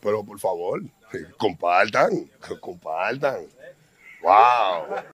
Pero 0.00 0.24
por 0.24 0.38
favor, 0.38 0.80
compartan, 1.36 2.30
compartan. 2.60 3.46
¡Wow! 4.22 5.02